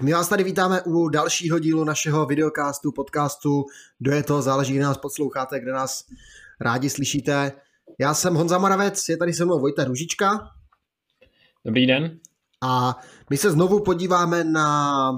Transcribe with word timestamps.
Tak, 0.00 0.04
my 0.04 0.12
vás 0.12 0.28
tady 0.28 0.44
vítáme 0.44 0.82
u 0.82 1.08
dalšího 1.08 1.58
dílu 1.58 1.84
našeho 1.84 2.26
videocastu, 2.26 2.92
podcastu. 2.92 3.64
Kdo 3.98 4.12
je 4.12 4.22
to, 4.22 4.42
záleží, 4.42 4.72
kde 4.72 4.84
nás 4.84 4.98
posloucháte, 4.98 5.60
kde 5.60 5.72
nás 5.72 6.04
rádi 6.60 6.90
slyšíte. 6.90 7.52
Já 7.98 8.14
jsem 8.14 8.34
Honza 8.34 8.58
Moravec, 8.58 9.08
je 9.08 9.16
tady 9.16 9.32
se 9.32 9.44
mnou 9.44 9.60
Vojta 9.60 9.84
Ružička. 9.84 10.50
Dobrý 11.64 11.86
den. 11.86 12.18
A 12.62 12.98
my 13.30 13.36
se 13.36 13.50
znovu 13.50 13.80
podíváme 13.82 14.44
na 14.44 15.10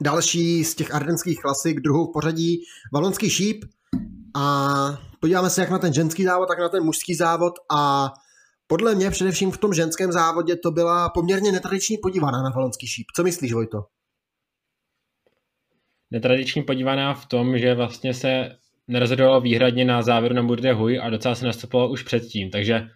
další 0.00 0.64
z 0.64 0.74
těch 0.74 0.94
ardenských 0.94 1.40
klasik, 1.40 1.80
druhou 1.80 2.06
v 2.06 2.12
pořadí, 2.12 2.62
Valonský 2.92 3.30
šíp. 3.30 3.64
A 4.34 4.68
podíváme 5.20 5.50
se 5.50 5.60
jak 5.60 5.70
na 5.70 5.78
ten 5.78 5.92
ženský 5.92 6.24
závod, 6.24 6.48
tak 6.48 6.58
na 6.58 6.68
ten 6.68 6.84
mužský 6.84 7.14
závod 7.14 7.54
a 7.70 8.12
podle 8.70 8.94
mě 8.94 9.10
především 9.10 9.50
v 9.50 9.58
tom 9.58 9.74
ženském 9.74 10.12
závodě 10.12 10.56
to 10.56 10.70
byla 10.70 11.08
poměrně 11.08 11.52
netradiční 11.52 11.98
podívaná 12.02 12.42
na 12.42 12.50
valonský 12.50 12.86
šíp. 12.86 13.06
Co 13.16 13.22
myslíš, 13.22 13.52
Vojto? 13.52 13.78
Netradiční 16.10 16.62
podívaná 16.62 17.14
v 17.14 17.26
tom, 17.26 17.58
že 17.58 17.74
vlastně 17.74 18.14
se 18.14 18.56
nerozhodovalo 18.88 19.40
výhradně 19.40 19.84
na 19.84 20.02
závěru 20.02 20.34
na 20.34 20.42
Murde 20.42 20.72
Huy 20.72 20.98
a 20.98 21.10
docela 21.10 21.34
se 21.34 21.46
nastupovalo 21.46 21.90
už 21.90 22.02
předtím, 22.02 22.50
takže 22.50 22.88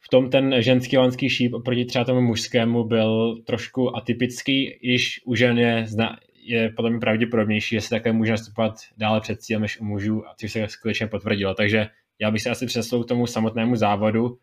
v 0.00 0.08
tom 0.10 0.30
ten 0.30 0.62
ženský 0.62 0.96
valonský 0.96 1.28
šíp 1.28 1.54
oproti 1.54 1.84
třeba 1.84 2.04
tomu 2.04 2.20
mužskému 2.20 2.84
byl 2.84 3.36
trošku 3.46 3.96
atypický, 3.96 4.78
již 4.82 5.20
u 5.24 5.34
žen 5.34 5.58
je, 5.58 5.86
zna, 5.86 6.16
je 6.44 6.70
podle 6.76 6.90
mě 6.90 7.00
pravděpodobnější, 7.00 7.76
že 7.76 7.80
se 7.80 7.90
také 7.90 8.12
může 8.12 8.30
nastupovat 8.30 8.74
dále 8.96 9.20
před 9.20 9.42
cílem 9.42 9.62
než 9.62 9.80
u 9.80 9.84
mužů, 9.84 10.28
a 10.28 10.34
což 10.40 10.52
se 10.52 10.68
skutečně 10.68 11.06
potvrdilo. 11.06 11.54
Takže 11.54 11.86
já 12.18 12.30
bych 12.30 12.42
se 12.42 12.50
asi 12.50 12.66
přesunul 12.66 13.04
k 13.04 13.08
tomu 13.08 13.26
samotnému 13.26 13.76
závodu, 13.76 14.38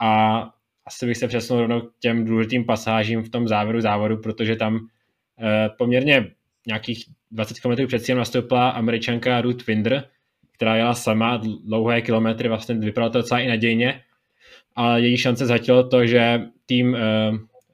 a 0.00 0.42
asi 0.86 1.06
bych 1.06 1.16
se 1.16 1.28
přesunul 1.28 1.60
rovnou 1.60 1.80
k 1.80 1.92
těm 2.00 2.24
důležitým 2.24 2.64
pasážím 2.64 3.22
v 3.22 3.28
tom 3.28 3.48
závěru 3.48 3.80
závodu, 3.80 4.16
protože 4.16 4.56
tam 4.56 4.86
eh, 5.40 5.68
poměrně 5.78 6.30
nějakých 6.66 7.04
20 7.30 7.60
km 7.60 7.86
před 7.86 8.02
cílem 8.02 8.18
nastoupila 8.18 8.70
američanka 8.70 9.40
Ruth 9.40 9.66
Winder, 9.66 10.04
která 10.52 10.76
jela 10.76 10.94
sama 10.94 11.40
dlouhé 11.64 12.02
kilometry, 12.02 12.48
vlastně 12.48 12.74
vypadalo 12.74 13.12
to 13.12 13.18
docela 13.18 13.40
i 13.40 13.48
nadějně, 13.48 14.00
ale 14.76 15.00
její 15.00 15.16
šance 15.16 15.46
zhatilo 15.46 15.88
to, 15.88 16.06
že 16.06 16.40
tým 16.66 16.92
uh, 16.92 16.98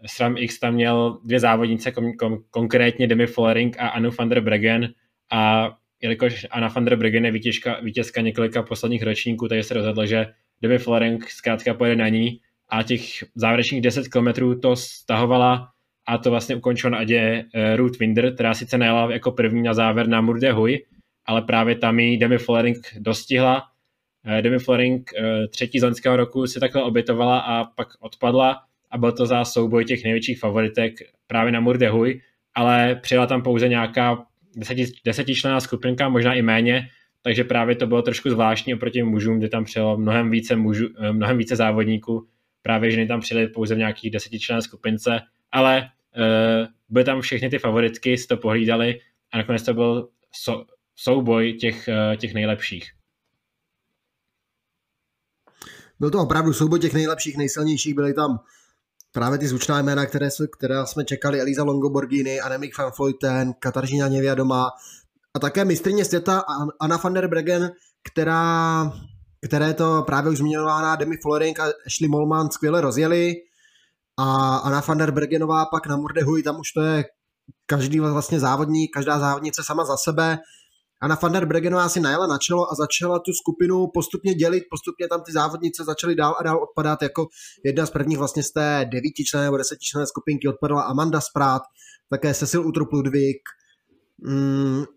SRAM 0.07 0.37
X 0.39 0.59
tam 0.59 0.75
měl 0.75 1.19
dvě 1.25 1.41
závodnice, 1.41 1.93
kom, 1.93 2.13
kom, 2.13 2.39
konkrétně 2.51 3.07
Demi 3.07 3.27
Follering 3.27 3.77
a 3.79 3.89
Anu 3.89 4.11
van 4.19 4.29
der 4.29 4.41
Bregen 4.41 4.89
a 5.33 5.71
jelikož 6.03 6.47
Anna 6.51 6.69
van 6.69 6.85
der 6.85 6.97
Bregen 6.97 7.25
je 7.25 7.33
vítězka, 7.33 7.81
vítězka 7.81 8.21
několika 8.21 8.63
posledních 8.63 9.03
ročníků, 9.03 9.49
takže 9.49 9.63
se 9.63 9.75
rozhodlo, 9.75 10.07
že 10.07 10.27
Demi 10.63 10.79
Floreng 10.79 11.31
zkrátka 11.31 11.75
pojede 11.75 11.97
na 11.97 12.09
ní 12.09 12.41
a 12.69 12.83
těch 12.83 13.03
závěrečných 13.35 13.81
10 13.83 14.09
km 14.09 14.61
to 14.63 14.77
stahovala 14.77 15.69
a 16.07 16.19
to 16.19 16.31
vlastně 16.31 16.57
ukončilo 16.57 16.91
na 16.91 16.99
Adě 16.99 17.45
uh, 17.45 17.77
Ruth 17.77 17.99
Winder, 17.99 18.35
která 18.35 18.55
sice 18.55 18.79
nejela 18.79 19.13
jako 19.13 19.33
první 19.33 19.63
na 19.63 19.75
závěr 19.75 20.09
na 20.09 20.21
Murde 20.21 20.53
Huy, 20.53 20.85
ale 21.27 21.43
právě 21.43 21.77
tam 21.77 21.99
ji 21.99 22.17
Demi 22.17 22.39
Floreng 22.39 22.77
dostihla. 22.99 23.63
Uh, 24.27 24.39
Demi 24.39 24.59
Floreng 24.59 25.11
uh, 25.19 25.47
třetí 25.51 25.81
z 25.81 25.83
loňského 25.83 26.17
roku 26.17 26.47
si 26.47 26.61
takhle 26.61 26.83
obětovala 26.83 27.39
a 27.39 27.65
pak 27.65 27.89
odpadla 28.01 28.61
a 28.91 28.99
byl 28.99 29.13
to 29.13 29.27
za 29.27 29.45
souboj 29.45 29.85
těch 29.85 30.05
největších 30.05 30.39
favoritek 30.39 30.93
právě 31.27 31.53
na 31.53 31.61
Murde 31.61 31.89
Huy, 31.89 32.21
ale 32.55 32.95
přijela 33.03 33.27
tam 33.27 33.43
pouze 33.43 33.69
nějaká 33.69 34.27
deseti, 34.57 34.87
desetičlená 35.05 35.61
skupinka, 35.61 36.09
možná 36.09 36.35
i 36.35 36.43
méně, 36.43 36.89
takže 37.27 37.45
právě 37.45 37.77
to 37.77 37.87
bylo 37.87 38.03
trošku 38.03 38.31
zvláštní 38.31 38.75
oproti 38.75 39.03
mužům, 39.03 39.39
kde 39.39 39.49
tam 39.49 39.65
přijelo 39.65 39.97
mnohem 39.97 40.31
více, 40.31 40.57
mužů, 40.57 40.87
eh, 40.99 41.13
mnohem 41.13 41.39
více 41.39 41.57
závodníků, 41.57 42.29
právě 42.63 42.91
ženy 42.91 43.07
tam 43.07 43.21
přijeli 43.21 43.49
pouze 43.49 43.75
v 43.75 43.79
nějakých 43.79 44.11
desetičlenné 44.11 44.63
skupince, 44.63 45.21
ale 45.53 45.91
uh, 46.17 46.67
byly 46.89 47.05
tam 47.05 47.21
všechny 47.21 47.51
ty 47.51 47.59
favoritky, 47.59 48.19
si 48.19 48.27
to 48.27 48.37
pohlídali 48.37 49.01
a 49.33 49.39
nakonec 49.39 49.63
to 49.63 49.75
byl 49.75 50.09
so, 50.33 50.65
souboj 50.97 51.53
těch, 51.53 51.89
uh, 51.89 52.17
těch 52.17 52.35
nejlepších. 52.35 52.91
Byl 56.01 56.11
to 56.11 56.19
opravdu 56.19 56.53
souboj 56.53 56.81
těch 56.81 56.95
nejlepších, 56.95 57.37
nejsilnějších, 57.37 57.95
byly 57.95 58.15
tam 58.15 58.39
právě 59.13 59.39
ty 59.39 59.49
zvučná 59.49 59.83
jména, 59.83 60.07
které, 60.07 60.29
které 60.59 60.87
jsme 60.87 61.05
čekali, 61.05 61.41
Eliza 61.41 61.65
Longoborgini, 61.65 62.41
Annemiek 62.41 62.79
van 62.79 62.93
Vleuten, 62.99 63.53
Katarzyna 63.53 64.09
Nevědomá, 64.09 64.71
a 65.37 65.39
také 65.39 65.65
mistrně 65.65 66.05
světa 66.05 66.45
Anna 66.81 66.97
van 66.97 67.15
der 67.15 67.29
Bregen, 67.29 67.71
která, 68.13 68.93
které 69.47 69.75
to 69.75 70.03
právě 70.07 70.31
už 70.31 70.39
zmiňovaná 70.39 70.97
Demi 70.97 71.17
Florink 71.23 71.61
a 71.61 71.65
Ashley 71.87 72.09
Molman 72.09 72.51
skvěle 72.51 72.81
rozjeli 72.81 73.35
a 74.19 74.57
Anna 74.57 74.83
van 74.89 74.99
der 74.99 75.11
Bregenová 75.11 75.67
pak 75.67 75.87
na 75.87 75.97
Murdehuj, 75.97 76.43
tam 76.43 76.61
už 76.61 76.73
to 76.73 76.83
je 76.83 77.05
každý 77.67 78.01
vlastně 78.01 78.41
závodník, 78.41 78.91
každá 78.95 79.19
závodnice 79.19 79.63
sama 79.65 79.85
za 79.85 79.97
sebe. 79.97 80.39
Anna 81.03 81.19
van 81.23 81.33
der 81.33 81.47
Bregenová 81.47 81.89
si 81.89 82.01
najela 82.01 82.27
na 82.27 82.39
čelo 82.39 82.73
a 82.73 82.75
začala 82.75 83.19
tu 83.19 83.33
skupinu 83.33 83.87
postupně 83.95 84.35
dělit, 84.35 84.65
postupně 84.71 85.09
tam 85.09 85.21
ty 85.23 85.33
závodnice 85.33 85.85
začaly 85.85 86.15
dál 86.15 86.37
a 86.41 86.43
dál 86.43 86.63
odpadat, 86.63 87.03
jako 87.03 87.27
jedna 87.65 87.87
z 87.87 87.91
prvních 87.91 88.19
vlastně 88.19 88.43
z 88.43 88.53
té 88.53 88.89
devítičlené 88.93 89.45
nebo 89.45 89.57
desetičlené 89.57 90.07
skupinky 90.07 90.49
odpadala 90.49 90.83
Amanda 90.83 91.21
Sprát, 91.21 91.63
také 92.11 92.35
Cecil 92.35 92.67
Utrup 92.67 92.93
Ludvík, 92.93 93.43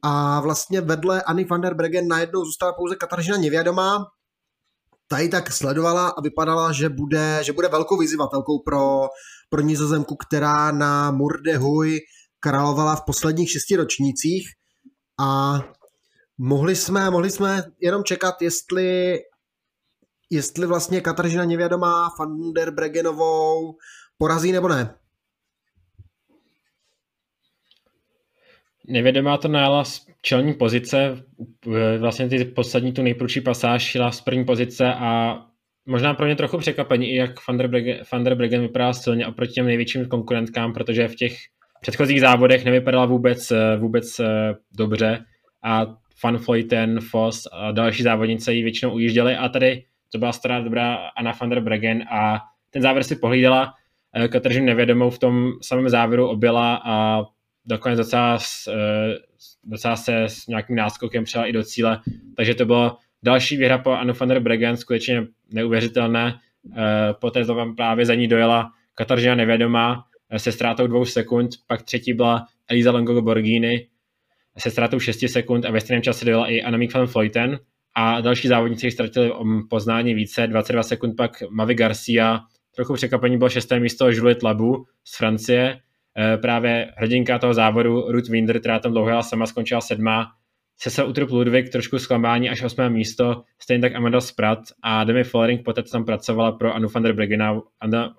a 0.03 0.41
vlastně 0.41 0.81
vedle 0.81 1.22
Anny 1.22 1.46
van 1.46 1.62
der 1.62 1.74
Bregen 1.74 2.07
najednou 2.07 2.46
zůstala 2.46 2.74
pouze 2.74 2.96
Katarzyna 2.96 3.38
Nevědomá. 3.38 4.06
Ta 5.07 5.19
ji 5.19 5.30
tak 5.30 5.52
sledovala 5.52 6.09
a 6.09 6.22
vypadala, 6.22 6.72
že 6.72 6.90
bude, 6.90 7.40
že 7.44 7.53
bude 7.53 7.68
velkou 7.68 7.97
vyzývatelkou 7.97 8.59
pro, 8.66 9.08
pro 9.50 9.62
nizozemku, 9.62 10.16
která 10.16 10.72
na 10.72 11.12
Murde 11.12 11.58
Huy 11.58 12.00
královala 12.40 12.96
v 12.96 13.06
posledních 13.06 13.52
šesti 13.52 13.75
ročnících 13.75 14.47
a 15.19 15.59
mohli 16.38 16.75
jsme, 16.75 17.09
mohli 17.09 17.31
jsme 17.31 17.63
jenom 17.81 18.03
čekat, 18.03 18.41
jestli 18.41 19.18
jestli 20.31 20.66
vlastně 20.66 21.02
Katarzyna 21.02 21.46
Nevědomá 21.46 22.09
van 22.19 22.53
der 22.53 22.72
Bregenovou 22.72 23.74
porazí 24.18 24.52
nebo 24.52 24.68
ne. 24.68 24.98
Nevědomá 28.89 29.38
to 29.38 29.47
najala 29.47 29.83
z 29.83 30.05
čelní 30.22 30.53
pozice, 30.53 31.23
vlastně 32.00 32.29
ty 32.29 32.45
poslední 32.45 32.94
tu 32.94 33.01
nejprudší 33.01 33.41
pasáž 33.41 33.83
šla 33.83 34.11
z 34.11 34.22
první 34.22 34.45
pozice 34.45 34.94
a 34.94 35.39
možná 35.85 36.13
pro 36.13 36.25
mě 36.25 36.35
trochu 36.35 36.57
překvapení, 36.57 37.09
i 37.09 37.16
jak 37.16 37.31
Van 37.47 37.57
der, 38.23 38.35
Bregen, 38.35 38.69
Van 38.75 38.94
silně 38.94 39.28
oproti 39.28 39.51
těm 39.51 39.66
největším 39.66 40.05
konkurentkám, 40.05 40.73
protože 40.73 41.07
v 41.07 41.16
těch 41.16 41.38
předchozích 41.81 42.22
závodech 42.22 42.66
nevypadala 42.66 43.05
vůbec, 43.05 43.51
vůbec 43.78 44.19
eh, 44.19 44.55
dobře 44.78 45.19
a 45.63 45.85
Van 46.23 46.38
Vleuten, 46.38 46.99
Foss 46.99 47.47
a 47.53 47.72
další 47.72 48.03
závodnice 48.03 48.53
ji 48.53 48.63
většinou 48.63 48.91
ujížděli 48.91 49.35
a 49.35 49.49
tady 49.49 49.83
to 50.11 50.17
byla 50.17 50.31
stará 50.31 50.59
dobrá 50.59 50.95
Anna 51.17 51.33
van 51.41 51.49
der 51.49 51.59
Bregen 51.59 52.03
a 52.11 52.39
ten 52.69 52.81
závěr 52.81 53.03
si 53.03 53.16
pohlídala, 53.16 53.73
eh, 54.16 54.28
Kateřinu 54.28 54.66
nevědomou 54.66 55.09
v 55.09 55.19
tom 55.19 55.51
samém 55.61 55.89
závěru 55.89 56.28
objela 56.28 56.81
a 56.85 57.23
nakonec 57.69 57.97
docela, 57.97 58.40
eh, 58.68 59.16
docela 59.63 59.96
se 59.96 60.24
s 60.24 60.47
nějakým 60.47 60.75
náskokem 60.75 61.24
přijela 61.24 61.47
i 61.47 61.52
do 61.52 61.63
cíle, 61.63 62.02
takže 62.35 62.56
to 62.56 62.66
bylo 62.66 62.97
další 63.24 63.57
výhra 63.57 63.78
po 63.78 63.91
Anu 63.91 64.13
van 64.19 64.30
der 64.30 64.40
Bregen, 64.40 64.78
skutečně 64.78 65.28
neuvěřitelné. 65.53 66.40
Eh, 66.78 67.13
poté 67.22 67.46
to 67.46 67.56
tam 67.56 67.75
právě 67.75 68.06
za 68.06 68.16
ní 68.16 68.28
dojela 68.28 68.72
Kataržina 68.96 69.35
nevědomá 69.35 70.03
eh, 70.29 70.40
se 70.40 70.52
ztrátou 70.52 70.88
dvou 70.88 71.06
sekund, 71.06 71.50
pak 71.68 71.82
třetí 71.82 72.14
byla 72.14 72.46
Eliza 72.67 72.91
Longo 72.91 73.22
Borghini 73.22 73.88
se 74.59 74.72
ztrátou 74.72 74.99
6 74.99 75.28
sekund 75.28 75.66
a 75.66 75.72
ve 75.72 75.82
stejném 75.82 76.03
čase 76.03 76.26
dojela 76.26 76.47
i 76.47 76.61
Annemiek 76.61 76.93
van 76.93 77.05
Vleuten. 77.05 77.59
A 77.96 78.22
další 78.22 78.47
závodníci 78.47 78.91
ztratili 78.91 79.32
poznání 79.70 80.14
více, 80.14 80.47
22 80.47 80.84
sekund 80.84 81.16
pak 81.16 81.43
Mavi 81.49 81.76
Garcia, 81.76 82.40
trochu 82.76 82.93
překvapení 82.93 83.38
bylo 83.38 83.49
šesté 83.49 83.79
místo 83.79 84.09
Juliet 84.09 84.43
Labu 84.43 84.85
z 85.03 85.17
Francie, 85.17 85.79
právě 86.41 86.91
hrdinka 86.97 87.40
toho 87.40 87.53
závodu 87.53 88.11
Ruth 88.11 88.29
Winder, 88.29 88.59
která 88.59 88.79
tam 88.79 88.91
dlouho 88.91 89.23
sama, 89.23 89.46
skončila 89.46 89.82
sedmá, 89.82 90.28
se 90.88 91.03
Utrup 91.03 91.29
Ludwig 91.29 91.70
trošku 91.70 92.00
zklamání 92.00 92.50
až 92.50 92.64
osmé 92.64 92.90
místo, 92.90 93.44
stejně 93.61 93.82
tak 93.82 93.96
Amanda 93.96 94.22
Sprat 94.22 94.59
a 94.84 95.03
Demi 95.03 95.23
Follering 95.23 95.66
poté, 95.66 95.84
co 95.84 95.91
tam 95.91 96.06
pracovala 96.06 96.52
pro 96.52 96.73
Anu 96.73 96.90
van 96.90 97.03
der 97.03 97.14
Bregen, 97.14 97.44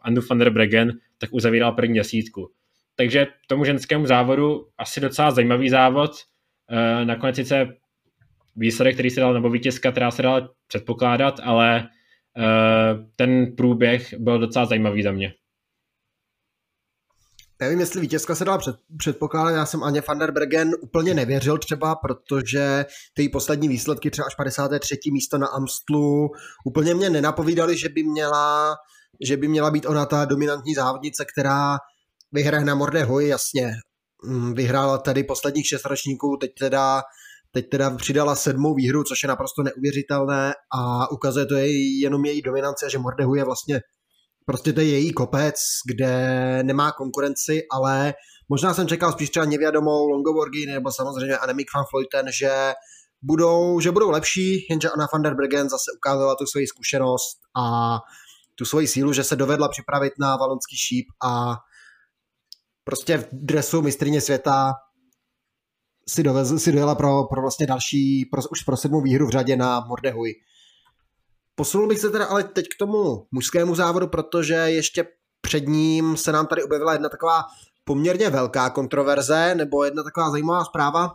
Anu 0.03 0.21
van 0.31 0.39
der 0.39 0.51
Bregen, 0.51 0.93
tak 1.19 1.31
uzavírala 1.33 1.73
první 1.73 1.95
desítku. 1.95 2.51
Takže 2.97 3.27
tomu 3.47 3.65
ženskému 3.65 4.07
závodu 4.07 4.67
asi 4.79 5.01
docela 5.01 5.31
zajímavý 5.31 5.69
závod. 5.69 6.11
Eh, 6.71 7.05
nakonec 7.05 7.37
sice 7.37 7.77
výsledek, 8.57 8.95
který 8.95 9.11
se 9.11 9.21
dal, 9.21 9.35
nebo 9.35 9.51
vítězka, 9.51 9.91
která 9.91 10.11
se 10.11 10.23
dala 10.23 10.51
předpokládat, 10.69 11.41
ale 11.43 11.89
eh, 12.39 12.95
ten 13.17 13.57
průběh 13.57 14.15
byl 14.19 14.39
docela 14.39 14.65
zajímavý 14.65 15.03
za 15.03 15.13
mě 15.13 15.33
nevím, 17.61 17.81
jestli 17.81 18.01
vítězka 18.01 18.35
se 18.35 18.45
dala 18.45 18.59
před, 18.59 18.77
předpokládat, 18.99 19.51
já 19.51 19.67
jsem 19.67 19.83
Aně 19.83 20.03
van 20.09 20.19
der 20.19 20.31
Bergen 20.33 20.71
úplně 20.81 21.15
nevěřil 21.15 21.59
třeba, 21.59 21.95
protože 21.95 22.87
ty 23.15 23.29
poslední 23.29 23.69
výsledky, 23.69 24.11
třeba 24.11 24.27
až 24.27 24.35
53. 24.35 24.97
místo 25.13 25.39
na 25.39 25.47
Amstlu, 25.47 26.29
úplně 26.67 26.95
mě 26.95 27.11
nenapovídali, 27.11 27.79
že 27.79 27.89
by 27.89 28.03
měla, 28.03 28.75
že 29.27 29.37
by 29.37 29.49
měla 29.49 29.71
být 29.71 29.87
ona 29.87 30.07
ta 30.07 30.25
dominantní 30.25 30.75
závodnice, 30.75 31.25
která 31.35 31.79
vyhraje 32.33 32.65
na 32.65 32.75
Morde 32.75 33.05
Hoj, 33.05 33.29
jasně. 33.29 33.73
Mm, 34.25 34.55
vyhrála 34.55 34.99
tady 34.99 35.25
posledních 35.25 35.67
šest 35.67 35.85
ročníků, 35.85 36.37
teď 36.41 36.51
teda, 36.61 37.03
teď 37.53 37.71
teda 37.71 37.91
přidala 37.91 38.37
sedmou 38.37 38.75
výhru, 38.75 39.05
což 39.05 39.23
je 39.23 39.29
naprosto 39.29 39.63
neuvěřitelné 39.63 40.53
a 40.79 41.11
ukazuje 41.11 41.47
to 41.47 41.55
její, 41.55 42.01
jenom 42.01 42.25
její 42.25 42.43
dominance, 42.43 42.91
že 42.91 42.99
Morde 42.99 43.25
Hoj 43.25 43.39
je 43.39 43.45
vlastně 43.45 43.81
prostě 44.51 44.73
to 44.73 44.81
je 44.81 44.87
její 44.87 45.13
kopec, 45.13 45.55
kde 45.87 46.13
nemá 46.63 46.93
konkurenci, 46.93 47.63
ale 47.73 48.15
možná 48.49 48.75
jsem 48.75 48.89
čekal 48.89 49.13
spíš 49.13 49.31
třeba 49.31 49.47
nevědomou 49.47 50.09
Longoborgy 50.09 50.67
nebo 50.67 50.93
samozřejmě 50.93 51.39
Anemik 51.39 51.69
van 51.75 51.85
Floyten, 51.91 52.27
že 52.33 52.73
budou, 53.23 53.81
že 53.81 53.91
budou 53.91 54.11
lepší, 54.11 54.67
jenže 54.71 54.91
Anna 54.91 55.07
van 55.13 55.23
der 55.23 55.35
Bregen 55.35 55.69
zase 55.69 55.91
ukázala 55.97 56.35
tu 56.35 56.47
svoji 56.47 56.67
zkušenost 56.67 57.39
a 57.63 57.97
tu 58.55 58.65
svoji 58.65 58.87
sílu, 58.87 59.13
že 59.13 59.25
se 59.25 59.37
dovedla 59.37 59.69
připravit 59.69 60.13
na 60.19 60.37
valonský 60.37 60.77
šíp 60.77 61.07
a 61.25 61.57
prostě 62.85 63.19
v 63.19 63.29
dresu 63.33 63.83
mistrině 63.83 64.21
světa 64.21 64.73
si, 66.09 66.23
dovez, 66.23 66.63
si 66.63 66.73
dojela 66.73 66.95
pro, 66.95 67.25
pro 67.25 67.41
vlastně 67.41 67.67
další, 67.67 68.25
pro, 68.33 68.43
už 68.51 68.63
pro 68.63 68.77
sedmou 68.77 69.01
výhru 69.01 69.27
v 69.27 69.31
řadě 69.31 69.57
na 69.57 69.81
Mordehuj. 69.81 70.35
Posunul 71.61 71.89
bych 71.89 71.99
se 71.99 72.11
teda 72.11 72.25
ale 72.25 72.45
teď 72.45 72.67
k 72.67 72.79
tomu 72.79 73.27
mužskému 73.31 73.75
závodu, 73.75 74.09
protože 74.09 74.55
ještě 74.55 75.07
před 75.41 75.69
ním 75.69 76.17
se 76.17 76.33
nám 76.33 76.47
tady 76.47 76.63
objevila 76.63 76.93
jedna 76.93 77.09
taková 77.09 77.43
poměrně 77.85 78.31
velká 78.31 78.71
kontroverze, 78.71 79.55
nebo 79.55 79.85
jedna 79.85 80.03
taková 80.03 80.31
zajímavá 80.31 80.65
zpráva. 80.65 81.11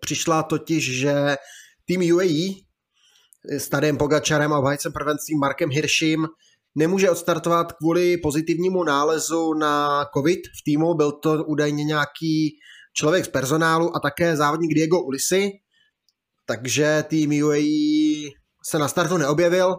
Přišla 0.00 0.42
totiž, 0.42 0.98
že 0.98 1.36
tým 1.84 2.14
UAE 2.14 2.50
s 3.58 3.68
Tadem 3.68 3.98
Pogačarem 3.98 4.52
a 4.52 4.58
obhajcem 4.58 4.92
prvenství 4.92 5.38
Markem 5.38 5.70
Hirším 5.70 6.26
nemůže 6.74 7.10
odstartovat 7.10 7.72
kvůli 7.72 8.16
pozitivnímu 8.16 8.84
nálezu 8.84 9.54
na 9.54 10.04
COVID 10.16 10.40
v 10.40 10.64
týmu. 10.64 10.94
Byl 10.94 11.12
to 11.12 11.44
údajně 11.44 11.84
nějaký 11.84 12.58
člověk 12.96 13.24
z 13.24 13.28
personálu 13.28 13.96
a 13.96 14.00
také 14.00 14.36
závodník 14.36 14.74
Diego 14.74 15.02
Ulisi. 15.02 15.50
Takže 16.46 17.04
tým 17.08 17.44
UAE 17.44 18.11
se 18.70 18.78
na 18.78 18.88
startu 18.88 19.16
neobjevil, 19.16 19.76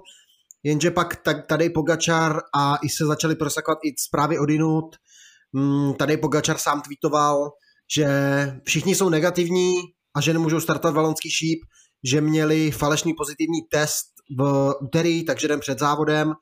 jenže 0.64 0.92
pak 0.92 1.16
tady 1.48 1.70
Pogačar 1.70 2.40
a 2.56 2.76
i 2.76 2.90
se 2.90 3.06
začali 3.06 3.36
prosakovat 3.36 3.80
i 3.84 3.94
zprávy 4.00 4.40
odinut. 4.40 4.96
Mm, 5.54 5.94
tady 5.94 6.18
Pogačar 6.18 6.58
sám 6.58 6.82
tweetoval, 6.82 7.52
že 7.96 8.08
všichni 8.66 8.96
jsou 8.96 9.10
negativní 9.10 9.74
a 10.16 10.22
že 10.22 10.34
nemůžou 10.34 10.60
startovat 10.60 10.96
valonský 10.96 11.30
šíp, 11.30 11.60
že 12.04 12.22
měli 12.22 12.72
falešný 12.72 13.14
pozitivní 13.14 13.62
test 13.72 14.06
v 14.38 14.74
úterý, 14.82 15.26
takže 15.26 15.48
den 15.48 15.60
před 15.60 15.80
závodem, 15.80 16.34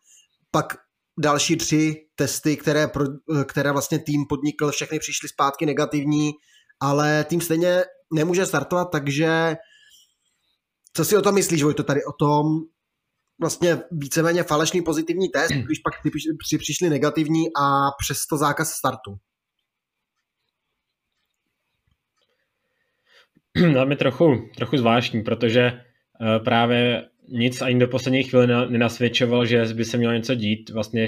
pak 0.52 0.78
další 1.20 1.56
tři 1.56 1.96
testy, 2.16 2.58
které, 2.58 2.88
pro, 2.88 3.06
které 3.46 3.72
vlastně 3.72 4.00
tým 4.00 4.26
podnikl, 4.30 4.72
všechny 4.72 5.00
přišly 5.00 5.30
zpátky 5.30 5.66
negativní, 5.66 6.32
ale 6.82 7.24
tým 7.24 7.42
stejně 7.42 7.84
nemůže 8.14 8.46
startovat, 8.46 8.88
takže 8.92 9.56
co 10.94 11.06
si 11.06 11.18
o 11.18 11.22
tom 11.22 11.36
myslíš, 11.36 11.64
Vojto, 11.64 11.84
tady 11.84 12.00
o 12.06 12.12
tom 12.12 12.46
vlastně 13.42 13.78
víceméně 13.92 14.44
falešný 14.44 14.82
pozitivní 14.82 15.30
test, 15.30 15.52
když 15.52 15.80
pak 15.80 15.94
ty 16.04 16.10
při, 16.38 16.58
přišli 16.58 16.90
negativní 16.90 17.48
a 17.62 17.92
přesto 18.04 18.38
zákaz 18.38 18.70
startu? 18.70 19.16
No, 23.74 23.86
mi 23.86 23.96
trochu, 23.96 24.50
trochu 24.56 24.78
zvláštní, 24.78 25.24
protože 25.24 25.72
uh, 25.72 26.44
právě 26.44 27.10
nic 27.28 27.62
ani 27.62 27.80
do 27.80 27.88
poslední 27.88 28.24
chvíli 28.24 28.48
nenasvědčoval, 28.48 29.46
že 29.46 29.66
by 29.74 29.86
se 29.86 29.98
mělo 29.98 30.14
něco 30.14 30.36
dít. 30.36 30.70
Vlastně 30.70 31.08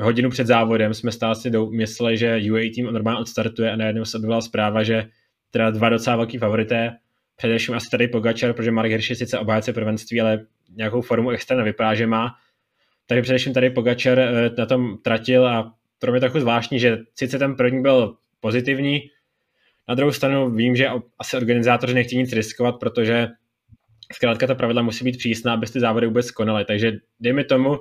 hodinu 0.00 0.30
před 0.30 0.46
závodem 0.46 0.94
jsme 0.94 1.12
stále 1.12 1.34
si 1.34 1.50
mysleli, 1.70 2.18
že 2.18 2.40
UA 2.52 2.60
tým 2.74 2.86
normálně 2.86 3.20
odstartuje 3.20 3.72
a 3.72 3.76
najednou 3.76 4.04
se 4.04 4.16
objevila 4.16 4.40
zpráva, 4.40 4.82
že 4.82 5.04
teda 5.50 5.70
dva 5.70 5.88
docela 5.88 6.16
velký 6.16 6.38
favorité 6.38 6.96
především 7.38 7.74
asi 7.74 7.90
tady 7.90 8.08
Pogačar, 8.08 8.52
protože 8.52 8.70
Mark 8.70 8.90
Hirsch 8.90 9.10
je 9.10 9.16
sice 9.16 9.38
obhájce 9.38 9.72
prvenství, 9.72 10.20
ale 10.20 10.46
nějakou 10.76 11.00
formu 11.00 11.30
extra 11.30 11.56
nevypadá, 11.56 11.94
že 11.94 12.06
má. 12.06 12.34
Takže 13.06 13.22
především 13.22 13.52
tady 13.52 13.70
Pogačar 13.70 14.18
eh, 14.18 14.50
na 14.58 14.66
tom 14.66 14.98
tratil 14.98 15.46
a 15.46 15.74
pro 15.98 16.12
mě 16.12 16.20
trochu 16.20 16.40
zvláštní, 16.40 16.80
že 16.80 16.98
sice 17.14 17.38
ten 17.38 17.56
první 17.56 17.82
byl 17.82 18.16
pozitivní, 18.40 19.00
na 19.88 19.94
druhou 19.94 20.12
stranu 20.12 20.50
vím, 20.50 20.76
že 20.76 20.88
asi 21.18 21.36
organizátoři 21.36 21.94
nechtějí 21.94 22.22
nic 22.22 22.32
riskovat, 22.32 22.72
protože 22.80 23.28
zkrátka 24.12 24.46
ta 24.46 24.54
pravidla 24.54 24.82
musí 24.82 25.04
být 25.04 25.18
přísná, 25.18 25.52
aby 25.52 25.66
ty 25.66 25.80
závody 25.80 26.06
vůbec 26.06 26.30
konaly. 26.30 26.64
Takže 26.64 26.92
dejme 27.20 27.44
tomu, 27.44 27.78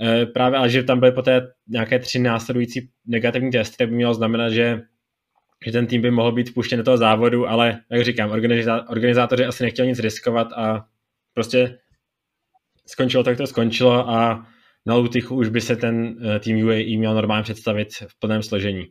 eh, 0.00 0.26
právě 0.26 0.58
ale 0.58 0.70
že 0.70 0.82
tam 0.82 1.00
byly 1.00 1.12
poté 1.12 1.52
nějaké 1.68 1.98
tři 1.98 2.18
následující 2.18 2.90
negativní 3.06 3.50
testy, 3.50 3.76
tak 3.76 3.88
by 3.88 3.94
mělo 3.94 4.14
znamenat, 4.14 4.50
že 4.50 4.80
že 5.64 5.72
ten 5.72 5.86
tým 5.86 6.02
by 6.02 6.10
mohl 6.10 6.32
být 6.32 6.50
vpuštěn 6.50 6.78
do 6.78 6.84
toho 6.84 6.96
závodu, 6.96 7.48
ale 7.48 7.80
jak 7.90 8.04
říkám, 8.04 8.30
organizá- 8.30 8.84
organizátoři 8.88 9.44
asi 9.44 9.64
nechtěli 9.64 9.88
nic 9.88 9.98
riskovat 9.98 10.52
a 10.52 10.86
prostě 11.34 11.78
skončilo 12.86 13.24
tak 13.24 13.36
to 13.36 13.46
skončilo 13.46 14.08
a 14.08 14.46
na 14.86 14.94
Lutychu 14.94 15.34
už 15.36 15.48
by 15.48 15.60
se 15.60 15.76
ten 15.76 16.16
eh, 16.24 16.40
tým 16.40 16.66
UAE 16.66 16.98
měl 16.98 17.14
normálně 17.14 17.42
představit 17.42 17.88
v 18.08 18.18
plném 18.18 18.42
složení. 18.42 18.84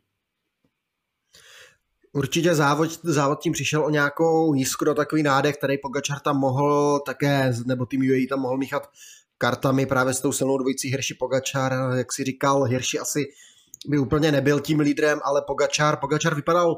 Určitě 2.14 2.56
závod, 2.56 2.90
závod 3.04 3.42
tím 3.42 3.54
přišel 3.54 3.86
o 3.86 3.90
nějakou 3.90 4.54
jiskru, 4.54 4.94
takový 4.94 5.24
nádech, 5.24 5.58
který 5.58 5.78
Pogačar 5.78 6.20
tam 6.20 6.38
mohl 6.38 7.00
také, 7.06 7.54
nebo 7.66 7.86
tým 7.86 8.02
UAE 8.02 8.28
tam 8.30 8.40
mohl 8.40 8.58
míchat 8.58 8.90
kartami 9.38 9.86
právě 9.86 10.14
s 10.14 10.22
tou 10.22 10.32
silnou 10.32 10.58
dvojicí 10.58 10.90
Hirši 10.90 11.14
Pogačar, 11.14 11.74
jak 11.98 12.14
si 12.14 12.24
říkal, 12.24 12.64
Hirši 12.64 13.00
asi 13.00 13.26
by 13.90 14.00
úplně 14.00 14.32
nebyl 14.32 14.60
tím 14.60 14.80
lídrem, 14.80 15.20
ale 15.24 15.42
Pogačar, 15.48 16.00
Pogačar 16.00 16.36
vypadal, 16.36 16.76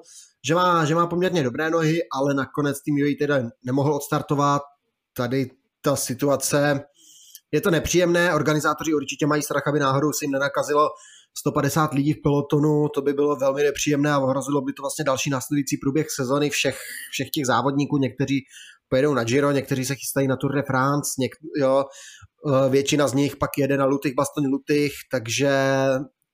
že 0.48 0.56
má, 0.56 0.86
že 0.86 0.96
má 0.96 1.08
poměrně 1.08 1.44
dobré 1.44 1.70
nohy, 1.70 2.00
ale 2.14 2.34
nakonec 2.34 2.82
tým 2.82 2.96
UAE 2.96 3.16
teda 3.20 3.50
nemohl 3.66 3.94
odstartovat. 3.94 4.62
Tady 5.14 5.50
ta 5.82 5.96
situace, 5.96 6.82
je 7.52 7.62
to 7.62 7.72
nepříjemné, 7.72 8.34
organizátoři 8.34 8.94
určitě 8.94 9.28
mají 9.28 9.44
strach, 9.44 9.68
aby 9.68 9.80
náhodou 9.80 10.14
si 10.14 10.26
jim 10.26 10.32
nenakazilo 10.32 10.90
150 11.38 11.94
lidí 11.94 12.14
v 12.14 12.22
pelotonu, 12.24 12.90
to 12.90 13.02
by 13.02 13.14
bylo 13.14 13.36
velmi 13.36 13.64
nepříjemné 13.64 14.12
a 14.12 14.20
ohrozilo 14.20 14.62
by 14.62 14.74
to 14.74 14.84
vlastně 14.84 15.06
další 15.06 15.30
následující 15.30 15.78
průběh 15.78 16.08
sezony 16.10 16.50
všech, 16.50 16.80
všech 17.12 17.30
těch 17.30 17.46
závodníků, 17.46 17.98
někteří 17.98 18.40
pojedou 18.90 19.14
na 19.14 19.24
Giro, 19.24 19.52
někteří 19.52 19.86
se 19.86 19.96
chystají 19.96 20.28
na 20.28 20.36
Tour 20.36 20.56
de 20.56 20.64
France, 20.64 21.12
něk, 21.20 21.32
jo, 21.58 21.86
eh, 21.86 22.70
většina 22.70 23.08
z 23.08 23.14
nich 23.14 23.36
pak 23.36 23.50
jede 23.58 23.78
na 23.78 23.86
Lutych, 23.86 24.14
Baston 24.16 24.46
Lutych, 24.46 24.92
takže 25.12 25.52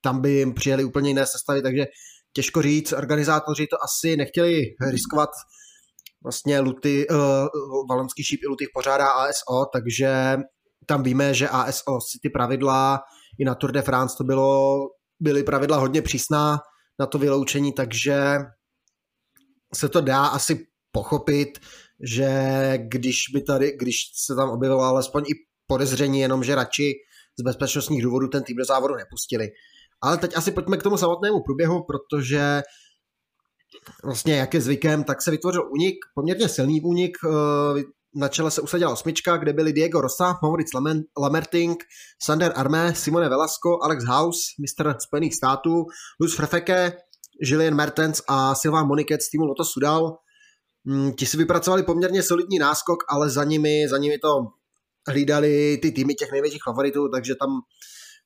tam 0.04 0.20
by 0.20 0.30
jim 0.30 0.54
přijeli 0.54 0.84
úplně 0.84 1.10
jiné 1.10 1.26
sestavy, 1.26 1.62
takže 1.62 1.86
těžko 2.32 2.62
říct, 2.62 2.92
organizátoři 2.92 3.66
to 3.66 3.76
asi 3.84 4.16
nechtěli 4.16 4.62
riskovat, 4.90 5.30
vlastně 6.24 6.60
Luty, 6.60 7.06
uh, 7.08 7.18
Valonský 7.88 8.24
šíp 8.24 8.40
i 8.42 8.46
Lutych 8.46 8.68
pořádá 8.74 9.06
ASO, 9.06 9.66
takže 9.72 10.36
tam 10.86 11.02
víme, 11.02 11.34
že 11.34 11.48
ASO 11.48 12.00
si 12.10 12.18
ty 12.22 12.30
pravidla, 12.30 13.00
i 13.38 13.44
na 13.44 13.54
Tour 13.54 13.72
de 13.72 13.82
France 13.82 14.14
to 14.18 14.24
bylo, 14.24 14.76
byly 15.20 15.42
pravidla 15.42 15.76
hodně 15.76 16.02
přísná 16.02 16.58
na 16.98 17.06
to 17.06 17.18
vyloučení, 17.18 17.72
takže 17.72 18.38
se 19.74 19.88
to 19.88 20.00
dá 20.00 20.26
asi 20.26 20.66
pochopit, 20.92 21.58
že 22.02 22.28
když 22.78 23.16
by 23.32 23.42
tady, 23.42 23.76
když 23.80 23.96
se 24.26 24.34
tam 24.34 24.50
objevilo 24.50 24.82
alespoň 24.82 25.22
i 25.22 25.32
podezření 25.66 26.20
jenom, 26.20 26.44
že 26.44 26.54
radši 26.54 26.92
z 27.38 27.42
bezpečnostních 27.42 28.02
důvodů 28.02 28.28
ten 28.28 28.42
tým 28.42 28.56
do 28.56 28.64
závodu 28.64 28.94
nepustili. 28.94 29.48
Ale 30.04 30.18
teď 30.18 30.36
asi 30.36 30.50
pojďme 30.50 30.76
k 30.76 30.82
tomu 30.82 30.96
samotnému 30.96 31.42
průběhu, 31.42 31.84
protože 31.84 32.62
vlastně 34.04 34.36
jak 34.36 34.54
je 34.54 34.60
zvykem, 34.60 35.04
tak 35.04 35.22
se 35.22 35.30
vytvořil 35.30 35.70
únik, 35.72 35.94
poměrně 36.14 36.48
silný 36.48 36.80
únik, 36.80 37.16
eh, 37.26 37.82
na 38.16 38.28
čele 38.28 38.50
se 38.50 38.60
usadila 38.60 38.92
osmička, 38.92 39.36
kde 39.36 39.52
byli 39.52 39.72
Diego 39.72 40.00
Rosa, 40.00 40.38
Mauric 40.42 40.68
Lamerting, 41.18 41.84
Sander 42.22 42.52
Arme, 42.56 42.94
Simone 42.94 43.28
Velasco, 43.28 43.78
Alex 43.82 44.04
House, 44.04 44.40
mistr 44.60 44.94
Spojených 44.98 45.34
států, 45.34 45.84
Luz 46.20 46.34
Frefeke, 46.36 46.92
Julien 47.42 47.74
Mertens 47.74 48.22
a 48.28 48.54
Silva 48.54 48.84
Moniket 48.84 49.22
z 49.22 49.30
týmu 49.30 49.44
Loto 49.44 49.64
Sudal. 49.64 50.16
Mm, 50.84 51.12
ti 51.12 51.26
si 51.26 51.36
vypracovali 51.36 51.82
poměrně 51.82 52.22
solidní 52.22 52.58
náskok, 52.58 52.98
ale 53.08 53.30
za 53.30 53.44
nimi, 53.44 53.88
za 53.88 53.98
nimi 53.98 54.18
to 54.18 54.28
hlídali 55.08 55.78
ty 55.82 55.92
týmy 55.92 56.14
těch 56.14 56.32
největších 56.32 56.62
favoritů, 56.64 57.08
takže 57.08 57.34
tam 57.34 57.48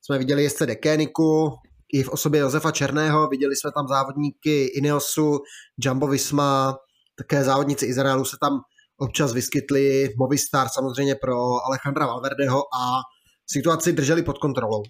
jsme 0.02 0.18
viděli 0.18 0.42
jezdce 0.42 0.66
Dekéniku, 0.66 1.50
i 1.92 2.02
v 2.02 2.09
osobě 2.09 2.40
Josefa 2.40 2.71
Černého, 2.71 3.28
viděli 3.28 3.57
jsme 3.57 3.71
tam 3.73 3.88
závodníky 3.88 4.64
Ineosu, 4.64 5.38
Jumbo 5.78 6.07
Visma, 6.07 6.78
také 7.18 7.45
závodníci 7.45 7.87
Izraelu 7.87 8.25
se 8.25 8.37
tam 8.40 8.61
občas 8.99 9.33
vyskytli, 9.33 10.14
Movistar 10.18 10.68
samozřejmě 10.68 11.14
pro 11.14 11.37
Alejandra 11.66 12.07
Valverdeho 12.07 12.59
a 12.59 13.00
situaci 13.47 13.92
drželi 13.92 14.23
pod 14.23 14.38
kontrolou. 14.38 14.83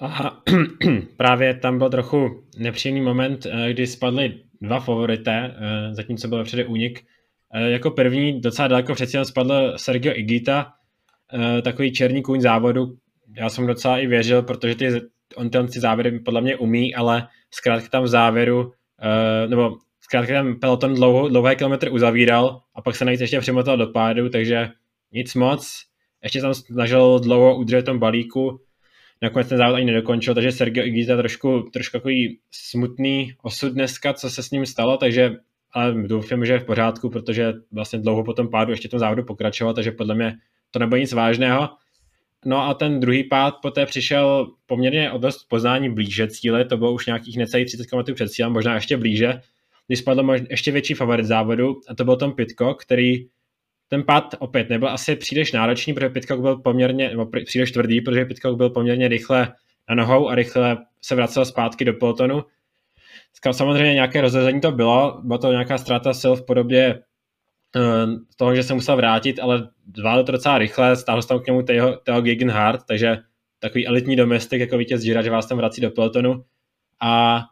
Aha, 0.00 0.42
právě 1.16 1.54
tam 1.54 1.78
byl 1.78 1.90
trochu 1.90 2.44
nepříjemný 2.58 3.00
moment, 3.00 3.46
eh, 3.46 3.72
kdy 3.72 3.86
spadly 3.86 4.42
dva 4.60 4.80
favorité, 4.80 5.56
eh, 5.58 5.94
zatímco 5.94 6.28
byl 6.28 6.44
přede 6.44 6.64
únik. 6.64 7.04
Eh, 7.54 7.70
jako 7.70 7.90
první 7.90 8.40
docela 8.40 8.68
daleko 8.68 8.94
přeci 8.94 9.18
spadl 9.22 9.72
Sergio 9.76 10.12
Igita, 10.16 10.72
takový 11.62 11.92
černý 11.92 12.22
kůň 12.22 12.40
závodu, 12.40 12.96
já 13.36 13.48
jsem 13.48 13.66
docela 13.66 13.98
i 13.98 14.06
věřil, 14.06 14.42
protože 14.42 14.74
ty, 14.74 14.88
on 15.36 15.50
ty, 15.50 15.58
on 15.58 15.66
ty 15.66 15.80
závěry 15.80 16.20
podle 16.20 16.40
mě 16.40 16.56
umí, 16.56 16.94
ale 16.94 17.28
zkrátka 17.50 17.88
tam 17.88 18.02
v 18.02 18.08
závěru, 18.08 18.60
uh, 18.64 19.50
nebo 19.50 19.76
zkrátka 20.00 20.32
ten 20.32 20.60
peloton 20.60 20.94
dlouho, 20.94 21.28
dlouhé 21.28 21.56
kilometry 21.56 21.90
uzavíral 21.90 22.60
a 22.74 22.82
pak 22.82 22.96
se 22.96 23.04
navíc 23.04 23.20
ještě 23.20 23.40
přimotal 23.40 23.76
do 23.76 23.86
pádu, 23.86 24.28
takže 24.28 24.68
nic 25.12 25.34
moc. 25.34 25.82
Ještě 26.22 26.40
tam 26.40 26.54
snažil 26.54 27.18
dlouho 27.18 27.56
udržet 27.56 27.82
tom 27.82 27.98
balíku, 27.98 28.60
nakonec 29.22 29.48
ten 29.48 29.58
závod 29.58 29.76
ani 29.76 29.84
nedokončil, 29.84 30.34
takže 30.34 30.52
Sergio 30.52 30.86
Igita 30.86 31.16
trošku, 31.16 31.70
trošku 31.72 31.98
takový 31.98 32.38
smutný 32.50 33.32
osud 33.42 33.72
dneska, 33.72 34.12
co 34.14 34.30
se 34.30 34.42
s 34.42 34.50
ním 34.50 34.66
stalo, 34.66 34.96
takže 34.96 35.36
ale 35.74 35.94
doufám, 36.02 36.44
že 36.44 36.52
je 36.52 36.58
v 36.58 36.64
pořádku, 36.64 37.10
protože 37.10 37.52
vlastně 37.72 37.98
dlouho 37.98 38.24
po 38.24 38.32
tom 38.32 38.48
pádu 38.50 38.70
ještě 38.70 38.88
tom 38.88 39.00
závodu 39.00 39.24
pokračoval, 39.24 39.74
takže 39.74 39.90
podle 39.90 40.14
mě 40.14 40.34
to 40.72 40.78
nebylo 40.78 40.98
nic 40.98 41.12
vážného. 41.12 41.68
No 42.44 42.62
a 42.62 42.74
ten 42.74 43.00
druhý 43.00 43.24
pád 43.24 43.54
poté 43.62 43.86
přišel 43.86 44.50
poměrně 44.66 45.10
o 45.10 45.18
dost 45.18 45.44
poznání 45.48 45.94
blíže 45.94 46.28
cíle, 46.28 46.64
to 46.64 46.76
bylo 46.76 46.92
už 46.92 47.06
nějakých 47.06 47.36
necelých 47.36 47.66
30 47.66 47.86
km 47.86 48.14
před 48.14 48.28
cílem, 48.28 48.52
možná 48.52 48.74
ještě 48.74 48.96
blíže, 48.96 49.40
když 49.86 49.98
spadl 49.98 50.22
možná 50.22 50.46
ještě 50.50 50.72
větší 50.72 50.94
favorit 50.94 51.26
závodu 51.26 51.80
a 51.88 51.94
to 51.94 52.04
byl 52.04 52.16
Tom 52.16 52.32
Pitcock, 52.32 52.82
který 52.82 53.26
ten 53.88 54.02
pád 54.02 54.34
opět 54.38 54.68
nebyl 54.68 54.88
asi 54.88 55.16
příliš 55.16 55.52
náročný, 55.52 55.94
protože 55.94 56.08
Pitcock 56.08 56.40
byl 56.40 56.56
poměrně, 56.56 57.08
nebo 57.08 57.26
příliš 57.44 57.72
tvrdý, 57.72 58.00
protože 58.00 58.24
Pitcock 58.24 58.56
byl 58.56 58.70
poměrně 58.70 59.08
rychle 59.08 59.52
na 59.88 59.94
nohou 59.94 60.28
a 60.28 60.34
rychle 60.34 60.78
se 61.02 61.14
vracel 61.14 61.44
zpátky 61.44 61.84
do 61.84 61.94
pelotonu. 61.94 62.44
Samozřejmě 63.52 63.94
nějaké 63.94 64.20
rozhození 64.20 64.60
to 64.60 64.72
bylo, 64.72 65.20
byla 65.24 65.38
to 65.38 65.52
nějaká 65.52 65.78
ztráta 65.78 66.14
sil 66.20 66.34
v 66.36 66.46
podobě 66.46 67.02
toho, 68.36 68.54
že 68.54 68.62
se 68.62 68.74
musel 68.74 68.96
vrátit, 68.96 69.38
ale 69.38 69.68
zvládl 69.96 70.24
to 70.24 70.32
docela 70.32 70.58
rychle, 70.58 70.96
stáhl 70.96 71.22
se 71.22 71.28
tam 71.28 71.40
k 71.40 71.46
němu 71.46 71.62
Theo, 71.62 71.96
Theo 71.96 72.20
Gegenhardt, 72.20 72.86
takže 72.86 73.18
takový 73.58 73.86
elitní 73.86 74.16
domestik 74.16 74.60
jako 74.60 74.78
vítěz 74.78 75.02
Gira, 75.02 75.22
že 75.22 75.30
vás 75.30 75.46
tam 75.46 75.58
vrací 75.58 75.80
do 75.80 75.90
pelotonu 75.90 76.44
a 77.00 77.42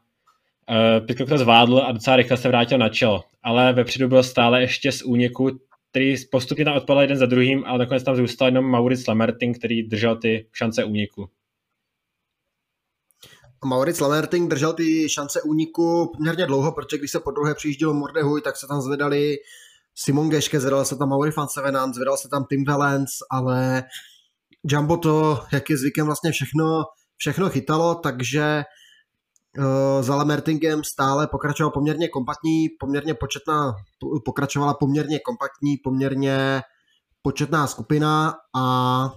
uh, 0.71 1.07
Pitcock 1.07 1.29
to 1.29 1.39
zvládl 1.39 1.79
a 1.79 1.93
docela 1.93 2.17
rychle 2.17 2.37
se 2.37 2.49
vrátil 2.49 2.79
na 2.79 2.89
čelo, 2.89 3.25
ale 3.43 3.73
vepředu 3.73 4.09
byl 4.09 4.23
stále 4.23 4.61
ještě 4.61 4.93
z 4.93 5.03
úniku 5.03 5.51
který 5.91 6.15
postupně 6.31 6.65
tam 6.65 6.77
odpadl 6.77 7.01
jeden 7.01 7.17
za 7.17 7.27
druhým, 7.27 7.65
ale 7.65 7.79
nakonec 7.79 8.03
tam 8.03 8.17
zůstal 8.17 8.49
jenom 8.49 8.65
Maurice 8.65 9.05
Lamerting, 9.09 9.59
který 9.59 9.83
držel 9.83 10.17
ty 10.17 10.49
šance 10.53 10.85
úniku. 10.85 11.31
Maurice 13.65 14.05
Lamerting 14.05 14.51
držel 14.51 14.73
ty 14.73 15.09
šance 15.09 15.43
úniku 15.43 16.13
poměrně 16.17 16.47
dlouho, 16.47 16.73
protože 16.73 16.99
když 16.99 17.11
se 17.11 17.21
po 17.21 17.31
druhé 17.31 17.55
přijíždělo 17.55 17.95
Mordehuj, 17.95 18.43
tak 18.43 18.57
se 18.57 18.67
tam 18.67 18.81
zvedali 18.81 19.37
Simon 20.05 20.29
Geške, 20.29 20.61
zvedal 20.61 20.85
se 20.85 20.97
tam 20.97 21.09
Mauri 21.09 21.31
van 21.37 21.49
Sevenant, 21.49 21.95
zvedal 21.95 22.17
se 22.17 22.29
tam 22.29 22.45
Tim 22.45 22.65
Valens, 22.65 23.11
ale 23.31 23.85
Jumbo 24.65 24.97
to, 24.97 25.45
jak 25.53 25.71
je 25.71 25.79
zvykem, 25.79 26.07
vlastně 26.07 26.33
všechno, 26.33 26.85
všechno 27.17 27.51
chytalo, 27.51 27.95
takže 27.95 28.63
uh, 29.59 30.03
za 30.03 30.15
Lamertingem 30.15 30.85
stále 30.85 31.27
pokračoval 31.27 31.71
poměrně 31.71 32.09
kompaktní, 32.09 32.69
poměrně 32.81 33.15
početná, 33.15 33.73
pokračovala 34.25 34.75
poměrně 34.75 35.19
kompaktní, 35.19 35.77
poměrně 35.77 36.63
početná 37.23 37.67
skupina 37.67 38.35
a 38.57 39.11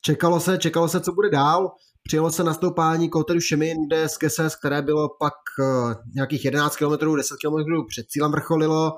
čekalo 0.00 0.40
se, 0.40 0.58
čekalo 0.58 0.88
se, 0.88 1.00
co 1.00 1.12
bude 1.12 1.30
dál. 1.30 1.70
Přijelo 2.02 2.30
se 2.30 2.44
nastoupání 2.44 3.10
Kouteru 3.10 3.40
Šemin, 3.40 3.86
kde 3.86 4.08
z 4.08 4.16
Keses, 4.16 4.56
které 4.56 4.82
bylo 4.82 5.08
pak 5.18 5.34
uh, 5.58 5.94
nějakých 6.14 6.44
11 6.44 6.76
km, 6.76 7.16
10 7.16 7.36
km 7.44 7.86
před 7.88 8.06
cílem 8.08 8.32
vrcholilo 8.32 8.92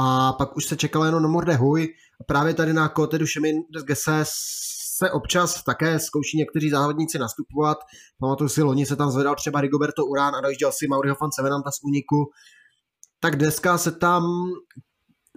a 0.00 0.32
pak 0.32 0.56
už 0.56 0.64
se 0.64 0.76
čekalo 0.76 1.04
jenom 1.04 1.22
na 1.22 1.28
Morde 1.28 1.56
Huj. 1.56 1.88
A 2.20 2.24
právě 2.24 2.54
tady 2.54 2.72
na 2.72 2.88
Kouteru 2.88 3.26
Šemin 3.26 3.56
z 3.76 3.82
Geses 3.82 4.30
se 4.98 5.10
občas 5.10 5.64
také 5.64 5.98
zkouší 5.98 6.38
někteří 6.38 6.70
závodníci 6.70 7.18
nastupovat. 7.18 7.78
Pamatuju 8.20 8.48
si, 8.48 8.62
loni 8.62 8.86
se 8.86 8.96
tam 8.96 9.10
zvedal 9.10 9.34
třeba 9.34 9.60
Rigoberto 9.60 10.06
Urán 10.06 10.34
a 10.34 10.40
dojížděl 10.40 10.72
si 10.72 10.88
Mauriho 10.88 11.16
van 11.20 11.30
Sevenanta 11.32 11.70
z 11.70 11.84
úniku. 11.84 12.30
Tak 13.20 13.36
dneska 13.36 13.78
se 13.78 13.92
tam 13.92 14.22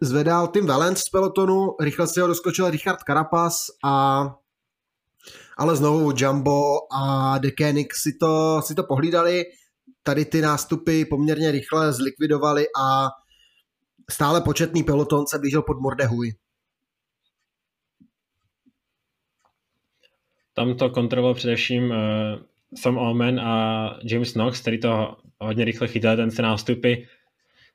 zvedal 0.01 0.48
Tim 0.48 0.67
Valens 0.67 1.00
z 1.00 1.10
pelotonu, 1.10 1.75
rychle 1.79 2.08
si 2.08 2.20
ho 2.20 2.27
doskočil 2.27 2.70
Richard 2.70 3.00
Carapaz 3.08 3.65
a 3.86 4.25
ale 5.58 5.75
znovu 5.75 6.13
Jumbo 6.15 6.62
a 6.91 7.38
The 7.38 7.51
Koenig 7.58 7.96
si 7.96 8.12
to, 8.20 8.62
si 8.65 8.75
to 8.75 8.84
pohlídali, 8.84 9.43
tady 10.03 10.25
ty 10.25 10.41
nástupy 10.41 11.05
poměrně 11.05 11.51
rychle 11.51 11.93
zlikvidovali 11.93 12.65
a 12.82 13.10
stále 14.10 14.41
početný 14.41 14.83
peloton 14.83 15.27
se 15.27 15.39
blížil 15.39 15.62
pod 15.62 15.79
Mordehuj. 15.79 16.33
Tam 20.53 20.75
to 20.75 20.89
kontroloval 20.89 21.33
především 21.33 21.83
uh, 21.83 21.95
Sam 22.75 22.98
Omen 22.98 23.39
a 23.39 24.00
James 24.03 24.33
Knox, 24.33 24.62
který 24.62 24.79
to 24.79 25.17
hodně 25.39 25.65
rychle 25.65 25.88
chytal, 25.88 26.15
ten 26.15 26.31
se 26.31 26.41
nástupy. 26.41 26.93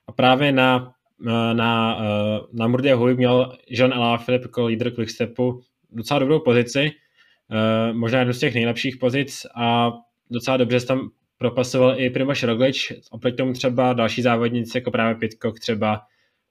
A 0.06 0.12
právě 0.12 0.52
na, 0.52 0.94
uh, 1.20 1.54
na, 1.54 1.96
uh, 1.96 2.46
na 2.52 2.68
Murdě 2.68 2.94
Hui 2.94 3.14
měl 3.14 3.56
Jean 3.70 3.94
Alaphilippe 3.94 4.44
jako 4.44 4.66
lídr 4.66 4.94
Quickstepu 4.94 5.60
docela 5.90 6.18
dobrou 6.18 6.40
pozici, 6.40 6.90
uh, 6.90 7.96
možná 7.96 8.18
jednu 8.18 8.32
z 8.32 8.38
těch 8.38 8.54
nejlepších 8.54 8.96
pozic 8.96 9.46
a 9.56 9.92
docela 10.30 10.56
dobře 10.56 10.80
se 10.80 10.86
tam 10.86 11.10
propasoval 11.38 12.00
i 12.00 12.10
Primoš 12.10 12.42
Roglič, 12.42 12.92
oproti 13.10 13.36
tomu 13.36 13.52
třeba 13.52 13.92
další 13.92 14.22
závodníci, 14.22 14.78
jako 14.78 14.90
právě 14.90 15.14
Pitcock 15.14 15.60
třeba, 15.60 16.00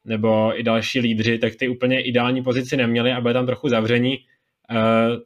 nebo 0.08 0.60
i 0.60 0.64
další 0.64 1.00
lídři, 1.00 1.38
tak 1.38 1.56
ty 1.56 1.68
úplně 1.68 2.02
ideální 2.02 2.44
pozici 2.44 2.78
neměli 2.78 3.12
a 3.12 3.22
byli 3.22 3.34
tam 3.34 3.46
trochu 3.46 3.70
zavření. 3.70 4.18
Uh, 4.72 5.18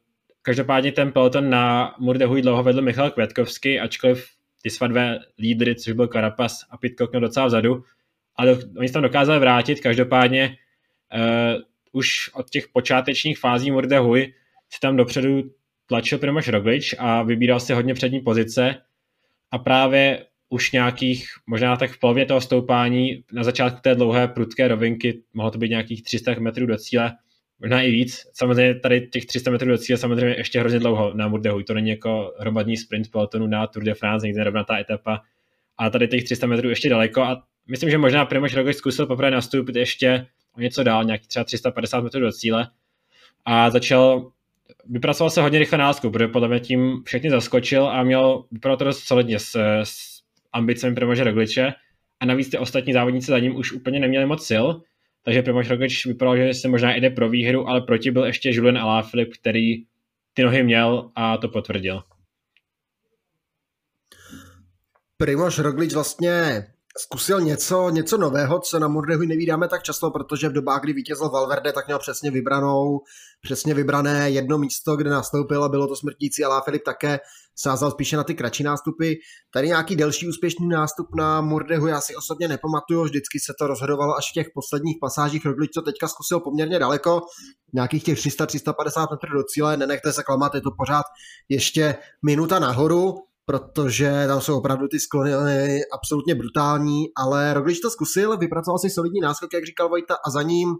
Každopádně 0.41 0.91
ten 0.91 1.11
peloton 1.11 1.49
na 1.49 1.95
Murdehuj 1.99 2.41
dlouho 2.41 2.63
vedl 2.63 2.81
Michal 2.81 3.11
Květkovský, 3.11 3.79
ačkoliv 3.79 4.27
ty 4.61 4.69
své 4.69 4.87
dvě 4.87 5.19
lídry, 5.39 5.75
což 5.75 5.93
byl 5.93 6.07
Karapas 6.07 6.65
a 6.69 6.77
Pitcock, 6.77 7.11
měl 7.11 7.21
docela 7.21 7.45
vzadu, 7.45 7.83
ale 8.35 8.57
oni 8.77 8.87
se 8.87 8.93
tam 8.93 9.03
dokázali 9.03 9.39
vrátit, 9.39 9.79
každopádně 9.79 10.57
uh, 11.13 11.61
už 11.91 12.29
od 12.33 12.49
těch 12.49 12.67
počátečních 12.67 13.39
fází 13.39 13.71
Murdehuj 13.71 14.33
si 14.69 14.79
tam 14.79 14.97
dopředu 14.97 15.43
tlačil 15.85 16.17
Primož 16.17 16.47
Roglič 16.47 16.95
a 16.99 17.23
vybíral 17.23 17.59
si 17.59 17.73
hodně 17.73 17.93
přední 17.93 18.19
pozice 18.19 18.75
a 19.51 19.57
právě 19.57 20.25
už 20.51 20.71
nějakých, 20.71 21.25
možná 21.47 21.77
tak 21.77 21.91
v 21.91 21.99
polovině 21.99 22.25
toho 22.25 22.41
stoupání, 22.41 23.23
na 23.33 23.43
začátku 23.43 23.79
té 23.81 23.95
dlouhé 23.95 24.27
prudké 24.27 24.67
rovinky, 24.67 25.21
mohlo 25.33 25.51
to 25.51 25.57
být 25.57 25.69
nějakých 25.69 26.03
300 26.03 26.33
metrů 26.39 26.65
do 26.65 26.77
cíle, 26.77 27.11
možná 27.59 27.81
i 27.81 27.91
víc. 27.91 28.21
Samozřejmě 28.33 28.79
tady 28.79 29.07
těch 29.07 29.25
300 29.25 29.51
metrů 29.51 29.67
do 29.67 29.77
cíle 29.77 29.97
samozřejmě 29.97 30.35
ještě 30.37 30.59
hrozně 30.59 30.79
dlouho 30.79 31.13
na 31.13 31.27
Murdehu. 31.27 31.63
To 31.63 31.73
není 31.73 31.89
jako 31.89 32.33
hromadný 32.39 32.77
sprint 32.77 33.11
pelotonu 33.11 33.47
na 33.47 33.67
Tour 33.67 33.83
de 33.83 33.93
France, 33.93 34.27
někde 34.27 34.43
rovnatá 34.43 34.79
etapa. 34.79 35.21
A 35.77 35.89
tady 35.89 36.07
těch 36.07 36.23
300 36.23 36.47
metrů 36.47 36.69
ještě 36.69 36.89
daleko 36.89 37.21
a 37.21 37.43
myslím, 37.69 37.89
že 37.89 37.97
možná 37.97 38.25
Primož 38.25 38.55
Roglič 38.55 38.77
zkusil 38.77 39.05
poprvé 39.05 39.31
nastoupit 39.31 39.75
ještě 39.75 40.27
o 40.57 40.61
něco 40.61 40.83
dál, 40.83 41.03
nějaký 41.03 41.27
třeba 41.27 41.43
350 41.43 42.01
metrů 42.01 42.21
do 42.21 42.31
cíle 42.31 42.67
a 43.45 43.69
začal 43.69 44.31
vypracoval 44.85 45.29
se 45.29 45.41
hodně 45.41 45.59
rychle 45.59 45.77
násku, 45.77 46.09
protože 46.09 46.27
podle 46.27 46.47
mě 46.47 46.59
tím 46.59 47.03
všechny 47.05 47.29
zaskočil 47.29 47.87
a 47.87 48.03
měl, 48.03 48.43
vypadalo 48.51 48.77
to 48.77 48.85
dost 48.85 48.99
solidně 48.99 49.39
s, 49.39 49.55
s 49.83 50.20
ambicemi 50.53 50.95
Primože 50.95 51.23
Rogliče. 51.23 51.73
A 52.19 52.25
navíc 52.25 52.49
ty 52.49 52.57
ostatní 52.57 52.93
závodníci 52.93 53.27
za 53.27 53.39
ním 53.39 53.55
už 53.55 53.71
úplně 53.71 53.99
neměli 53.99 54.25
moc 54.25 54.45
sil, 54.49 54.65
takže 55.23 55.41
Primož 55.41 55.69
Roglič 55.69 56.05
vypadal, 56.05 56.37
že 56.37 56.53
se 56.53 56.67
možná 56.67 56.95
jde 56.95 57.09
pro 57.09 57.29
výhru, 57.29 57.67
ale 57.67 57.81
proti 57.81 58.11
byl 58.11 58.25
ještě 58.25 58.49
Julien 58.53 58.77
Alaphilippe, 58.77 59.37
který 59.37 59.83
ty 60.33 60.43
nohy 60.43 60.63
měl 60.63 61.11
a 61.15 61.37
to 61.37 61.47
potvrdil. 61.47 62.03
Primož 65.17 65.59
Roglič 65.59 65.93
vlastně 65.93 66.65
zkusil 66.97 67.41
něco, 67.41 67.89
něco 67.89 68.17
nového, 68.17 68.59
co 68.59 68.79
na 68.79 68.87
Mordehu 68.87 69.21
nevídáme 69.21 69.67
tak 69.67 69.83
často, 69.83 70.11
protože 70.11 70.49
v 70.49 70.53
dobách, 70.53 70.81
kdy 70.81 70.93
vítězil 70.93 71.29
Valverde, 71.29 71.73
tak 71.73 71.87
měl 71.87 71.99
přesně 71.99 72.31
vybranou, 72.31 73.01
přesně 73.41 73.73
vybrané 73.73 74.29
jedno 74.29 74.57
místo, 74.57 74.95
kde 74.95 75.09
nastoupil 75.09 75.63
a 75.63 75.69
bylo 75.69 75.87
to 75.87 75.95
smrtící, 75.95 76.43
ale 76.43 76.61
Filip 76.65 76.83
také 76.83 77.19
sázal 77.55 77.91
spíše 77.91 78.17
na 78.17 78.23
ty 78.23 78.35
kratší 78.35 78.63
nástupy. 78.63 79.13
Tady 79.53 79.67
nějaký 79.67 79.95
delší 79.95 80.29
úspěšný 80.29 80.67
nástup 80.67 81.07
na 81.17 81.41
Mordehu 81.41 81.87
já 81.87 82.01
si 82.01 82.15
osobně 82.15 82.47
nepamatuju, 82.47 83.03
vždycky 83.03 83.39
se 83.39 83.53
to 83.59 83.67
rozhodovalo 83.67 84.15
až 84.17 84.29
v 84.29 84.33
těch 84.33 84.47
posledních 84.53 84.97
pasážích. 85.01 85.45
Roglič 85.45 85.71
to 85.71 85.81
teďka 85.81 86.07
zkusil 86.07 86.39
poměrně 86.39 86.79
daleko, 86.79 87.21
nějakých 87.73 88.03
těch 88.03 88.17
300-350 88.17 89.07
metrů 89.11 89.37
do 89.37 89.43
cíle, 89.43 89.77
nenechte 89.77 90.13
se 90.13 90.23
klamat, 90.23 90.55
je 90.55 90.61
to 90.61 90.71
pořád 90.77 91.05
ještě 91.49 91.95
minuta 92.25 92.59
nahoru, 92.59 93.15
protože 93.45 94.23
tam 94.27 94.41
jsou 94.41 94.57
opravdu 94.57 94.87
ty 94.87 94.99
sklony 94.99 95.79
absolutně 95.93 96.35
brutální, 96.35 97.05
ale 97.17 97.53
Roglič 97.53 97.79
to 97.79 97.89
zkusil, 97.89 98.37
vypracoval 98.37 98.79
si 98.79 98.89
solidní 98.89 99.19
náskok, 99.19 99.53
jak 99.53 99.65
říkal 99.65 99.89
Vojta, 99.89 100.15
a 100.25 100.29
za 100.29 100.41
ním, 100.41 100.75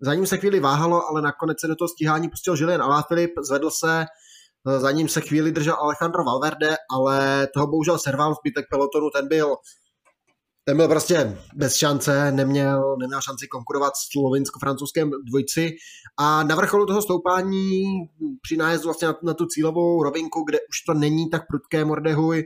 za 0.00 0.14
ním 0.14 0.26
se 0.26 0.36
chvíli 0.36 0.60
váhalo, 0.60 1.08
ale 1.08 1.22
nakonec 1.22 1.60
se 1.60 1.66
do 1.66 1.76
toho 1.76 1.88
stíhání 1.88 2.28
pustil 2.28 2.54
Julien 2.56 2.82
Alaphilippe, 2.82 3.40
zvedl 3.48 3.70
se, 3.70 4.06
za 4.78 4.90
ním 4.90 5.08
se 5.08 5.20
chvíli 5.20 5.52
držel 5.52 5.74
Alejandro 5.74 6.24
Valverde, 6.24 6.76
ale 6.90 7.48
toho 7.54 7.66
bohužel 7.66 7.98
serval 7.98 8.34
zbytek 8.34 8.66
pelotonu, 8.70 9.10
ten 9.10 9.28
byl 9.28 9.56
ten 10.64 10.76
byl 10.76 10.88
prostě 10.88 11.38
bez 11.54 11.76
šance, 11.76 12.32
neměl, 12.32 12.96
neměl 12.96 13.20
šanci 13.20 13.46
konkurovat 13.46 13.92
slovinsko-francouzském 14.12 15.10
dvojci 15.28 15.70
a 16.18 16.42
na 16.42 16.54
vrcholu 16.56 16.86
toho 16.86 17.02
stoupání 17.02 17.84
při 18.42 18.56
nájezdu 18.56 18.84
vlastně 18.84 19.08
na, 19.08 19.14
na 19.22 19.34
tu 19.34 19.46
cílovou 19.46 20.02
rovinku, 20.02 20.44
kde 20.44 20.58
už 20.58 20.80
to 20.86 20.94
není 20.94 21.30
tak 21.30 21.42
prudké 21.46 21.84
Mordehuj, 21.84 22.44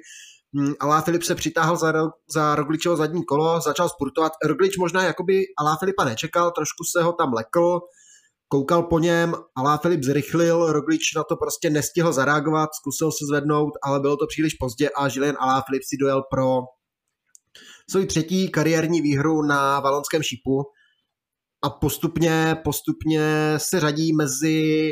hm, 0.56 0.72
Alá 0.80 1.00
Filip 1.00 1.22
se 1.22 1.34
přitáhl 1.34 1.76
za, 1.76 1.92
za 2.34 2.54
Rogličovo 2.54 2.96
zadní 2.96 3.24
kolo, 3.24 3.60
začal 3.60 3.88
spurtovat. 3.88 4.32
Roglič 4.44 4.76
možná 4.76 5.02
jakoby 5.02 5.42
Alá 5.58 5.76
Filipa 5.76 6.04
nečekal, 6.04 6.50
trošku 6.50 6.84
se 6.84 7.02
ho 7.02 7.12
tam 7.12 7.32
lekl, 7.32 7.80
koukal 8.48 8.82
po 8.82 8.98
něm, 8.98 9.34
Alá 9.56 9.78
Filip 9.78 10.02
zrychlil, 10.02 10.72
Roglič 10.72 11.14
na 11.16 11.24
to 11.24 11.36
prostě 11.36 11.70
nestihl 11.70 12.12
zareagovat, 12.12 12.70
zkusil 12.74 13.12
se 13.12 13.26
zvednout, 13.28 13.72
ale 13.82 14.00
bylo 14.00 14.16
to 14.16 14.26
příliš 14.26 14.54
pozdě 14.54 14.90
a 14.90 15.08
Julien 15.08 15.36
Alá 15.40 15.62
Filip 15.66 15.82
si 15.82 15.96
dojel 15.96 16.22
pro 16.30 16.60
svou 17.90 18.04
třetí 18.06 18.48
kariérní 18.50 19.00
výhru 19.00 19.42
na 19.42 19.80
valonském 19.80 20.22
šípu. 20.22 20.62
A 21.62 21.70
postupně, 21.70 22.56
postupně 22.64 23.54
se 23.56 23.80
řadí 23.80 24.12
mezi 24.12 24.90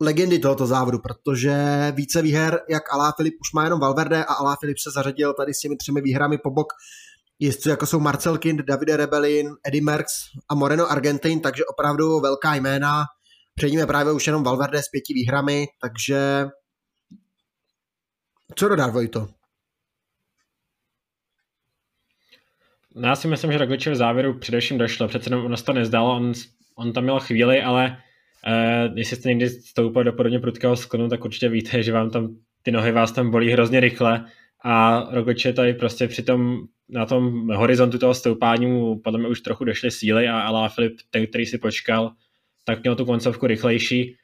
legendy 0.00 0.38
tohoto 0.38 0.66
závodu, 0.66 0.98
protože 0.98 1.54
více 1.96 2.22
výher, 2.22 2.60
jak 2.68 2.92
Alá 2.92 3.12
Filip 3.16 3.34
už 3.40 3.52
má 3.54 3.64
jenom 3.64 3.80
Valverde 3.80 4.24
a 4.24 4.34
Alá 4.34 4.56
Filip 4.60 4.78
se 4.78 4.90
zařadil 4.90 5.34
tady 5.34 5.54
s 5.54 5.58
těmi 5.58 5.76
třemi 5.76 6.00
výhrami 6.00 6.38
po 6.38 6.50
bok 6.50 6.72
jezdců, 7.42 7.70
jako 7.70 7.86
jsou 7.86 8.00
Marcel 8.00 8.38
Kind, 8.38 8.60
Davide 8.60 8.96
Rebelin, 8.96 9.50
Eddie 9.66 9.82
Merckx 9.82 10.12
a 10.48 10.54
Moreno 10.54 10.90
Argentin, 10.90 11.40
takže 11.40 11.64
opravdu 11.64 12.20
velká 12.20 12.54
jména. 12.54 13.04
Před 13.54 13.70
ním 13.70 13.80
je 13.80 13.86
právě 13.86 14.12
už 14.12 14.26
jenom 14.26 14.44
Valverde 14.44 14.82
s 14.82 14.88
pěti 14.88 15.14
výhrami, 15.14 15.66
takže 15.82 16.46
co 18.54 18.68
dodat, 18.68 18.92
Vojto? 18.92 19.28
No 22.94 23.08
já 23.08 23.16
si 23.16 23.28
myslím, 23.28 23.52
že 23.52 23.58
Roglič 23.58 23.86
v 23.86 23.94
závěru 23.94 24.38
především 24.38 24.78
došlo, 24.78 25.08
přece 25.08 25.30
jenom 25.30 25.44
ono 25.44 25.56
to 25.56 25.72
nezdalo, 25.72 26.16
on, 26.16 26.32
on 26.74 26.92
tam 26.92 27.04
měl 27.04 27.20
chvíli, 27.20 27.62
ale 27.62 27.96
uh, 28.46 28.98
jestli 28.98 29.16
jste 29.16 29.28
někdy 29.28 29.50
stoupali 29.50 30.04
do 30.04 30.12
podobně 30.12 30.38
prudkého 30.38 30.76
sklonu, 30.76 31.08
tak 31.08 31.24
určitě 31.24 31.48
víte, 31.48 31.82
že 31.82 31.92
vám 31.92 32.10
tam 32.10 32.36
ty 32.62 32.70
nohy 32.70 32.92
vás 32.92 33.12
tam 33.12 33.30
bolí 33.30 33.52
hrozně 33.52 33.80
rychle 33.80 34.24
a 34.64 35.06
tady 35.56 35.74
prostě 35.74 36.08
při 36.08 36.22
tom, 36.22 36.58
na 36.88 37.06
tom 37.06 37.48
horizontu 37.48 37.98
toho 37.98 38.14
stoupání 38.14 38.66
mu 38.66 38.98
podle 38.98 39.18
mě 39.18 39.28
už 39.28 39.40
trochu 39.40 39.64
došly 39.64 39.90
síly 39.90 40.28
a 40.28 40.40
Alá 40.40 40.68
Filip, 40.68 40.96
ten, 41.10 41.26
který 41.26 41.46
si 41.46 41.58
počkal, 41.58 42.12
tak 42.64 42.82
měl 42.82 42.96
tu 42.96 43.04
koncovku 43.04 43.46
rychlejší, 43.46 44.16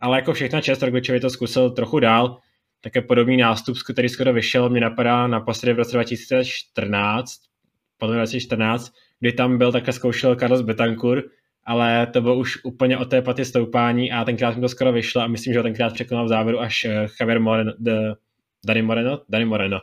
ale 0.00 0.18
jako 0.18 0.32
všechna 0.32 0.60
čest 0.60 0.82
Rogličovi 0.82 1.20
to 1.20 1.30
zkusil 1.30 1.70
trochu 1.70 2.00
dál, 2.00 2.38
také 2.80 3.02
podobný 3.02 3.36
nástup, 3.36 3.76
který 3.92 4.08
skoro 4.08 4.32
vyšel, 4.32 4.70
mě 4.70 4.80
napadá 4.80 5.26
naposledy 5.26 5.72
v 5.72 5.78
roce 5.78 5.96
2014, 5.96 7.40
podle 7.98 8.16
2014, 8.16 8.92
kdy 9.20 9.32
tam 9.32 9.58
byl 9.58 9.72
také 9.72 9.92
zkoušel 9.92 10.36
Carlos 10.36 10.60
Betancourt, 10.60 11.24
ale 11.64 12.06
to 12.06 12.20
bylo 12.20 12.36
už 12.36 12.64
úplně 12.64 12.98
od 12.98 13.10
té 13.10 13.22
paty 13.22 13.44
stoupání 13.44 14.12
a 14.12 14.24
tenkrát 14.24 14.54
mi 14.54 14.60
to 14.60 14.68
skoro 14.68 14.92
vyšlo 14.92 15.22
a 15.22 15.26
myslím, 15.26 15.52
že 15.52 15.58
ho 15.58 15.62
tenkrát 15.62 15.94
překonal 15.94 16.24
v 16.24 16.28
závěru 16.28 16.60
až 16.60 16.84
eh, 16.84 17.06
Javier 17.20 17.40
Moreno, 17.40 17.72
Dani 18.66 18.82
Moreno, 18.82 19.20
Dani 19.28 19.44
Moreno, 19.44 19.80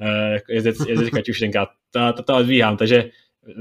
uh, 0.00 0.38
jezdec, 0.48 0.76
jezdec 0.88 1.10
tenkrát, 1.38 1.68
to, 1.90 2.12
to, 2.12 2.22
to 2.22 2.36
odvíhám, 2.36 2.76
takže 2.76 3.10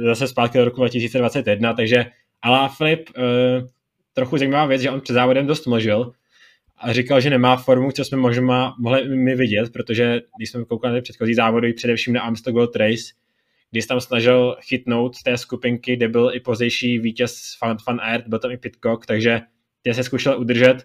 zase 0.06 0.28
zpátky 0.28 0.58
do 0.58 0.66
roku 0.66 0.78
2021, 0.78 1.74
takže 1.74 2.06
Alá 2.42 2.68
Flip, 2.68 3.10
uh, 3.18 3.68
trochu 4.14 4.38
zajímavá 4.38 4.66
věc, 4.66 4.82
že 4.82 4.92
on 4.92 5.02
před 5.02 5.14
závodem 5.14 5.48
dost 5.48 5.68
mlžil 5.68 6.12
a 6.78 6.94
říkal, 6.94 7.22
že 7.22 7.30
nemá 7.30 7.58
formu, 7.58 7.92
co 7.92 8.06
jsme 8.06 8.18
možná 8.18 8.76
mohli 8.80 9.10
my 9.10 9.36
vidět, 9.36 9.74
protože 9.74 10.22
když 10.38 10.50
jsme 10.50 10.66
koukali 10.66 10.96
na 10.96 11.02
předchozí 11.02 11.34
závody, 11.34 11.74
především 11.74 12.14
na 12.14 12.22
Amstel 12.22 12.54
Gold 12.54 12.76
Race, 12.76 13.04
kdy 13.72 13.82
se 13.82 13.88
tam 13.88 14.02
snažil 14.02 14.58
chytnout 14.62 15.16
z 15.16 15.24
té 15.24 15.38
skupinky, 15.38 15.96
kde 15.96 16.08
byl 16.08 16.32
i 16.34 16.40
pozdější 16.40 17.00
vítěz 17.00 17.58
Fan, 17.60 17.78
Fan 17.84 18.00
Aert, 18.02 18.28
byl 18.28 18.40
tam 18.40 18.52
i 18.52 18.58
Pitcock, 18.58 19.06
takže 19.06 19.42
tě 19.84 19.94
se 19.94 20.04
zkoušel 20.04 20.40
udržet, 20.40 20.84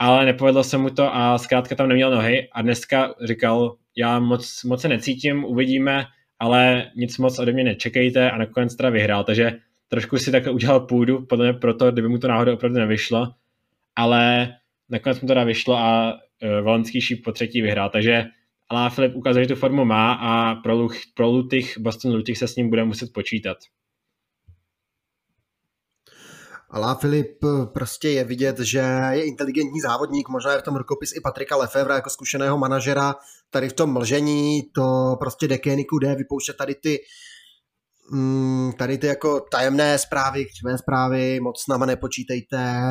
ale 0.00 0.26
nepovedlo 0.26 0.64
se 0.64 0.78
mu 0.78 0.90
to 0.90 1.14
a 1.14 1.38
zkrátka 1.38 1.74
tam 1.74 1.88
neměl 1.88 2.10
nohy 2.10 2.48
a 2.52 2.62
dneska 2.62 3.14
říkal, 3.24 3.76
já 3.96 4.18
moc, 4.18 4.64
moc 4.64 4.80
se 4.80 4.88
necítím, 4.88 5.44
uvidíme, 5.44 6.04
ale 6.38 6.90
nic 6.96 7.18
moc 7.18 7.38
ode 7.38 7.52
mě 7.52 7.64
nečekejte. 7.64 8.30
A 8.30 8.38
nakonec 8.38 8.76
teda 8.76 8.90
vyhrál, 8.90 9.24
takže 9.24 9.58
trošku 9.88 10.18
si 10.18 10.32
takhle 10.32 10.52
udělal 10.52 10.80
půdu, 10.80 11.26
podle 11.26 11.46
mě 11.46 11.52
proto, 11.52 11.92
kdyby 11.92 12.08
mu 12.08 12.18
to 12.18 12.28
náhodou 12.28 12.54
opravdu 12.54 12.78
nevyšlo, 12.78 13.28
ale 13.96 14.54
nakonec 14.88 15.20
mu 15.20 15.26
to 15.26 15.30
teda 15.30 15.44
vyšlo 15.44 15.76
a 15.76 16.12
uh, 16.12 16.64
Valenský 16.64 17.00
šíp 17.00 17.24
po 17.24 17.32
třetí 17.32 17.62
vyhrál, 17.62 17.90
takže 17.90 18.24
ale 18.68 18.90
Filip 18.90 19.14
ukazuje, 19.16 19.44
že 19.44 19.48
tu 19.48 19.60
formu 19.60 19.84
má 19.84 20.12
a 20.12 20.54
pro, 20.54 20.74
Luch, 20.74 20.94
pro 21.14 21.26
Lutych, 21.26 21.78
Boston 21.78 22.14
Lutych 22.14 22.38
se 22.38 22.48
s 22.48 22.56
ním 22.56 22.68
bude 22.68 22.84
muset 22.84 23.12
počítat. 23.12 23.56
Alá 26.70 26.94
Filip 26.94 27.38
prostě 27.72 28.08
je 28.08 28.24
vidět, 28.24 28.58
že 28.58 28.78
je 29.10 29.24
inteligentní 29.24 29.80
závodník, 29.80 30.28
možná 30.28 30.52
je 30.52 30.58
v 30.58 30.62
tom 30.62 30.76
rukopis 30.76 31.16
i 31.16 31.20
Patrika 31.20 31.56
Lefevra 31.56 31.94
jako 31.94 32.10
zkušeného 32.10 32.58
manažera, 32.58 33.14
tady 33.50 33.68
v 33.68 33.72
tom 33.72 33.92
mlžení, 33.92 34.62
to 34.74 35.16
prostě 35.20 35.48
Dekeniku 35.48 35.98
jde 35.98 36.14
vypouštět 36.14 36.56
tady 36.56 36.74
ty 36.74 36.98
mm, 38.12 38.72
tady 38.78 38.98
ty 38.98 39.06
jako 39.06 39.40
tajemné 39.40 39.98
zprávy, 39.98 40.46
křivé 40.46 40.78
zprávy, 40.78 41.40
moc 41.40 41.62
s 41.62 41.66
náma 41.66 41.86
nepočítejte, 41.86 42.82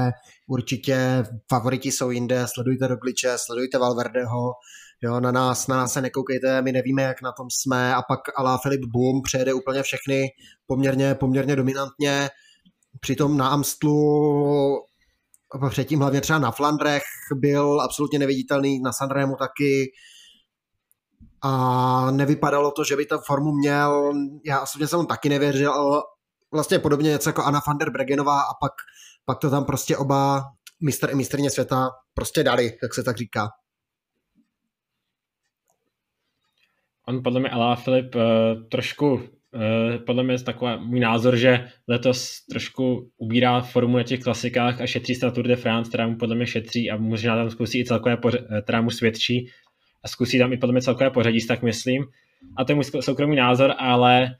určitě 0.47 1.23
favoriti 1.49 1.91
jsou 1.91 2.11
jinde, 2.11 2.45
sledujte 2.53 2.87
Rogliče, 2.87 3.33
sledujte 3.35 3.77
Valverdeho, 3.77 4.53
jo, 5.01 5.19
na 5.19 5.31
nás, 5.31 5.67
na 5.67 5.77
nás 5.77 5.93
se 5.93 6.01
nekoukejte, 6.01 6.61
my 6.61 6.71
nevíme, 6.71 7.01
jak 7.01 7.21
na 7.21 7.31
tom 7.31 7.47
jsme 7.49 7.95
a 7.95 8.01
pak 8.01 8.19
Alá 8.35 8.57
Filip 8.57 8.81
Boom 8.85 9.21
přejede 9.21 9.53
úplně 9.53 9.83
všechny 9.83 10.27
poměrně, 10.67 11.15
poměrně 11.15 11.55
dominantně, 11.55 12.29
přitom 12.99 13.37
na 13.37 13.49
Amstlu 13.49 14.85
předtím 15.69 15.99
hlavně 15.99 16.21
třeba 16.21 16.39
na 16.39 16.51
Flandrech 16.51 17.03
byl 17.35 17.81
absolutně 17.81 18.19
neviditelný, 18.19 18.79
na 18.79 18.93
Sanremu 18.93 19.35
taky 19.35 19.91
a 21.41 22.11
nevypadalo 22.11 22.71
to, 22.71 22.83
že 22.83 22.95
by 22.95 23.05
tam 23.05 23.19
formu 23.19 23.51
měl, 23.51 24.13
já 24.45 24.61
osobně 24.61 24.87
jsem 24.87 24.99
mu 24.99 25.05
taky 25.05 25.29
nevěřil, 25.29 26.01
vlastně 26.51 26.79
podobně 26.79 27.09
něco 27.09 27.29
jako 27.29 27.43
Anna 27.43 27.61
van 27.67 27.77
der 27.77 27.89
Bregenová 27.91 28.41
a 28.41 28.53
pak, 28.61 28.71
pak 29.25 29.39
to 29.39 29.49
tam 29.49 29.65
prostě 29.65 29.97
oba 29.97 30.43
mistr 30.81 31.09
i 31.09 31.15
mistrně 31.15 31.49
světa 31.49 31.89
prostě 32.13 32.43
dali, 32.43 32.77
jak 32.83 32.93
se 32.93 33.03
tak 33.03 33.17
říká. 33.17 33.49
on 37.07 37.23
podle 37.23 37.39
mě 37.39 37.49
Alá 37.49 37.75
Filip 37.75 38.15
uh, 38.15 38.21
trošku, 38.69 39.21
podle 40.05 40.23
mě 40.23 40.33
je 40.33 40.39
takový 40.39 40.71
můj 40.79 40.99
názor, 40.99 41.35
že 41.35 41.67
letos 41.87 42.45
trošku 42.49 43.09
ubírá 43.17 43.61
formu 43.61 43.97
na 43.97 44.03
těch 44.03 44.19
klasikách 44.19 44.81
a 44.81 44.87
šetří 44.87 45.15
se 45.15 45.25
na 45.25 45.31
Tour 45.31 45.47
de 45.47 45.55
France, 45.55 45.89
která 45.89 46.07
mu 46.07 46.15
podle 46.15 46.35
mě 46.35 46.47
šetří 46.47 46.91
a 46.91 46.97
možná 46.97 47.35
tam 47.35 47.49
zkusí 47.49 47.79
i 47.79 47.85
celkové, 47.85 48.15
poř- 48.15 48.45
eh, 48.57 48.61
která 48.61 48.81
mu 48.81 48.89
svědčí 48.89 49.47
a 50.03 50.07
zkusí 50.07 50.39
tam 50.39 50.53
i 50.53 50.57
podle 50.57 50.73
mě 50.73 50.81
celkové 50.81 51.09
pořadí, 51.09 51.47
tak 51.47 51.63
myslím. 51.63 52.03
A 52.57 52.63
to 52.63 52.71
je 52.71 52.75
můj 52.75 52.83
soukromý 52.83 53.35
názor, 53.35 53.73
ale 53.77 54.35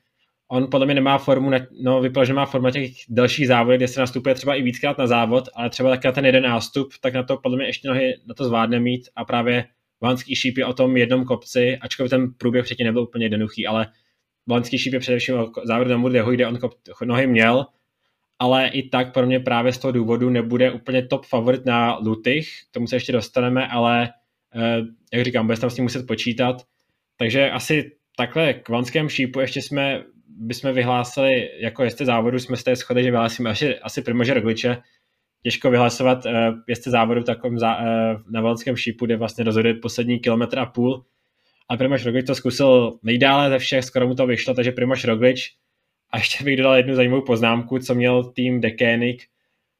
on 0.51 0.67
podle 0.71 0.85
mě 0.85 0.95
nemá 0.95 1.17
formu, 1.17 1.49
na, 1.49 1.59
no 1.83 2.01
vypadá, 2.01 2.25
že 2.25 2.33
má 2.33 2.45
formu 2.45 2.65
na 2.65 2.71
těch 2.71 2.91
dalších 3.09 3.47
závodech, 3.47 3.79
kde 3.79 3.87
se 3.87 3.99
nastupuje 3.99 4.35
třeba 4.35 4.55
i 4.55 4.61
víckrát 4.61 4.97
na 4.97 5.07
závod, 5.07 5.49
ale 5.55 5.69
třeba 5.69 5.89
taky 5.89 6.07
na 6.07 6.11
ten 6.11 6.25
jeden 6.25 6.43
nástup, 6.43 6.87
tak 7.01 7.13
na 7.13 7.23
to 7.23 7.37
podle 7.37 7.57
mě 7.57 7.65
ještě 7.65 7.87
nohy 7.87 8.13
na 8.27 8.33
to 8.33 8.45
zvládne 8.45 8.79
mít 8.79 9.01
a 9.15 9.25
právě 9.25 9.65
Valenský 10.01 10.35
šíp 10.35 10.57
je 10.57 10.65
o 10.65 10.73
tom 10.73 10.97
jednom 10.97 11.25
kopci, 11.25 11.77
ačkoliv 11.77 12.09
ten 12.09 12.33
průběh 12.37 12.65
předtím 12.65 12.85
nebyl 12.85 13.01
úplně 13.01 13.25
jednoduchý, 13.25 13.67
ale 13.67 13.87
Valenský 14.47 14.77
šíp 14.77 14.93
je 14.93 14.99
především 14.99 15.35
o 15.35 15.51
závěr 15.63 15.87
na 15.87 15.97
Murdehu, 15.97 16.31
kde 16.31 16.47
on 16.47 16.57
nohy 17.05 17.27
měl, 17.27 17.65
ale 18.39 18.67
i 18.67 18.89
tak 18.89 19.13
pro 19.13 19.25
mě 19.25 19.39
právě 19.39 19.73
z 19.73 19.77
toho 19.77 19.91
důvodu 19.91 20.29
nebude 20.29 20.71
úplně 20.71 21.07
top 21.07 21.25
favorit 21.25 21.65
na 21.65 21.97
Lutych, 21.97 22.49
k 22.69 22.73
tomu 22.73 22.87
se 22.87 22.95
ještě 22.95 23.11
dostaneme, 23.11 23.67
ale 23.67 24.09
eh, 24.55 24.81
jak 25.13 25.25
říkám, 25.25 25.45
bude 25.45 25.57
tam 25.57 25.69
s 25.69 25.75
tím 25.75 25.83
muset 25.83 26.07
počítat, 26.07 26.63
takže 27.17 27.51
asi 27.51 27.91
takhle 28.17 28.53
k 28.53 28.69
vanském 28.69 29.09
šípu 29.09 29.39
ještě 29.39 29.61
jsme 29.61 30.03
bychom 30.27 30.73
vyhlásili, 30.73 31.49
jako 31.59 31.83
jestli 31.83 32.05
závodu 32.05 32.39
jsme 32.39 32.57
z 32.57 32.63
té 32.63 32.75
schody, 32.75 33.03
že 33.03 33.11
vyhlásíme 33.11 33.49
asi, 33.49 33.79
asi 33.79 34.01
Primože 34.01 34.33
Rogliče, 34.33 34.77
těžko 35.43 35.71
vyhlasovat 35.71 36.25
uh, 36.25 36.31
jezdce 36.67 36.89
závodu 36.89 37.21
v 37.21 37.25
takovém 37.25 37.59
zá, 37.59 37.77
uh, 37.77 37.85
na 38.31 38.41
Valenském 38.41 38.75
šípu, 38.75 39.05
kde 39.05 39.17
vlastně 39.17 39.43
rozhoduje 39.43 39.73
poslední 39.73 40.19
kilometr 40.19 40.59
a 40.59 40.65
půl. 40.65 41.05
A 41.69 41.77
Primoš 41.77 42.05
Roglič 42.05 42.25
to 42.25 42.35
zkusil 42.35 42.99
nejdále 43.03 43.49
ze 43.49 43.59
všech, 43.59 43.83
skoro 43.83 44.07
mu 44.07 44.15
to 44.15 44.27
vyšlo, 44.27 44.53
takže 44.53 44.71
Primoš 44.71 45.05
Roglič. 45.05 45.53
A 46.11 46.17
ještě 46.17 46.43
bych 46.43 46.57
dodal 46.57 46.75
jednu 46.75 46.95
zajímavou 46.95 47.21
poznámku, 47.21 47.79
co 47.79 47.95
měl 47.95 48.23
tým 48.23 48.61
Decanic 48.61 49.21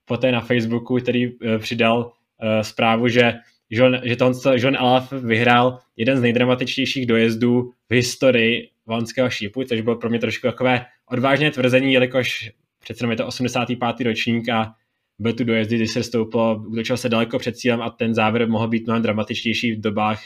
poté 0.06 0.32
na 0.32 0.42
Facebooku, 0.42 0.98
který 0.98 1.28
uh, 1.28 1.58
přidal 1.58 1.98
uh, 1.98 2.62
zprávu, 2.62 3.08
že 3.08 3.34
John, 3.70 4.02
že 4.04 4.16
to 4.16 4.32
John 4.56 4.78
Alaf 4.78 5.12
vyhrál 5.12 5.80
jeden 5.98 6.18
z 6.18 6.22
nejdramatičtějších 6.22 7.06
dojezdů 7.06 7.72
v 7.90 7.94
historii 7.94 8.70
Valenského 8.86 9.30
šípu, 9.30 9.64
což 9.64 9.82
bylo 9.82 9.96
pro 9.96 10.10
mě 10.10 10.20
trošku 10.20 10.48
takové 10.48 10.86
odvážné 11.12 11.52
tvrzení, 11.52 11.94
jelikož 11.94 12.52
přece 12.80 13.08
je 13.08 13.16
to 13.16 13.28
85. 13.28 14.08
ročník 14.08 14.50
a 14.50 14.74
byl 15.20 15.34
tu 15.34 15.44
dojezdy, 15.44 15.76
kdy 15.76 15.88
se 15.88 16.04
stouplo, 16.04 16.64
útočil 16.68 16.98
se 16.98 17.10
daleko 17.10 17.40
před 17.40 17.58
cílem 17.58 17.82
a 17.82 17.90
ten 17.90 18.14
závěr 18.14 18.50
mohl 18.50 18.68
být 18.68 18.86
mnohem 18.86 19.04
dramatičtější 19.04 19.72
v 19.72 19.82
dobách 19.82 20.22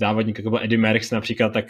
závodník, 0.00 0.38
jako 0.38 0.50
byl 0.50 0.58
Eddie 0.62 0.78
Merckx 0.78 1.10
například, 1.10 1.48
tak 1.48 1.64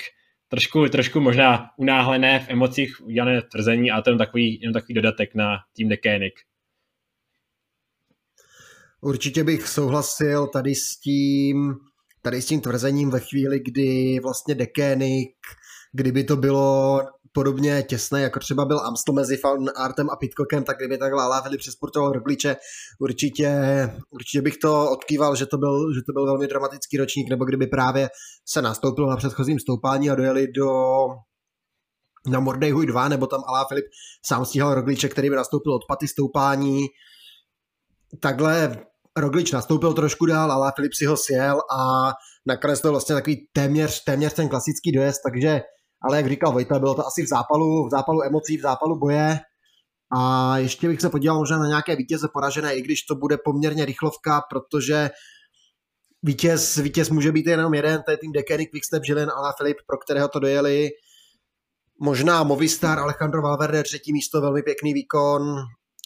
trošku, 0.49 0.89
trošku 0.89 1.21
možná 1.21 1.71
unáhlené 1.79 2.41
v 2.41 2.51
emocích 2.51 3.01
udělané 3.01 3.43
tvrzení 3.43 3.91
a 3.91 4.03
to 4.03 4.11
je 4.11 4.19
takový, 4.19 4.61
jenom 4.61 4.73
takový 4.73 4.95
dodatek 4.95 5.35
na 5.35 5.59
tým 5.77 5.89
Decanic. 5.89 6.35
Určitě 9.01 9.45
bych 9.45 9.69
souhlasil 9.69 10.47
tady 10.47 10.75
s 10.75 11.01
tím, 11.01 11.75
tady 12.23 12.43
s 12.43 12.47
tím 12.47 12.61
tvrzením 12.61 13.11
ve 13.11 13.21
chvíli, 13.21 13.61
kdy 13.61 14.21
vlastně 14.23 14.55
Decanic, 14.55 15.31
kdyby 15.93 16.25
to 16.25 16.37
bylo 16.37 17.01
podobně 17.37 17.83
těsné, 17.83 18.22
jako 18.22 18.40
třeba 18.40 18.64
byl 18.64 18.81
Amstel 18.81 19.14
mezi 19.14 19.37
Fan 19.37 19.70
Artem 19.77 20.11
a 20.11 20.16
Pitcockem, 20.16 20.64
tak 20.64 20.77
kdyby 20.77 20.99
takhle 20.99 21.22
Aláfili 21.22 21.59
přesportoval 21.59 22.12
Rogliče, 22.12 22.57
určitě, 22.99 23.51
určitě 24.11 24.42
bych 24.42 24.57
to 24.57 24.90
odkýval, 24.90 25.37
že 25.37 25.46
to, 25.46 25.59
byl, 25.59 25.94
že 25.94 26.01
to 26.07 26.12
byl 26.12 26.27
velmi 26.27 26.46
dramatický 26.46 26.96
ročník, 26.96 27.31
nebo 27.31 27.44
kdyby 27.44 27.66
právě 27.66 28.09
se 28.49 28.62
nastoupil 28.62 29.07
na 29.07 29.16
předchozím 29.16 29.59
stoupání 29.61 30.11
a 30.11 30.14
dojeli 30.14 30.46
do 30.53 30.70
na 32.27 32.40
Mordejhuj 32.40 32.87
2, 32.87 33.09
nebo 33.09 33.27
tam 33.27 33.42
Alá 33.46 33.64
Filip 33.68 33.85
sám 34.27 34.44
stíhal 34.44 34.75
Rogliče, 34.75 35.09
který 35.09 35.31
by 35.31 35.37
nastoupil 35.37 35.75
od 35.75 35.83
paty 35.88 36.09
stoupání. 36.09 36.87
Takhle 38.20 38.79
Roglič 39.16 39.53
nastoupil 39.53 39.92
trošku 39.92 40.27
dál, 40.27 40.53
Alá 40.53 40.72
Filip 40.77 40.92
si 40.94 41.07
ho 41.07 41.16
sjel 41.16 41.61
a 41.79 42.12
nakonec 42.46 42.81
to 42.81 42.90
vlastně 42.90 43.14
takový 43.14 43.49
téměř, 43.53 44.05
téměř 44.05 44.33
ten 44.33 44.49
klasický 44.49 44.92
dojezd, 44.92 45.20
takže 45.22 45.61
ale 46.07 46.16
jak 46.16 46.29
říkal 46.29 46.53
Vojta, 46.53 46.79
bylo 46.79 46.95
to 46.95 47.07
asi 47.07 47.23
v 47.23 47.29
zápalu, 47.29 47.87
v 47.87 47.90
zápalu 47.90 48.23
emocí, 48.23 48.57
v 48.57 48.62
zápalu 48.62 48.99
boje. 48.99 49.38
A 50.16 50.59
ještě 50.59 50.88
bych 50.88 51.01
se 51.01 51.11
podíval 51.11 51.38
možná 51.38 51.59
na 51.59 51.66
nějaké 51.66 51.97
vítěze 51.97 52.29
poražené, 52.33 52.75
i 52.75 52.83
když 52.83 53.03
to 53.03 53.14
bude 53.14 53.37
poměrně 53.45 53.85
rychlovka, 53.85 54.42
protože 54.51 55.11
vítěz, 56.23 56.77
vítěz 56.77 57.11
může 57.11 57.33
být 57.33 57.47
jenom 57.47 57.75
jeden, 57.75 58.03
to 58.03 58.11
je 58.11 58.16
tým 58.16 58.33
Decanic, 58.33 58.71
Quickstep, 58.71 59.05
Žilin, 59.05 59.31
a 59.31 59.53
Filip, 59.59 59.77
pro 59.87 59.99
kterého 59.99 60.29
to 60.29 60.38
dojeli. 60.38 60.88
Možná 62.01 62.42
Movistar, 62.42 62.99
Alejandro 62.99 63.42
Valverde, 63.42 63.83
třetí 63.83 64.12
místo, 64.12 64.40
velmi 64.40 64.62
pěkný 64.62 64.95
výkon. 64.95 65.42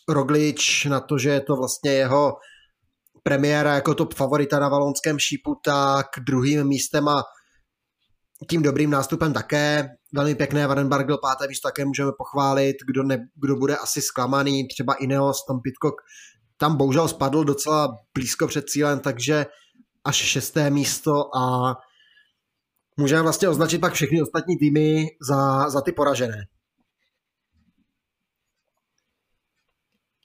Roglič 0.09 0.85
na 0.85 1.01
to, 1.01 1.19
že 1.19 1.31
je 1.31 1.41
to 1.41 1.57
vlastně 1.57 1.93
jeho 1.93 2.33
premiéra 3.23 3.75
jako 3.75 3.95
top 3.95 4.15
favorita 4.15 4.59
na 4.59 4.69
valonském 4.69 5.19
šípu, 5.19 5.55
tak 5.65 6.07
druhým 6.27 6.67
místem 6.67 7.09
a 7.09 7.23
tím 8.49 8.63
dobrým 8.63 8.91
nástupem 8.91 9.33
také. 9.33 9.89
Velmi 10.15 10.35
pěkné, 10.35 10.67
Vandenberg 10.67 11.07
byl 11.07 11.19
páté 11.19 11.49
místo, 11.49 11.69
také 11.69 11.85
můžeme 11.85 12.11
pochválit, 12.19 12.77
kdo, 12.87 13.03
ne, 13.03 13.29
kdo 13.35 13.57
bude 13.57 13.77
asi 13.77 14.03
zklamaný, 14.03 14.69
třeba 14.69 14.95
Ineos, 14.95 15.45
Tom 15.47 15.61
Pitcock, 15.61 15.95
tam 16.57 16.77
bohužel 16.77 17.09
spadl 17.09 17.45
docela 17.45 17.89
blízko 18.15 18.47
před 18.47 18.69
cílem, 18.69 19.01
takže 19.01 19.47
až 20.05 20.17
šesté 20.17 20.71
místo 20.71 21.37
a 21.37 21.75
můžeme 22.97 23.23
vlastně 23.23 23.49
označit 23.49 23.79
pak 23.79 23.93
všechny 23.93 24.23
ostatní 24.23 24.59
týmy 24.59 25.07
za, 25.29 25.71
za 25.71 25.81
ty 25.81 25.93
poražené. 25.93 26.47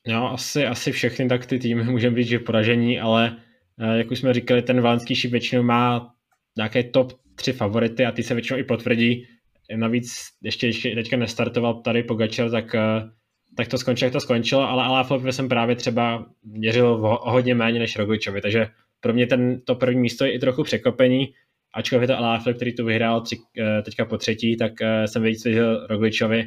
No, 0.07 0.31
asi, 0.31 0.65
asi 0.65 0.91
všechny 0.91 1.27
tak 1.27 1.45
ty 1.45 1.59
týmy 1.59 1.83
můžeme 1.83 2.15
být, 2.15 2.27
že 2.27 2.39
poražení, 2.39 2.99
ale 2.99 3.37
eh, 3.79 3.97
jak 3.97 4.11
už 4.11 4.19
jsme 4.19 4.33
říkali, 4.33 4.61
ten 4.61 4.81
valenský 4.81 5.15
šíp 5.15 5.31
většinou 5.31 5.63
má 5.63 6.13
nějaké 6.57 6.83
top 6.83 7.24
tři 7.35 7.53
favority 7.53 8.05
a 8.05 8.11
ty 8.11 8.23
se 8.23 8.33
většinou 8.33 8.59
i 8.59 8.63
potvrdí. 8.63 9.27
Navíc 9.75 10.15
ještě, 10.43 10.67
ještě 10.67 10.95
teďka 10.95 11.17
nestartoval 11.17 11.73
tady 11.73 12.03
Pogačar, 12.03 12.51
tak, 12.51 12.75
eh, 12.75 13.09
tak 13.57 13.67
to 13.67 13.77
skončilo, 13.77 14.07
jak 14.07 14.13
to 14.13 14.19
skončilo, 14.19 14.69
ale 14.69 14.83
Alaphilippi 14.83 15.31
jsem 15.31 15.49
právě 15.49 15.75
třeba 15.75 16.25
měřil 16.43 16.87
o, 16.87 17.31
hodně 17.31 17.55
méně 17.55 17.79
než 17.79 17.95
Rogličovi, 17.95 18.41
takže 18.41 18.67
pro 18.99 19.13
mě 19.13 19.27
ten, 19.27 19.61
to 19.61 19.75
první 19.75 20.01
místo 20.01 20.25
je 20.25 20.31
i 20.31 20.39
trochu 20.39 20.63
překvapení, 20.63 21.33
ačkoliv 21.73 22.01
je 22.01 22.07
to 22.07 22.17
Alaphilipp, 22.17 22.57
který 22.57 22.75
tu 22.75 22.85
vyhrál 22.85 23.21
tři, 23.21 23.37
eh, 23.59 23.81
teďka 23.81 24.05
po 24.05 24.17
třetí, 24.17 24.57
tak 24.57 24.81
eh, 24.81 25.07
jsem 25.07 25.23
viděl 25.23 25.87
Rogličovi, 25.87 26.45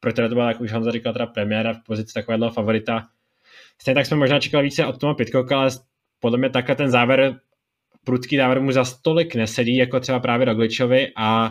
pro 0.00 0.12
které 0.12 0.28
to 0.28 0.34
byla, 0.34 0.48
jak 0.48 0.60
už 0.60 0.72
Honza 0.72 0.90
říkal, 0.90 1.12
teda 1.12 1.26
premiéra 1.26 1.72
v 1.72 1.84
pozici 1.86 2.14
takového 2.14 2.50
favorita. 2.50 3.06
Stejně 3.80 3.94
tak 3.94 4.06
jsme 4.06 4.16
možná 4.16 4.40
čekali 4.40 4.64
více 4.64 4.86
od 4.86 4.98
Toma 4.98 5.14
Pitcocka, 5.14 5.58
ale 5.58 5.70
podle 6.20 6.38
mě 6.38 6.50
takhle 6.50 6.74
ten 6.74 6.90
závěr 6.90 7.40
prudký 8.04 8.36
návrh 8.36 8.62
mu 8.62 8.72
za 8.72 8.84
stolik 8.84 9.34
nesedí, 9.34 9.76
jako 9.76 10.00
třeba 10.00 10.20
právě 10.20 10.44
Rogličovi 10.44 11.12
a 11.16 11.50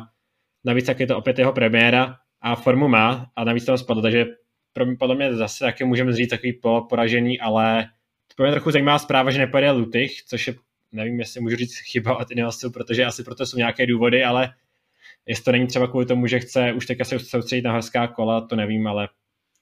navíc 0.65 0.85
tak 0.85 0.99
je 0.99 1.07
to 1.07 1.17
opět 1.17 1.39
jeho 1.39 1.53
premiéra 1.53 2.17
a 2.41 2.55
formu 2.55 2.87
má 2.87 3.31
a 3.35 3.43
navíc 3.43 3.65
tam 3.65 3.77
spadl, 3.77 4.01
takže 4.01 4.25
pro 4.73 4.85
mě, 4.85 4.95
podle 4.99 5.15
mě 5.15 5.35
zase 5.35 5.65
taky 5.65 5.83
můžeme 5.85 6.13
říct 6.13 6.29
takový 6.29 6.59
poražený, 6.89 7.39
ale 7.39 7.89
to 8.35 8.43
mě 8.43 8.51
trochu 8.51 8.71
zajímavá 8.71 8.99
zpráva, 8.99 9.31
že 9.31 9.39
nepojede 9.39 9.71
Lutych, 9.71 10.23
což 10.23 10.47
je, 10.47 10.55
nevím, 10.91 11.19
jestli 11.19 11.41
můžu 11.41 11.55
říct 11.55 11.77
chyba 11.77 12.17
od 12.17 12.31
Ineosu, 12.31 12.71
protože 12.71 13.05
asi 13.05 13.23
proto 13.23 13.45
jsou 13.45 13.57
nějaké 13.57 13.85
důvody, 13.85 14.23
ale 14.23 14.53
jestli 15.25 15.43
to 15.43 15.51
není 15.51 15.67
třeba 15.67 15.87
kvůli 15.87 16.05
tomu, 16.05 16.27
že 16.27 16.39
chce 16.39 16.73
už 16.73 16.85
teďka 16.85 17.03
se 17.03 17.19
soustředit 17.19 17.61
na 17.61 17.71
horská 17.71 18.07
kola, 18.07 18.41
to 18.41 18.55
nevím, 18.55 18.87
ale 18.87 19.09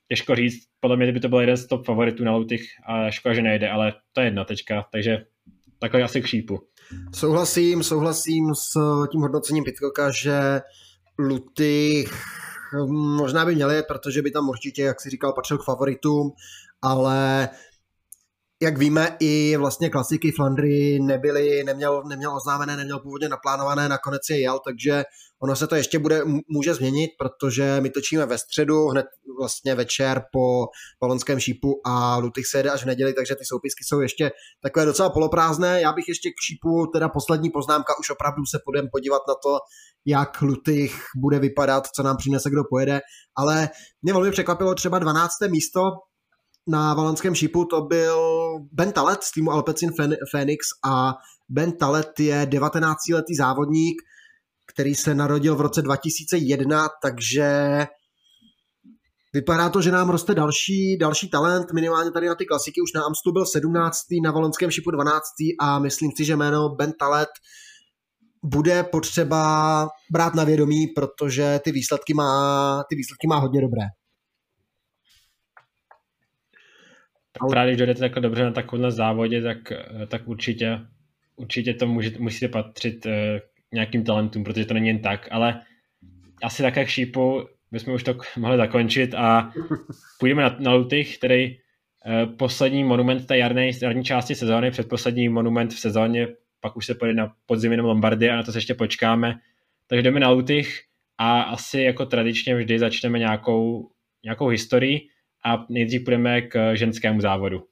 těžko 0.07 0.35
říct. 0.35 0.67
Podle 0.79 0.97
mě 0.97 1.11
by 1.11 1.19
to 1.19 1.29
byl 1.29 1.39
jeden 1.39 1.57
z 1.57 1.67
top 1.67 1.85
favoritů 1.85 2.23
na 2.23 2.35
Lutych 2.35 2.61
a 2.85 3.11
škoda, 3.11 3.35
že 3.35 3.41
nejde, 3.41 3.69
ale 3.69 3.93
to 4.13 4.21
je 4.21 4.27
jedna 4.27 4.43
tečka, 4.43 4.85
takže 4.91 5.25
takhle 5.79 6.03
asi 6.03 6.21
k 6.21 6.27
šípu. 6.27 6.67
Souhlasím, 7.15 7.83
souhlasím 7.83 8.55
s 8.55 8.77
tím 9.11 9.21
hodnocením 9.21 9.63
Pitcocka, 9.63 10.11
že 10.11 10.61
Luty 11.19 12.05
možná 12.87 13.45
by 13.45 13.55
měli, 13.55 13.83
protože 13.83 14.21
by 14.21 14.31
tam 14.31 14.49
určitě, 14.49 14.81
jak 14.81 15.01
si 15.01 15.09
říkal, 15.09 15.33
patřil 15.33 15.57
k 15.57 15.63
favoritům, 15.63 16.31
ale 16.81 17.49
jak 18.61 18.77
víme, 18.77 19.17
i 19.19 19.57
vlastně 19.57 19.89
klasiky 19.89 20.31
Flandry 20.31 20.99
nebyly, 20.99 21.63
neměl, 21.63 22.03
neměl 22.03 22.35
oznámené, 22.35 22.77
neměl 22.77 22.99
původně 22.99 23.29
naplánované, 23.29 23.89
nakonec 23.89 24.21
je 24.29 24.39
jel, 24.39 24.59
takže 24.65 25.03
ono 25.41 25.55
se 25.55 25.67
to 25.67 25.75
ještě 25.75 25.99
bude, 25.99 26.21
může 26.47 26.73
změnit, 26.73 27.11
protože 27.19 27.77
my 27.81 27.89
točíme 27.89 28.25
ve 28.25 28.37
středu, 28.37 28.87
hned 28.87 29.05
vlastně 29.39 29.75
večer 29.75 30.23
po 30.31 30.65
valonském 31.01 31.39
šípu 31.39 31.81
a 31.85 32.17
Lutych 32.17 32.47
se 32.47 32.59
jede 32.59 32.69
až 32.69 32.83
v 32.83 32.85
neděli, 32.85 33.13
takže 33.13 33.35
ty 33.35 33.45
soupisky 33.45 33.83
jsou 33.83 33.99
ještě 33.99 34.31
takové 34.63 34.85
docela 34.85 35.09
poloprázdné. 35.09 35.81
Já 35.81 35.93
bych 35.93 36.07
ještě 36.07 36.29
k 36.29 36.41
šípu, 36.47 36.87
teda 36.93 37.09
poslední 37.09 37.49
poznámka, 37.49 37.99
už 37.99 38.09
opravdu 38.09 38.45
se 38.45 38.59
půjdeme 38.65 38.89
podívat 38.91 39.21
na 39.27 39.33
to, 39.33 39.59
jak 40.05 40.41
Lutych 40.41 40.95
bude 41.17 41.39
vypadat, 41.39 41.87
co 41.95 42.03
nám 42.03 42.17
přinese, 42.17 42.49
kdo 42.49 42.63
pojede, 42.69 43.01
ale 43.37 43.69
mě 44.01 44.13
velmi 44.13 44.31
překvapilo 44.31 44.75
třeba 44.75 44.99
12. 44.99 45.31
místo 45.49 45.81
na 46.67 46.93
valonském 46.93 47.35
šípu 47.35 47.65
to 47.65 47.81
byl 47.81 48.19
Ben 48.71 48.91
Talet 48.91 49.23
z 49.23 49.31
týmu 49.31 49.51
Alpecin 49.51 49.91
Phoenix 50.31 50.65
a 50.85 51.13
Ben 51.49 51.71
Talet 51.71 52.19
je 52.19 52.45
19-letý 52.45 53.35
závodník, 53.35 54.01
který 54.73 54.95
se 54.95 55.15
narodil 55.15 55.55
v 55.55 55.61
roce 55.61 55.81
2001, 55.81 56.89
takže 57.01 57.79
vypadá 59.33 59.69
to, 59.69 59.81
že 59.81 59.91
nám 59.91 60.09
roste 60.09 60.35
další, 60.35 60.97
další 60.97 61.29
talent, 61.29 61.73
minimálně 61.73 62.11
tady 62.11 62.27
na 62.27 62.35
ty 62.35 62.45
klasiky, 62.45 62.81
už 62.81 62.93
na 62.93 63.01
Amstu 63.03 63.31
byl 63.31 63.45
17. 63.45 63.99
na 64.23 64.31
valonském 64.31 64.71
šipu 64.71 64.91
12. 64.91 65.23
a 65.61 65.79
myslím 65.79 66.11
si, 66.17 66.25
že 66.25 66.35
jméno 66.35 66.69
Ben 66.69 66.93
Talet 66.99 67.29
bude 68.43 68.83
potřeba 68.83 69.87
brát 70.11 70.35
na 70.35 70.43
vědomí, 70.43 70.87
protože 70.87 71.59
ty 71.63 71.71
výsledky 71.71 72.13
má, 72.13 72.83
ty 72.89 72.95
výsledky 72.95 73.27
má 73.27 73.37
hodně 73.37 73.61
dobré. 73.61 73.81
Ale... 77.39 77.49
Právě 77.49 77.73
když 77.75 77.87
jdete 77.87 77.99
takhle 77.99 78.21
dobře 78.21 78.43
na 78.43 78.51
takovém 78.51 78.91
závodě, 78.91 79.41
tak, 79.41 79.57
tak 80.07 80.27
určitě, 80.27 80.79
určitě 81.35 81.73
to 81.73 81.87
může, 81.87 82.11
musíte 82.19 82.47
patřit 82.47 83.05
uh, 83.05 83.11
nějakým 83.73 84.03
talentům, 84.03 84.43
protože 84.43 84.65
to 84.65 84.73
není 84.73 84.87
jen 84.87 84.99
tak, 84.99 85.27
ale 85.31 85.61
asi 86.43 86.63
také 86.63 86.85
k 86.85 86.89
šípu 86.89 87.47
bychom 87.71 87.93
už 87.93 88.03
to 88.03 88.17
mohli 88.37 88.57
zakončit 88.57 89.13
a 89.13 89.51
půjdeme 90.19 90.43
na, 90.43 90.55
na 90.59 90.73
Lutych, 90.73 91.17
který 91.17 91.57
uh, 91.57 92.35
poslední 92.35 92.83
monument 92.83 93.27
té 93.27 93.37
jarné, 93.37 93.69
jarní 93.81 94.03
části 94.03 94.35
sezóny, 94.35 94.71
předposlední 94.71 95.29
monument 95.29 95.73
v 95.73 95.79
sezóně, 95.79 96.27
pak 96.61 96.77
už 96.77 96.85
se 96.85 96.95
pojede 96.95 97.17
na 97.17 97.33
podzim 97.45 97.71
jenom 97.71 97.85
Lombardy 97.85 98.29
a 98.29 98.35
na 98.35 98.43
to 98.43 98.51
se 98.51 98.57
ještě 98.57 98.73
počkáme. 98.73 99.35
Takže 99.87 100.01
jdeme 100.01 100.19
na 100.19 100.29
Lutych 100.29 100.81
a 101.17 101.41
asi 101.41 101.81
jako 101.81 102.05
tradičně 102.05 102.55
vždy 102.55 102.79
začneme 102.79 103.19
nějakou, 103.19 103.89
nějakou 104.23 104.47
historii 104.47 105.07
a 105.45 105.65
nejdřív 105.69 106.03
půjdeme 106.03 106.41
k 106.41 106.75
ženskému 106.75 107.21
závodu. 107.21 107.63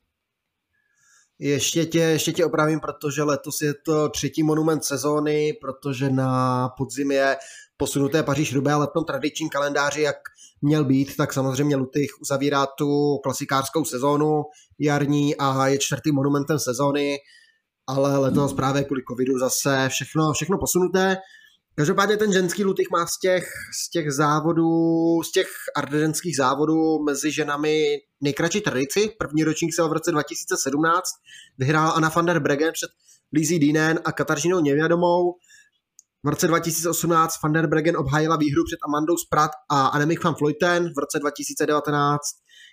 Ještě 1.39 1.85
tě, 1.85 1.99
ještě 1.99 2.31
tě 2.31 2.45
opravím, 2.45 2.79
protože 2.79 3.23
letos 3.23 3.61
je 3.61 3.73
to 3.73 4.09
třetí 4.09 4.43
monument 4.43 4.83
sezóny, 4.83 5.53
protože 5.61 6.09
na 6.09 6.69
podzim 6.77 7.11
je 7.11 7.37
posunuté 7.77 8.23
paříž 8.23 8.53
rubé 8.53 8.73
ale 8.73 8.87
v 8.87 8.93
tom 8.93 9.05
tradičním 9.05 9.49
kalendáři, 9.49 10.01
jak 10.01 10.15
měl 10.61 10.85
být, 10.85 11.15
tak 11.15 11.33
samozřejmě 11.33 11.75
Lutych 11.75 12.09
uzavírá 12.21 12.65
tu 12.65 13.17
klasikářskou 13.23 13.85
sezónu 13.85 14.43
jarní 14.79 15.35
a 15.35 15.67
je 15.67 15.77
čtvrtým 15.77 16.15
monumentem 16.15 16.59
sezóny, 16.59 17.17
ale 17.87 18.17
letos 18.17 18.53
právě 18.53 18.83
kvůli 18.83 19.01
covidu 19.09 19.39
zase 19.39 19.89
všechno, 19.89 20.33
všechno 20.33 20.57
posunuté. 20.57 21.17
Každopádně 21.75 22.17
ten 22.17 22.33
ženský 22.33 22.63
lutych 22.63 22.87
má 22.91 23.05
z 23.05 23.19
těch, 23.19 23.47
z 23.83 23.89
těch 23.89 24.11
závodů, 24.11 25.23
z 25.23 25.31
těch 25.31 25.47
ardenských 25.75 26.37
závodů 26.37 27.03
mezi 27.03 27.31
ženami 27.31 27.97
nejkratší 28.21 28.61
tradici. 28.61 29.09
První 29.19 29.43
ročník 29.43 29.73
se 29.73 29.83
v 29.83 29.93
roce 29.93 30.11
2017 30.11 31.09
vyhrála 31.57 31.91
Anna 31.91 32.09
van 32.09 32.25
der 32.25 32.39
Bregen 32.39 32.71
před 32.73 32.89
Lizzie 33.33 33.59
Dinen 33.59 33.99
a 34.05 34.11
Kataržinou 34.11 34.61
Nevědomou. 34.61 35.33
V 36.23 36.29
roce 36.29 36.47
2018 36.47 37.41
Van 37.43 37.53
der 37.53 37.67
Bregen 37.67 37.97
obhájila 37.97 38.35
výhru 38.35 38.63
před 38.65 38.79
Amandou 38.87 39.17
Sprat 39.17 39.51
a 39.69 39.87
Annemiek 39.87 40.23
van 40.23 40.35
Vleuten. 40.39 40.93
V 40.93 40.99
roce 40.99 41.19
2019 41.19 42.21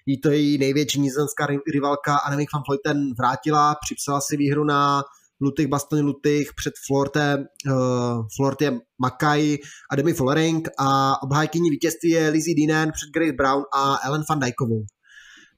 jí 0.07 0.21
to 0.21 0.31
její 0.31 0.59
největší 0.59 1.01
nizozemská 1.01 1.47
rivalka 1.73 2.17
Annemiek 2.17 2.49
van 2.55 2.63
Vleuten 2.69 3.15
vrátila, 3.19 3.77
připsala 3.85 4.21
si 4.21 4.37
výhru 4.37 4.65
na 4.65 5.03
Lutych, 5.41 5.67
Bastoň 5.67 6.01
Lutych 6.01 6.51
před 6.57 6.75
Florte, 6.87 7.37
uh, 7.67 8.27
Florte 8.37 8.79
Mackay 9.03 9.59
a 9.91 9.97
Demi 9.97 10.13
Follering 10.13 10.69
a 10.79 11.23
obhájkyní 11.23 11.71
vítězství 11.71 12.11
je 12.11 12.29
Lizzie 12.29 12.55
Dinen 12.55 12.93
před 12.93 13.11
Grace 13.15 13.33
Brown 13.33 13.63
a 13.75 13.97
Ellen 14.07 14.23
van 14.31 14.41
Dijkovou. 14.41 14.85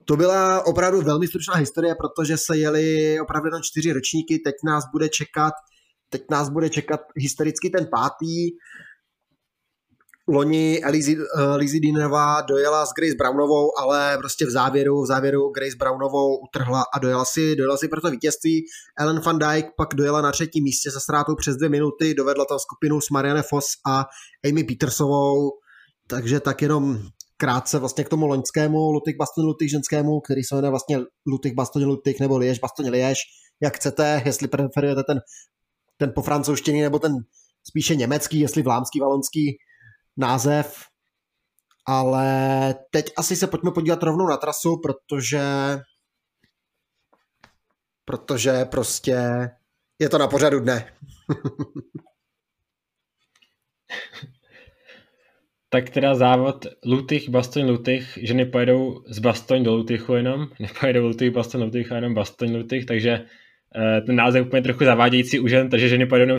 To 0.04 0.16
byla 0.16 0.66
opravdu 0.66 1.00
velmi 1.00 1.26
stručná 1.26 1.54
historie, 1.54 1.94
protože 1.94 2.36
se 2.36 2.56
jeli 2.56 3.16
opravdu 3.20 3.50
na 3.50 3.60
čtyři 3.62 3.92
ročníky, 3.92 4.38
teď 4.38 4.54
nás 4.64 4.84
bude 4.92 5.08
čekat 5.08 5.52
teď 6.12 6.22
nás 6.30 6.50
bude 6.50 6.70
čekat 6.70 7.00
historicky 7.16 7.70
ten 7.70 7.86
pátý. 7.90 8.50
Loni 10.28 10.80
Elizy, 10.84 11.16
uh, 11.18 11.56
Lizzie 11.56 11.80
Dinerová 11.80 12.40
dojela 12.40 12.86
s 12.86 12.92
Grace 12.96 13.14
Brownovou, 13.18 13.78
ale 13.78 14.18
prostě 14.18 14.46
v 14.46 14.50
závěru, 14.50 15.02
v 15.02 15.06
závěru 15.06 15.50
Grace 15.50 15.76
Brownovou 15.76 16.36
utrhla 16.36 16.82
a 16.94 16.98
dojela 16.98 17.24
si, 17.24 17.56
dojela 17.56 17.76
si 17.76 17.88
pro 17.88 18.00
to 18.00 18.10
vítězství. 18.10 18.64
Ellen 18.98 19.20
van 19.20 19.38
Dijk 19.38 19.66
pak 19.76 19.94
dojela 19.94 20.20
na 20.20 20.32
třetím 20.32 20.64
místě 20.64 20.90
se 20.90 21.00
ztrátou 21.00 21.34
přes 21.34 21.56
dvě 21.56 21.68
minuty, 21.68 22.14
dovedla 22.14 22.44
tam 22.44 22.58
skupinu 22.58 23.00
s 23.00 23.10
Marianne 23.10 23.42
Foss 23.42 23.66
a 23.86 24.06
Amy 24.48 24.64
Petersovou, 24.64 25.50
takže 26.06 26.40
tak 26.40 26.62
jenom 26.62 26.98
krátce 27.36 27.78
vlastně 27.78 28.04
k 28.04 28.08
tomu 28.08 28.26
loňskému 28.26 28.92
Lutik 28.92 29.16
Baston 29.16 29.44
Lutik 29.44 29.70
ženskému, 29.70 30.20
který 30.20 30.42
se 30.42 30.54
jmenuje 30.54 30.70
vlastně 30.70 30.98
Lutik 31.26 31.54
Baston 31.54 31.84
Lutik 31.84 32.20
nebo 32.20 32.38
Liež 32.38 32.58
Baston 32.58 32.90
Liež, 32.90 33.18
jak 33.60 33.76
chcete, 33.76 34.22
jestli 34.24 34.48
preferujete 34.48 35.02
ten, 35.02 35.20
ten 35.96 36.12
po 36.14 36.22
francouzštině 36.22 36.82
nebo 36.82 36.98
ten 36.98 37.12
spíše 37.68 37.96
německý, 37.96 38.40
jestli 38.40 38.62
vlámský, 38.62 39.00
valonský 39.00 39.58
název, 40.16 40.84
ale 41.86 42.74
teď 42.90 43.12
asi 43.16 43.36
se 43.36 43.46
pojďme 43.46 43.70
podívat 43.70 44.02
rovnou 44.02 44.26
na 44.28 44.36
trasu, 44.36 44.80
protože 44.82 45.40
protože 48.04 48.64
prostě 48.64 49.18
je 49.98 50.08
to 50.08 50.18
na 50.18 50.28
pořadu 50.28 50.60
dne. 50.60 50.92
tak 55.68 55.90
teda 55.90 56.14
závod 56.14 56.66
Lutych, 56.84 57.28
Bastoň, 57.28 57.70
Lutych, 57.70 58.18
ženy 58.22 58.44
pojedou 58.46 59.04
z 59.08 59.18
Bastoň 59.18 59.64
do 59.64 59.74
Lutychu 59.74 60.14
jenom, 60.14 60.48
nepojedou 60.60 61.06
Lutych, 61.06 61.30
Bastoň, 61.30 61.62
Lutych 61.62 61.92
a 61.92 61.96
jenom 61.96 62.14
Bastoň, 62.14 62.56
Lutych, 62.56 62.86
takže 62.86 63.10
eh, 63.76 64.00
ten 64.00 64.16
název 64.16 64.46
úplně 64.46 64.62
trochu 64.62 64.84
zavádějící 64.84 65.40
u 65.40 65.48
žen, 65.48 65.70
takže 65.70 65.88
ženy 65.88 66.06
pojedou 66.06 66.22
jenom 66.22 66.38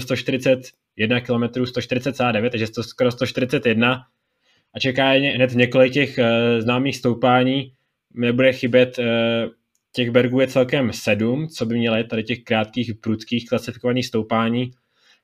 141 0.99 1.21
km, 1.21 1.43
140,9, 1.43 2.49
takže 2.49 2.71
to 2.71 2.83
skoro 2.83 3.11
141 3.11 4.03
a 4.75 4.79
čeká 4.79 5.09
hned 5.09 5.53
několik 5.55 5.93
těch 5.93 6.17
uh, 6.17 6.25
známých 6.61 6.97
stoupání. 6.97 7.73
Nebude 8.13 8.53
chybět 8.53 8.99
uh, 8.99 9.05
těch 9.91 10.11
bergů 10.11 10.39
je 10.39 10.47
celkem 10.47 10.93
sedm, 10.93 11.47
co 11.47 11.65
by 11.65 11.75
měly 11.75 12.03
tady 12.03 12.23
těch 12.23 12.43
krátkých, 12.43 12.91
prudkých 13.01 13.49
klasifikovaných 13.49 14.05
stoupání 14.05 14.71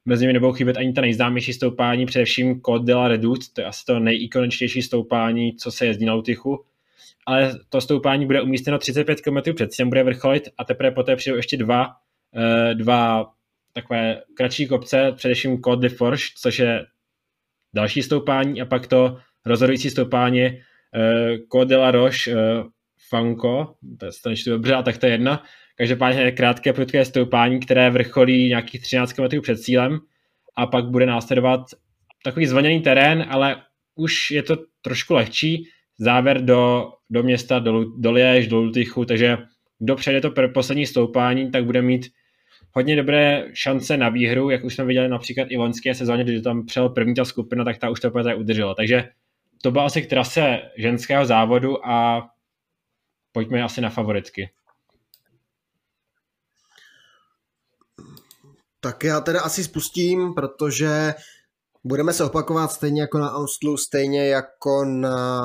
Mezi 0.06 0.24
nimi 0.24 0.34
nebudou 0.34 0.54
chybět 0.54 0.78
ani 0.78 0.94
ta 0.94 1.02
nejznámější 1.02 1.54
stoupání, 1.54 2.06
především 2.06 2.62
Côte 2.62 2.86
de 2.86 2.96
la 2.96 3.08
Redoute, 3.08 3.46
to 3.54 3.62
je 3.62 3.68
asi 3.68 3.86
to 3.86 4.00
nejikoničtější 4.00 4.82
stoupání, 4.82 5.56
co 5.56 5.72
se 5.72 5.86
jezdí 5.86 6.06
na 6.06 6.14
Lutychu. 6.14 6.66
Ale 7.28 7.60
to 7.70 7.82
stoupání 7.82 8.26
bude 8.26 8.42
umístěno 8.42 8.78
35 8.78 9.22
km 9.22 9.54
před 9.56 9.72
cílem, 9.72 9.90
bude 9.90 10.04
vrcholit 10.04 10.50
a 10.58 10.64
teprve 10.64 10.92
poté 10.92 11.16
přijdou 11.16 11.38
ještě 11.38 11.58
dva, 11.58 11.88
eh, 12.36 12.76
dva 12.76 13.32
takové 13.74 14.22
kratší 14.38 14.68
kopce, 14.68 15.12
především 15.16 15.58
Côte 15.58 15.82
de 15.82 15.90
Forge, 15.90 16.24
což 16.38 16.60
je 16.60 16.86
další 17.76 18.04
stoupání 18.04 18.62
a 18.62 18.66
pak 18.66 18.88
to 18.88 19.18
rozhodující 19.46 19.90
stoupání 19.90 20.44
uh, 20.44 20.58
Côte 21.48 21.70
de 21.70 21.78
la 21.78 21.92
Roche 21.92 22.32
uh, 22.32 22.40
Fanko, 23.10 23.76
to 24.00 24.06
je 24.06 24.12
to 24.44 24.50
dobře, 24.50 24.74
a 24.74 24.84
tak 24.84 24.98
to 24.98 25.06
je 25.06 25.12
jedna, 25.12 25.44
Každopádně 25.80 26.32
krátké 26.32 26.74
prudké 26.74 27.06
stoupání, 27.06 27.60
které 27.60 27.90
vrcholí 27.90 28.48
nějakých 28.48 28.82
13 28.82 29.14
km 29.14 29.42
před 29.42 29.58
cílem 29.58 30.00
a 30.56 30.68
pak 30.68 30.86
bude 30.86 31.06
následovat 31.06 31.62
takový 32.24 32.46
zvoněný 32.46 32.82
terén, 32.82 33.26
ale 33.30 33.62
už 33.96 34.32
je 34.32 34.44
to 34.44 34.58
trošku 34.82 35.14
lehčí. 35.14 35.64
Závěr 35.98 36.46
do, 36.46 36.90
do 37.10 37.24
města, 37.24 37.60
do, 37.60 37.86
do 37.98 38.12
Liež, 38.12 38.48
do 38.48 38.58
Lutychu, 38.58 39.06
takže 39.06 39.38
kdo 39.80 39.96
přejde 39.96 40.22
to 40.22 40.34
poslední 40.54 40.86
stoupání, 40.86 41.52
tak 41.52 41.66
bude 41.66 41.82
mít 41.82 42.06
hodně 42.72 42.96
dobré 42.96 43.46
šance 43.54 43.98
na 43.98 44.10
výhru, 44.10 44.50
jak 44.50 44.64
už 44.64 44.76
jsme 44.76 44.86
viděli 44.86 45.10
například 45.10 45.48
i 45.50 45.58
v 45.58 45.60
loňské 45.60 45.96
sezóně, 45.96 46.24
když 46.24 46.42
tam 46.42 46.66
přel 46.66 46.90
první 46.90 47.16
ta 47.16 47.26
skupina, 47.26 47.64
tak 47.64 47.78
ta 47.78 47.90
už 47.90 48.00
to 48.00 48.10
úplně 48.10 48.36
udržela. 48.36 48.76
Takže 48.76 49.10
to 49.62 49.72
byla 49.72 49.86
asi 49.86 50.02
k 50.02 50.10
trase 50.10 50.62
ženského 50.78 51.26
závodu 51.26 51.88
a 51.88 52.28
pojďme 53.32 53.64
asi 53.64 53.82
na 53.82 53.90
favoritky. 53.90 54.50
Tak 58.80 59.04
já 59.04 59.22
teda 59.22 59.42
asi 59.42 59.64
spustím, 59.64 60.34
protože 60.34 61.14
budeme 61.84 62.14
se 62.14 62.24
opakovat 62.24 62.72
stejně 62.72 63.02
jako 63.02 63.18
na 63.18 63.30
Amstlu, 63.30 63.78
stejně 63.78 64.28
jako 64.28 64.86
na 64.86 65.44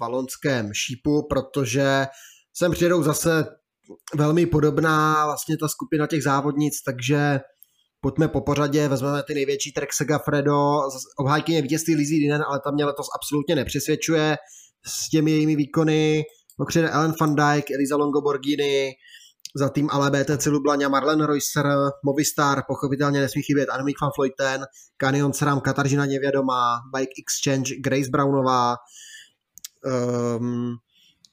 valonském 0.00 0.74
šípu, 0.74 1.26
protože 1.30 2.06
sem 2.52 2.72
přijedou 2.72 3.02
zase 3.02 3.57
velmi 4.14 4.46
podobná 4.46 5.26
vlastně 5.26 5.56
ta 5.56 5.68
skupina 5.68 6.06
těch 6.06 6.22
závodnic, 6.22 6.82
takže 6.82 7.40
pojďme 8.00 8.28
po 8.28 8.40
pořadě, 8.40 8.88
vezmeme 8.88 9.22
ty 9.22 9.34
největší 9.34 9.72
Trek 9.72 9.92
Segafredo, 9.92 10.80
obhájkyně 11.18 11.62
vítězství 11.62 11.94
Lizzie 11.94 12.20
Dinen, 12.20 12.44
ale 12.48 12.60
tam 12.64 12.74
mě 12.74 12.84
letos 12.84 13.06
absolutně 13.14 13.54
nepřesvědčuje 13.54 14.36
s 14.86 15.08
těmi 15.08 15.30
jejími 15.30 15.56
výkony, 15.56 16.24
pokřede 16.56 16.90
Ellen 16.90 17.14
van 17.20 17.34
Dijk, 17.34 17.70
Eliza 17.70 17.96
Longoborghini, 17.96 18.92
za 19.56 19.68
tým 19.68 19.88
ale 19.90 20.10
BTC 20.10 20.46
Lublaňa 20.46 20.88
Marlen 20.88 21.20
Reusser, 21.20 21.66
Movistar, 22.04 22.62
pochopitelně 22.68 23.20
nesmí 23.20 23.42
chybět 23.42 23.68
Annemiek 23.68 24.00
van 24.00 24.10
Vleuten, 24.18 24.66
Canyon 24.98 25.32
Sram, 25.32 25.60
Kataržina 25.60 26.06
Nevědomá, 26.06 26.78
Bike 26.96 27.12
Exchange, 27.18 27.74
Grace 27.80 28.10
Brownová, 28.10 28.76
um, 30.38 30.76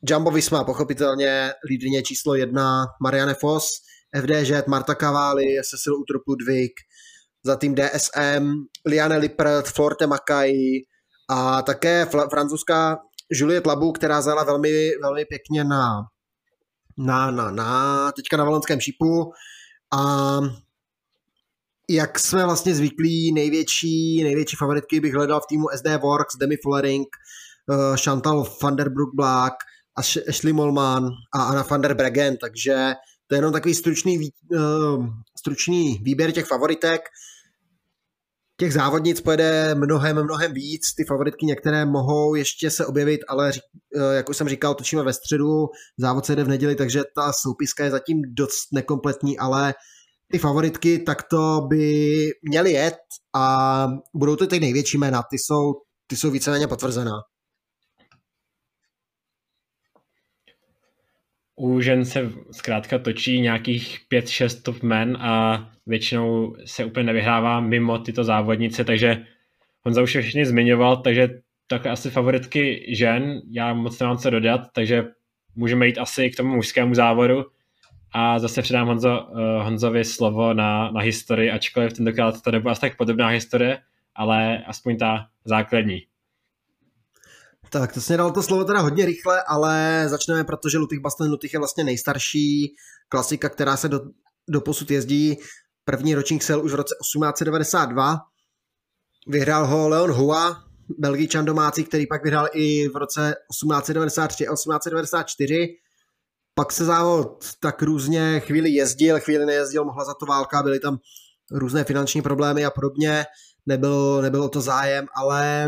Jumbo 0.09 0.31
Visma, 0.31 0.63
pochopitelně 0.63 1.53
lídrině 1.69 2.03
číslo 2.03 2.35
jedna, 2.35 2.85
Marianne 3.01 3.33
Foss, 3.33 3.67
FDŽ, 4.21 4.51
Marta 4.67 4.95
Cavalli, 4.95 5.55
Cecil 5.69 5.95
Utrup 5.95 6.27
Ludwig, 6.27 6.71
za 7.43 7.55
tým 7.55 7.75
DSM, 7.75 8.53
Liane 8.85 9.17
Lippert, 9.17 9.67
Florte 9.67 10.07
Mackay 10.07 10.53
a 11.29 11.61
také 11.61 12.05
francouzská 12.29 12.97
Juliette 13.31 13.69
Labu, 13.69 13.91
která 13.91 14.21
zajela 14.21 14.43
velmi, 14.43 14.91
velmi 15.01 15.25
pěkně 15.25 15.63
na 15.63 16.03
na, 16.97 17.31
na, 17.31 17.51
na, 17.51 18.11
teďka 18.11 18.37
na 18.37 18.43
Valonském 18.43 18.79
šípu. 18.79 19.31
A 19.93 20.39
jak 21.89 22.19
jsme 22.19 22.45
vlastně 22.45 22.75
zvyklí, 22.75 23.31
největší, 23.31 24.23
největší 24.23 24.55
favoritky 24.55 24.99
bych 24.99 25.13
hledal 25.13 25.41
v 25.41 25.47
týmu 25.49 25.65
SD 25.75 25.87
Works, 26.01 26.35
Demi 26.39 26.57
Fullering, 26.63 27.07
uh, 27.69 27.97
Chantal 27.97 28.45
van 28.61 28.75
der 28.75 28.89
Broek 28.89 29.15
Black, 29.15 29.53
Ashley 29.97 30.53
Molman 30.53 31.09
a 31.33 31.43
Anna 31.43 31.63
van 31.63 31.81
der 31.81 31.93
Bregen, 31.93 32.37
takže 32.37 32.93
to 33.27 33.35
je 33.35 33.37
jenom 33.37 33.53
takový 33.53 33.73
stručný, 33.73 34.29
uh, 34.55 35.05
stručný 35.37 35.99
výběr 36.03 36.31
těch 36.31 36.45
favoritek 36.45 37.01
těch 38.57 38.73
závodnic 38.73 39.21
pojede 39.21 39.75
mnohem, 39.75 40.23
mnohem 40.23 40.53
víc. 40.53 40.93
Ty 40.93 41.03
favoritky 41.03 41.45
některé 41.45 41.85
mohou 41.85 42.35
ještě 42.35 42.71
se 42.71 42.85
objevit, 42.85 43.21
ale 43.27 43.51
eh, 43.95 44.15
jak 44.15 44.29
už 44.29 44.37
jsem 44.37 44.49
říkal, 44.49 44.75
točíme 44.75 45.03
ve 45.03 45.13
středu, 45.13 45.67
závod 45.97 46.25
se 46.25 46.35
jde 46.35 46.43
v 46.43 46.47
neděli, 46.47 46.75
takže 46.75 47.03
ta 47.15 47.33
soupiska 47.33 47.83
je 47.83 47.91
zatím 47.91 48.21
dost 48.37 48.67
nekompletní, 48.73 49.37
ale 49.37 49.73
ty 50.31 50.37
favoritky 50.39 50.99
tak 50.99 51.23
to 51.23 51.61
by 51.69 52.29
měly 52.49 52.71
jet 52.71 52.97
a 53.35 53.87
budou 54.15 54.35
to 54.35 54.47
ty 54.47 54.59
největší 54.59 54.97
jména, 54.97 55.23
ty 55.29 55.37
jsou, 55.37 55.73
ty 56.07 56.15
jsou 56.15 56.31
víceméně 56.31 56.67
potvrzená. 56.67 57.13
U 61.55 61.81
žen 61.81 62.05
se 62.05 62.31
zkrátka 62.51 62.99
točí 62.99 63.41
nějakých 63.41 63.99
5-6 64.11 64.61
top 64.61 64.83
men 64.83 65.17
a 65.19 65.65
většinou 65.85 66.55
se 66.65 66.85
úplně 66.85 67.05
nevyhrává 67.05 67.59
mimo 67.59 67.99
tyto 67.99 68.23
závodnice, 68.23 68.83
takže 68.83 69.25
Honza 69.81 70.01
už 70.01 70.15
je 70.15 70.21
všechny 70.21 70.45
zmiňoval, 70.45 70.97
takže 70.97 71.29
takhle 71.67 71.91
asi 71.91 72.09
favoritky 72.09 72.85
žen, 72.95 73.41
já 73.51 73.73
moc 73.73 73.99
nemám 73.99 74.17
co 74.17 74.29
dodat, 74.29 74.61
takže 74.73 75.05
můžeme 75.55 75.87
jít 75.87 75.97
asi 75.97 76.29
k 76.29 76.35
tomu 76.35 76.55
mužskému 76.55 76.95
závodu 76.95 77.45
a 78.11 78.39
zase 78.39 78.61
předám 78.61 78.87
Honzo, 78.87 79.21
uh, 79.21 79.39
Honzovi 79.63 80.05
slovo 80.05 80.53
na, 80.53 80.91
na 80.91 81.01
historii, 81.01 81.51
ačkoliv 81.51 81.93
tentokrát 81.93 82.41
to 82.41 82.51
nebyla 82.51 82.71
asi 82.71 82.81
tak 82.81 82.97
podobná 82.97 83.27
historie, 83.27 83.79
ale 84.15 84.63
aspoň 84.63 84.97
ta 84.97 85.27
základní. 85.45 86.01
Tak, 87.79 87.93
to 87.93 88.01
jsi 88.01 88.17
dal 88.17 88.31
to 88.31 88.43
slovo 88.43 88.63
teda 88.63 88.79
hodně 88.79 89.05
rychle, 89.05 89.43
ale 89.43 90.05
začneme, 90.07 90.43
protože 90.43 90.77
Lutych 90.77 90.99
Baston 90.99 91.29
Lutych 91.29 91.53
je 91.53 91.59
vlastně 91.59 91.83
nejstarší 91.83 92.75
klasika, 93.09 93.49
která 93.49 93.77
se 93.77 93.89
do, 93.89 94.01
do 94.49 94.61
posud 94.61 94.91
jezdí. 94.91 95.37
První 95.85 96.15
ročník 96.15 96.43
sel 96.43 96.65
už 96.65 96.71
v 96.71 96.75
roce 96.75 96.95
1892 97.01 98.17
vyhrál 99.27 99.67
ho 99.67 99.89
Leon 99.89 100.11
Hua, 100.11 100.63
Belgičan 100.97 101.45
domácí, 101.45 101.83
který 101.83 102.07
pak 102.07 102.23
vyhrál 102.23 102.47
i 102.53 102.89
v 102.89 102.95
roce 102.95 103.35
1893 103.51 104.47
a 104.47 104.53
1894. 104.53 105.67
Pak 106.53 106.71
se 106.71 106.85
závod 106.85 107.45
tak 107.59 107.81
různě 107.81 108.39
chvíli 108.39 108.69
jezdil, 108.69 109.19
chvíli 109.19 109.45
nejezdil, 109.45 109.85
mohla 109.85 110.05
za 110.05 110.13
to 110.13 110.25
válka, 110.25 110.63
byly 110.63 110.79
tam 110.79 110.97
různé 111.51 111.83
finanční 111.83 112.21
problémy 112.21 112.65
a 112.65 112.71
podobně, 112.71 113.25
nebyl, 113.65 114.21
nebylo 114.21 114.49
to 114.49 114.61
zájem, 114.61 115.07
ale 115.15 115.67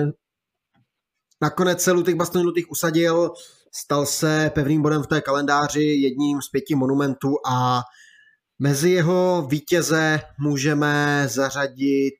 nakonec 1.41 1.81
se 1.81 1.91
Lutik 1.91 2.15
Baston 2.15 2.45
Lutik 2.45 2.71
usadil, 2.71 3.31
stal 3.71 4.05
se 4.05 4.51
pevným 4.55 4.81
bodem 4.81 5.03
v 5.03 5.07
té 5.07 5.21
kalendáři, 5.21 5.83
jedním 5.83 6.41
z 6.41 6.49
pěti 6.49 6.75
monumentů 6.75 7.35
a 7.51 7.81
mezi 8.59 8.89
jeho 8.89 9.47
vítěze 9.51 10.21
můžeme 10.39 11.23
zařadit 11.27 12.15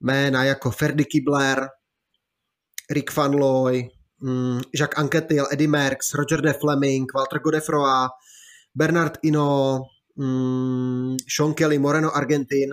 jména 0.00 0.44
jako 0.44 0.70
Ferdy 0.70 1.04
Kibler, 1.04 1.68
Rick 2.90 3.16
Van 3.16 3.34
Looy, 3.34 3.88
mm, 4.20 4.60
Jacques 4.74 4.98
Anquetil, 4.98 5.46
Eddie 5.52 5.68
Merckx, 5.68 6.14
Roger 6.14 6.40
De 6.40 6.52
Fleming, 6.52 7.14
Walter 7.14 7.38
Godefroy, 7.38 8.08
Bernard 8.74 9.18
Ino, 9.22 9.80
mm, 10.16 11.16
Sean 11.36 11.54
Kelly, 11.54 11.78
Moreno 11.78 12.16
Argentin, 12.16 12.70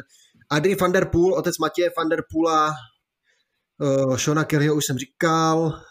Adri 0.49 0.75
van 0.75 0.91
der 0.91 1.05
Poel, 1.05 1.33
otec 1.33 1.57
Matěje 1.57 1.91
van 1.97 2.09
der 2.09 2.23
Poola, 2.31 2.71
uh, 3.79 4.17
Shona 4.17 4.43
Kellyho 4.43 4.75
už 4.75 4.85
jsem 4.85 4.97
říkal, 4.97 5.81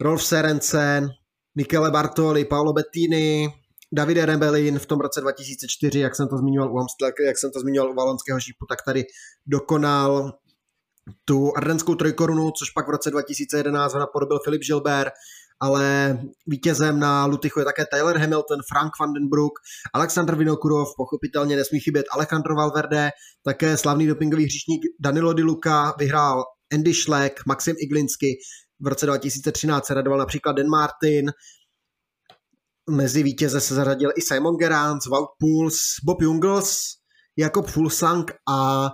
Rolf 0.00 0.24
Serencen, 0.24 1.08
Michele 1.54 1.90
Bartoli, 1.90 2.44
Paolo 2.44 2.72
Bettini, 2.72 3.48
Davide 3.92 4.26
Rebelin 4.26 4.78
v 4.78 4.86
tom 4.86 5.00
roce 5.00 5.20
2004, 5.20 6.00
jak 6.00 6.16
jsem 6.16 6.28
to 6.28 6.38
zmiňoval 6.38 6.72
u 6.72 6.78
Amstel, 6.78 7.10
jak 7.26 7.38
jsem 7.38 7.50
to 7.50 7.60
zmiňoval 7.60 7.90
u 7.90 7.94
Valonského 7.94 8.40
šípu, 8.40 8.66
tak 8.68 8.78
tady 8.84 9.04
dokonal 9.46 10.32
tu 11.24 11.52
ardenskou 11.56 11.94
trojkorunu, 11.94 12.50
což 12.50 12.70
pak 12.70 12.86
v 12.86 12.90
roce 12.90 13.10
2011 13.10 13.92
ho 13.92 14.00
napodobil 14.00 14.38
Filip 14.44 14.62
Gilbert, 14.62 15.12
ale 15.60 16.18
vítězem 16.46 17.00
na 17.00 17.26
Lutychu 17.26 17.58
je 17.58 17.64
také 17.64 17.84
Tyler 17.92 18.18
Hamilton, 18.18 18.58
Frank 18.72 18.92
van 19.00 19.12
den 19.12 19.28
Broek, 19.28 19.52
Aleksandr 19.94 20.36
Vinokurov, 20.36 20.88
pochopitelně 20.96 21.56
nesmí 21.56 21.80
chybět 21.80 22.06
Alejandro 22.12 22.54
Valverde, 22.54 23.10
také 23.42 23.76
slavný 23.76 24.06
dopingový 24.06 24.44
hříšník 24.44 24.82
Danilo 25.00 25.32
Di 25.32 25.42
Luca, 25.42 25.94
vyhrál 25.98 26.44
Andy 26.74 26.94
Schleck, 26.94 27.46
Maxim 27.46 27.76
Iglinsky, 27.78 28.38
v 28.80 28.86
roce 28.86 29.06
2013 29.06 29.86
se 29.86 29.94
radoval 29.94 30.18
například 30.18 30.52
Dan 30.52 30.68
Martin, 30.68 31.32
mezi 32.90 33.22
vítěze 33.22 33.60
se 33.60 33.74
zařadil 33.74 34.10
i 34.16 34.22
Simon 34.22 34.56
Gerrans, 34.56 35.06
Wout 35.06 35.28
Pouls, 35.38 35.78
Bob 36.04 36.22
Jungels, 36.22 36.80
Jakob 37.36 37.66
Fulsang 37.66 38.30
a 38.48 38.90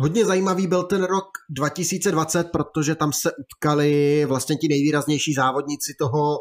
Hodně 0.00 0.24
zajímavý 0.24 0.66
byl 0.66 0.82
ten 0.82 1.04
rok 1.04 1.24
2020, 1.50 2.44
protože 2.44 2.94
tam 2.94 3.12
se 3.12 3.30
utkali 3.32 4.24
vlastně 4.24 4.56
ti 4.56 4.68
nejvýraznější 4.68 5.34
závodníci 5.34 5.94
toho, 5.98 6.38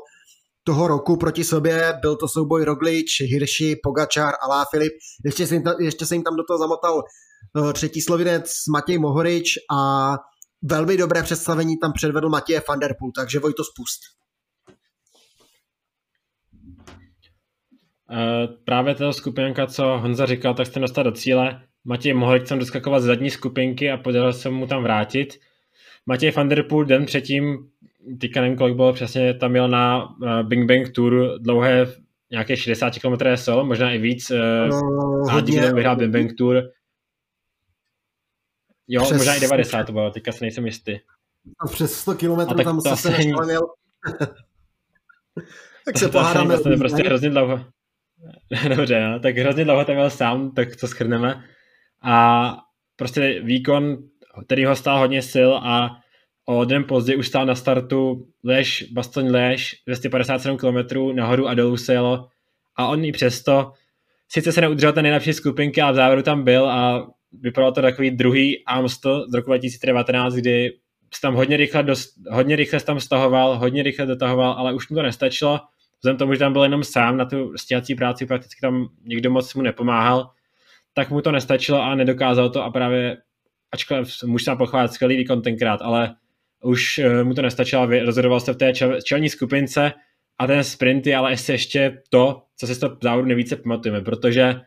toho 0.63 0.87
roku 0.87 1.17
proti 1.17 1.43
sobě. 1.43 1.93
Byl 2.01 2.15
to 2.15 2.27
souboj 2.27 2.63
Roglič, 2.63 3.21
Hirschi, 3.21 3.75
Pogačar, 3.83 4.33
Alá 4.41 4.65
Filip. 4.71 4.93
Ještě 5.25 5.47
se, 5.47 5.55
jim 5.55 5.63
tam, 5.63 5.75
ještě 5.79 6.05
se 6.05 6.15
jim 6.15 6.23
tam 6.23 6.35
do 6.35 6.43
toho 6.43 6.57
zamotal 6.57 6.95
uh, 6.95 7.73
třetí 7.73 8.01
slovinec 8.01 8.53
Matěj 8.71 8.97
Mohorič 8.97 9.53
a 9.71 10.11
velmi 10.61 10.97
dobré 10.97 11.23
představení 11.23 11.77
tam 11.77 11.93
předvedl 11.93 12.29
Matěj 12.29 12.61
van 12.69 12.79
der 12.79 12.95
Poel, 12.99 13.11
takže 13.15 13.39
Vojto 13.39 13.63
spust. 13.63 14.01
Uh, 18.11 18.55
právě 18.65 18.95
ta 18.95 19.13
skupinka, 19.13 19.67
co 19.67 19.83
Honza 19.83 20.25
říkal, 20.25 20.53
tak 20.53 20.67
jste 20.67 20.79
dostal 20.79 21.03
do 21.03 21.11
cíle. 21.11 21.61
Matěj 21.85 22.13
mohl 22.13 22.39
tam 22.39 22.59
doskakovat 22.59 23.01
z 23.01 23.05
zadní 23.05 23.29
skupinky 23.29 23.91
a 23.91 23.97
podařilo 23.97 24.33
se 24.33 24.49
mu 24.49 24.67
tam 24.67 24.83
vrátit. 24.83 25.33
Matěj 26.05 26.31
van 26.31 26.49
der 26.49 26.63
Poel 26.63 26.85
den 26.85 27.05
předtím, 27.05 27.57
teďka 28.19 28.41
nevím, 28.41 28.57
kolik 28.57 28.75
bylo 28.75 28.93
přesně, 28.93 29.33
tam 29.33 29.51
měl 29.51 29.67
na 29.67 30.09
uh, 30.09 30.43
Bing 30.43 30.71
Bang 30.71 30.89
Tour 30.89 31.39
dlouhé 31.39 31.87
nějaké 32.31 32.57
60 32.57 32.93
km 32.99 33.35
solo, 33.35 33.65
možná 33.65 33.91
i 33.91 33.97
víc. 33.97 34.31
Uh, 34.31 34.37
no, 34.69 35.37
a 35.37 35.41
díky 35.41 35.61
tomu 35.61 35.75
vyhrál 35.75 35.95
Bing 35.95 36.13
Bang 36.13 36.33
Tour. 36.37 36.63
Jo, 38.88 39.04
přes 39.04 39.17
možná 39.17 39.36
i 39.36 39.39
90 39.39 39.84
to 39.84 39.91
bylo, 39.91 40.12
teďka 40.12 40.32
se 40.32 40.43
nejsem 40.43 40.65
jistý. 40.65 41.00
A 41.60 41.67
přes 41.67 41.93
100 41.93 42.15
km 42.15 42.63
tam 42.63 42.82
se 42.82 42.95
se 42.95 43.17
měl. 43.17 43.38
tak 45.86 45.97
se 45.97 46.10
pohádáme. 46.10 46.60
To 46.60 46.69
je 46.69 46.78
prostě 46.78 47.04
hrozně 47.04 47.30
dlouho. 47.30 47.65
Dobře, 48.76 49.08
no, 49.08 49.19
tak 49.19 49.38
hrozně 49.38 49.65
dlouho 49.65 49.86
tam 49.86 49.95
měl 49.95 50.10
sám, 50.10 50.52
tak 50.52 50.76
to 50.76 50.88
schrneme 50.88 51.43
a 52.02 52.58
prostě 52.95 53.41
výkon, 53.43 53.97
který 54.45 54.65
ho 54.65 54.76
stál 54.76 55.00
hodně 55.00 55.21
sil 55.34 55.52
a 55.63 55.97
o 56.45 56.65
den 56.65 56.84
později 56.84 57.17
už 57.17 57.28
stál 57.28 57.45
na 57.45 57.56
startu 57.56 58.28
Lež, 58.43 58.84
Baston 58.91 59.32
Lež, 59.32 59.76
257 59.86 60.58
km 60.58 61.15
nahoru 61.15 61.47
a 61.47 61.54
dolů 61.54 61.78
se 61.78 61.93
jelo 61.93 62.28
a 62.76 62.88
on 62.88 63.06
i 63.06 63.12
přesto 63.12 63.73
sice 64.30 64.52
se 64.52 64.62
neudržel 64.62 64.93
ten 64.93 65.04
nejlepší 65.04 65.34
skupinky 65.34 65.82
a 65.82 65.91
v 65.91 65.95
závěru 65.95 66.21
tam 66.21 66.43
byl 66.43 66.69
a 66.69 67.08
vypadalo 67.31 67.71
to 67.71 67.81
takový 67.81 68.11
druhý 68.11 68.65
Amstel 68.65 69.29
z 69.29 69.33
roku 69.33 69.49
2019, 69.49 70.33
kdy 70.33 70.73
se 71.15 71.21
tam 71.21 71.35
hodně 71.35 71.57
rychle, 71.57 71.83
dost, 71.83 72.13
hodně 72.31 72.55
rychle 72.55 72.79
tam 72.79 72.99
stahoval, 72.99 73.57
hodně 73.57 73.83
rychle 73.83 74.05
dotahoval, 74.05 74.51
ale 74.51 74.73
už 74.73 74.89
mu 74.89 74.95
to 74.95 75.03
nestačilo. 75.03 75.59
Vzhledem 75.99 76.17
tomu, 76.17 76.33
že 76.33 76.39
tam 76.39 76.53
byl 76.53 76.63
jenom 76.63 76.83
sám 76.83 77.17
na 77.17 77.25
tu 77.25 77.57
stíhací 77.57 77.95
práci, 77.95 78.25
prakticky 78.25 78.61
tam 78.61 78.87
nikdo 79.03 79.31
moc 79.31 79.53
mu 79.53 79.61
nepomáhal, 79.61 80.29
tak 80.93 81.09
mu 81.09 81.21
to 81.21 81.31
nestačilo 81.31 81.81
a 81.81 81.95
nedokázal 81.95 82.49
to 82.49 82.63
a 82.63 82.71
právě, 82.71 83.17
ačkoliv 83.71 84.23
můžu 84.25 84.43
se 84.43 84.55
pochválit 84.55 84.93
skvělý 84.93 85.17
výkon 85.17 85.41
tenkrát, 85.41 85.81
ale 85.81 86.15
už 86.63 86.97
eh, 86.97 87.23
mu 87.23 87.33
to 87.33 87.41
nestačilo, 87.41 87.85
rozhodoval 87.85 88.39
se 88.39 88.53
v 88.53 88.57
té 88.57 88.73
čelní 89.03 89.29
skupince 89.29 89.93
a 90.39 90.47
ten 90.47 90.63
sprint 90.63 91.07
je 91.07 91.15
ale 91.15 91.31
ještě, 91.31 91.51
ještě 91.51 92.01
to, 92.09 92.43
co 92.57 92.67
si 92.67 92.75
z 92.75 92.79
toho 92.79 92.97
závodu 93.03 93.27
nejvíce 93.27 93.55
pamatujeme, 93.55 94.01
protože 94.01 94.61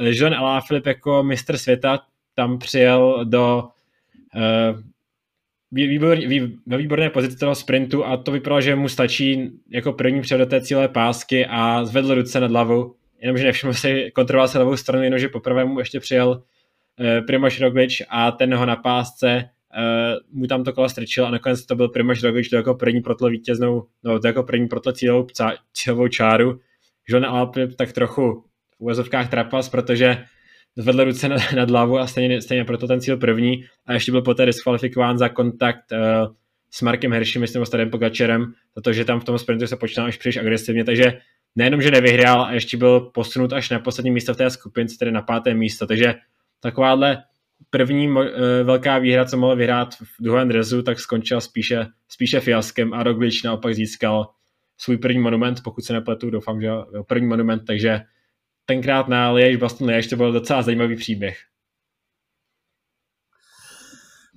Jean 0.00 0.34
Alaphilippe 0.34 0.90
jako 0.90 1.22
mistr 1.22 1.58
světa 1.58 2.00
tam 2.34 2.58
přijel 2.58 3.24
do 3.24 3.64
uh, 4.34 4.80
výbor, 5.70 6.16
vý, 6.16 6.58
ve 6.66 6.76
výborné 6.76 7.10
pozici 7.10 7.36
toho 7.36 7.54
sprintu 7.54 8.04
a 8.04 8.16
to 8.16 8.32
vypadalo, 8.32 8.60
že 8.60 8.76
mu 8.76 8.88
stačí 8.88 9.50
jako 9.70 9.92
první 9.92 10.20
přijel 10.20 10.38
do 10.38 10.46
té 10.46 10.60
cíle 10.60 10.88
pásky 10.88 11.46
a 11.46 11.84
zvedl 11.84 12.14
ruce 12.14 12.40
nad 12.40 12.50
hlavu 12.50 12.94
jenomže 13.20 13.44
nevšiml 13.44 13.74
si, 13.74 14.10
kontroloval 14.14 14.48
se 14.48 14.58
levou 14.58 14.76
stranu, 14.76 15.04
jenomže 15.04 15.28
poprvé 15.28 15.64
mu 15.64 15.78
ještě 15.78 16.00
přijel 16.00 16.28
uh, 16.30 17.26
Primož 17.26 17.60
Roglič 17.60 18.02
a 18.08 18.30
ten 18.30 18.54
ho 18.54 18.66
na 18.66 18.76
pásce 18.76 19.50
uh, 19.76 20.40
mu 20.40 20.46
tam 20.46 20.64
to 20.64 20.72
kolo 20.72 20.88
strčil 20.88 21.26
a 21.26 21.30
nakonec 21.30 21.66
to 21.66 21.76
byl 21.76 21.88
Primož 21.88 22.22
Roglič 22.22 22.48
to 22.48 22.56
jako 22.56 22.74
první 22.74 23.00
protlo 23.00 23.28
vítěznou, 23.28 23.86
no 24.04 24.20
to 24.20 24.26
jako 24.26 24.42
první 24.42 24.68
protlo 24.68 24.92
cílovou, 24.92 25.26
cílovou 25.72 26.08
čáru. 26.08 26.60
John 27.08 27.26
Alpip 27.26 27.76
tak 27.76 27.92
trochu 27.92 28.44
v 28.80 29.28
trapas, 29.28 29.68
protože 29.68 30.24
zvedl 30.76 31.04
ruce 31.04 31.28
nad, 31.28 31.52
nad 31.52 31.70
hlavu 31.70 31.98
a 31.98 32.06
stejně, 32.06 32.42
stejně 32.42 32.64
proto 32.64 32.86
ten 32.86 33.00
cíl 33.00 33.16
první 33.16 33.64
a 33.86 33.92
ještě 33.92 34.12
byl 34.12 34.22
poté 34.22 34.46
diskvalifikován 34.46 35.18
za 35.18 35.28
kontakt 35.28 35.92
uh, 35.92 36.34
s 36.70 36.82
Markem 36.82 37.12
Hershey, 37.12 37.40
myslím, 37.40 37.66
s 37.66 37.70
Tadem 37.70 37.90
Pogačerem, 37.90 38.52
protože 38.74 39.04
tam 39.04 39.20
v 39.20 39.24
tom 39.24 39.38
sprintu 39.38 39.66
se 39.66 39.76
počínal 39.76 40.08
až 40.08 40.16
příliš 40.16 40.36
agresivně, 40.36 40.84
takže 40.84 41.18
nejenom, 41.56 41.82
že 41.82 41.90
nevyhrál, 41.90 42.42
a 42.42 42.52
ještě 42.52 42.76
byl 42.76 43.00
posunut 43.00 43.52
až 43.52 43.70
na 43.70 43.78
poslední 43.78 44.10
místo 44.10 44.34
v 44.34 44.36
té 44.36 44.50
skupince, 44.50 44.98
tedy 44.98 45.12
na 45.12 45.22
páté 45.22 45.54
místo. 45.54 45.86
Takže 45.86 46.14
takováhle 46.60 47.22
první 47.70 48.14
eh, 48.20 48.62
velká 48.64 48.98
výhra, 48.98 49.24
co 49.24 49.36
mohl 49.36 49.56
vyhrát 49.56 49.94
v 49.94 50.22
druhém 50.22 50.48
drezu, 50.48 50.82
tak 50.82 51.00
skončila 51.00 51.40
spíše, 51.40 51.86
spíše 52.08 52.40
fiaskem 52.40 52.94
a 52.94 53.02
Roglič 53.02 53.42
naopak 53.42 53.74
získal 53.74 54.28
svůj 54.76 54.96
první 54.96 55.18
monument, 55.18 55.60
pokud 55.64 55.84
se 55.84 55.92
nepletu, 55.92 56.30
doufám, 56.30 56.60
že 56.60 56.68
první 57.08 57.26
monument, 57.26 57.62
takže 57.66 58.00
tenkrát 58.68 59.08
na 59.08 59.32
Liège 59.32 59.58
Baston 59.58 59.88
Liège 59.88 60.08
to 60.08 60.16
byl 60.16 60.32
docela 60.32 60.62
zajímavý 60.62 60.96
příběh. 60.96 61.38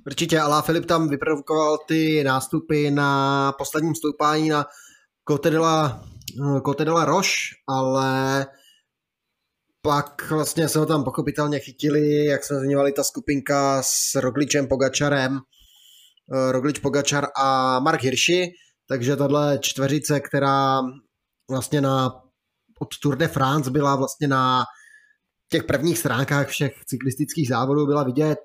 Určitě, 0.06 0.40
Alá 0.40 0.62
Filip 0.62 0.86
tam 0.86 1.10
vyprovokoval 1.10 1.78
ty 1.78 2.24
nástupy 2.24 2.92
na 2.92 3.52
posledním 3.52 3.96
stoupání 3.96 4.50
na 4.50 4.66
Cote 5.30 5.50
de 5.50 5.60
la 5.60 6.04
Cote 6.66 6.86
de 6.86 6.92
Roche, 6.92 7.32
ale 7.68 8.46
pak 9.82 10.32
vlastně 10.32 10.70
se 10.70 10.80
ho 10.80 10.86
tam 10.86 11.04
pochopitelně 11.04 11.60
chytili, 11.60 12.26
jak 12.26 12.44
jsme 12.44 12.60
zmiňovali, 12.60 12.92
ta 12.92 13.04
skupinka 13.04 13.84
s 13.84 14.16
Rogličem, 14.16 14.68
Pogačarem, 14.68 15.40
eh, 16.34 16.52
Roglič, 16.52 16.80
Pogačar 16.80 17.28
a 17.38 17.80
Mark 17.80 18.04
Hirschi, 18.04 18.52
takže 18.88 19.16
tahle 19.16 19.60
čtveřice, 19.62 20.20
která 20.20 20.82
vlastně 21.50 21.82
na, 21.82 22.21
od 22.82 23.00
Tour 23.02 23.16
de 23.18 23.28
France 23.28 23.72
byla 23.72 23.96
vlastně 23.96 24.28
na 24.28 24.64
těch 25.50 25.64
prvních 25.64 25.98
stránkách 25.98 26.48
všech 26.48 26.74
cyklistických 26.86 27.48
závodů 27.48 27.86
byla 27.86 28.04
vidět, 28.04 28.40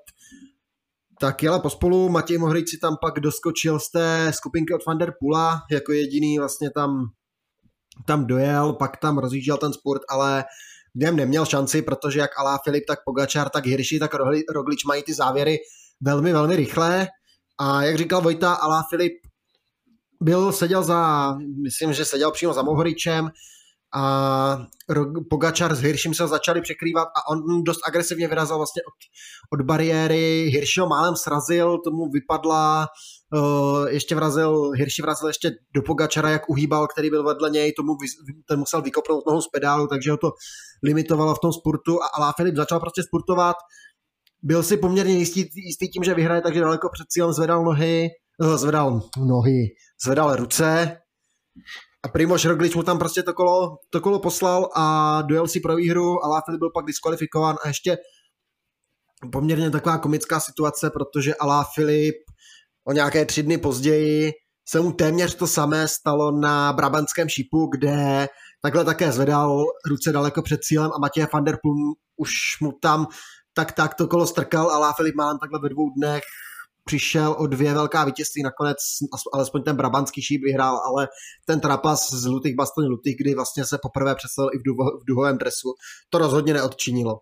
tak 1.19 1.43
jela 1.43 1.59
pospolu, 1.59 2.09
Matěj 2.09 2.37
Mohrič 2.37 2.69
si 2.69 2.77
tam 2.77 2.95
pak 3.01 3.19
doskočil 3.19 3.79
z 3.79 3.91
té 3.91 4.31
skupinky 4.35 4.73
od 4.73 4.85
Van 4.85 4.97
der 4.97 5.13
Pula, 5.19 5.61
jako 5.71 5.91
jediný 5.91 6.39
vlastně 6.39 6.69
tam 6.69 7.05
tam 8.05 8.25
dojel, 8.25 8.73
pak 8.73 8.97
tam 8.97 9.17
rozjížděl 9.17 9.57
ten 9.57 9.73
sport, 9.73 10.01
ale 10.09 10.45
něm 10.95 11.15
neměl 11.15 11.45
šanci, 11.45 11.81
protože 11.81 12.19
jak 12.19 12.39
Alá 12.39 12.59
Filip, 12.63 12.83
tak 12.87 12.99
Pogačar, 13.05 13.49
tak 13.49 13.65
Hirschi, 13.65 13.99
tak 13.99 14.11
Roglič 14.53 14.83
mají 14.85 15.03
ty 15.03 15.13
závěry 15.13 15.57
velmi, 16.01 16.33
velmi 16.33 16.55
rychle. 16.55 17.07
A 17.59 17.83
jak 17.83 17.97
říkal 17.97 18.21
Vojta, 18.21 18.53
Alá 18.53 18.83
Filip 18.89 19.13
byl, 20.21 20.51
seděl 20.51 20.83
za, 20.83 21.33
myslím, 21.63 21.93
že 21.93 22.05
seděl 22.05 22.31
přímo 22.31 22.53
za 22.53 22.61
Mohoričem 22.61 23.29
a 23.97 24.67
Pogačar 25.29 25.75
s 25.75 25.79
Hiršem 25.79 26.13
se 26.13 26.27
začali 26.27 26.61
překrývat 26.61 27.07
a 27.07 27.29
on 27.29 27.63
dost 27.63 27.79
agresivně 27.87 28.27
vyrazil 28.27 28.57
vlastně 28.57 28.81
od, 28.81 28.93
od 29.59 29.65
bariéry, 29.65 30.49
Hiršho 30.53 30.87
málem 30.87 31.15
srazil, 31.15 31.77
tomu 31.77 32.09
vypadla, 32.09 32.87
uh, 33.33 33.87
ještě 33.87 34.15
vrazil, 34.15 34.71
Hirši 34.71 35.01
vrazil 35.01 35.27
ještě 35.27 35.51
do 35.73 35.81
Pogačara, 35.81 36.29
jak 36.29 36.49
uhýbal, 36.49 36.87
který 36.87 37.09
byl 37.09 37.23
vedle 37.23 37.49
něj, 37.49 37.73
tomu 37.73 37.97
ten 38.47 38.59
musel 38.59 38.81
vykopnout 38.81 39.25
nohu 39.27 39.41
z 39.41 39.47
pedálu, 39.47 39.87
takže 39.87 40.11
ho 40.11 40.17
to 40.17 40.31
limitovalo 40.83 41.35
v 41.35 41.39
tom 41.39 41.53
spurtu. 41.53 42.03
A 42.03 42.07
Alá 42.07 42.33
Filip 42.37 42.55
začal 42.55 42.79
prostě 42.79 43.03
spurtovat, 43.03 43.55
byl 44.43 44.63
si 44.63 44.77
poměrně 44.77 45.13
jistý, 45.17 45.45
jistý 45.55 45.89
tím, 45.89 46.03
že 46.03 46.13
vyhraje, 46.13 46.41
takže 46.41 46.59
daleko 46.59 46.89
před 46.93 47.05
cílem 47.09 47.33
zvedal 47.33 47.63
nohy, 47.63 48.07
uh, 48.41 48.57
zvedal 48.57 49.01
nohy, 49.17 49.67
zvedal 50.03 50.35
ruce, 50.35 50.97
a 52.03 52.07
Primož 52.07 52.45
Roglič 52.45 52.75
mu 52.75 52.83
tam 52.83 52.99
prostě 52.99 53.23
to 53.23 53.33
kolo, 53.33 53.77
to 53.89 54.01
kolo 54.01 54.19
poslal 54.19 54.69
a 54.75 55.21
dojel 55.21 55.47
si 55.47 55.59
pro 55.59 55.75
výhru 55.75 56.25
a 56.25 56.41
Filip 56.45 56.59
byl 56.59 56.69
pak 56.69 56.85
diskvalifikován. 56.85 57.55
A 57.63 57.67
ještě 57.67 57.97
poměrně 59.31 59.71
taková 59.71 59.97
komická 59.97 60.39
situace, 60.39 60.89
protože 60.89 61.35
Alá 61.35 61.65
Filip 61.75 62.15
o 62.87 62.93
nějaké 62.93 63.25
tři 63.25 63.43
dny 63.43 63.57
později 63.57 64.31
se 64.69 64.79
mu 64.79 64.91
téměř 64.91 65.35
to 65.35 65.47
samé 65.47 65.87
stalo 65.87 66.31
na 66.31 66.73
Brabantském 66.73 67.29
šipu, 67.29 67.67
kde 67.67 68.27
takhle 68.61 68.85
také 68.85 69.11
zvedal 69.11 69.65
ruce 69.89 70.11
daleko 70.11 70.41
před 70.41 70.63
cílem 70.63 70.91
a 70.95 70.99
Matěj 70.99 71.27
van 71.33 71.43
der 71.43 71.57
Plum 71.61 71.93
už 72.17 72.31
mu 72.61 72.71
tam 72.71 73.07
tak 73.53 73.71
tak 73.71 73.93
to 73.93 74.07
kolo 74.07 74.27
strkal. 74.27 74.71
A 74.71 74.93
Filip 74.93 75.15
Mán 75.15 75.39
takhle 75.39 75.59
ve 75.59 75.69
dvou 75.69 75.89
dnech 75.89 76.23
přišel 76.87 77.35
o 77.39 77.47
dvě 77.47 77.73
velká 77.73 78.05
vítězství, 78.05 78.43
nakonec 78.43 78.77
alespoň 79.33 79.63
ten 79.63 79.75
brabantský 79.75 80.21
šíp 80.21 80.41
vyhrál, 80.43 80.77
ale 80.87 81.07
ten 81.45 81.59
trapas 81.59 82.13
z 82.13 82.25
Lutých 82.25 82.55
Baston 82.55 82.85
Lutých, 82.85 83.15
kdy 83.19 83.35
vlastně 83.35 83.65
se 83.65 83.77
poprvé 83.81 84.15
představil 84.15 84.49
i 84.53 84.57
v, 84.57 84.63
duho, 84.63 84.99
v 84.99 85.05
duhovém 85.07 85.37
dresu, 85.37 85.73
to 86.09 86.17
rozhodně 86.17 86.53
neodčinilo. 86.53 87.19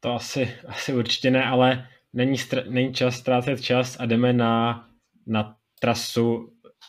To 0.00 0.12
asi, 0.12 0.54
asi 0.68 0.94
určitě 0.94 1.30
ne, 1.30 1.44
ale 1.44 1.88
není, 2.12 2.36
str- 2.36 2.70
není 2.70 2.94
čas 2.94 3.14
ztrácet 3.14 3.60
čas 3.60 3.96
a 4.00 4.06
jdeme 4.06 4.32
na, 4.32 4.84
na 5.26 5.56
trasu 5.80 6.48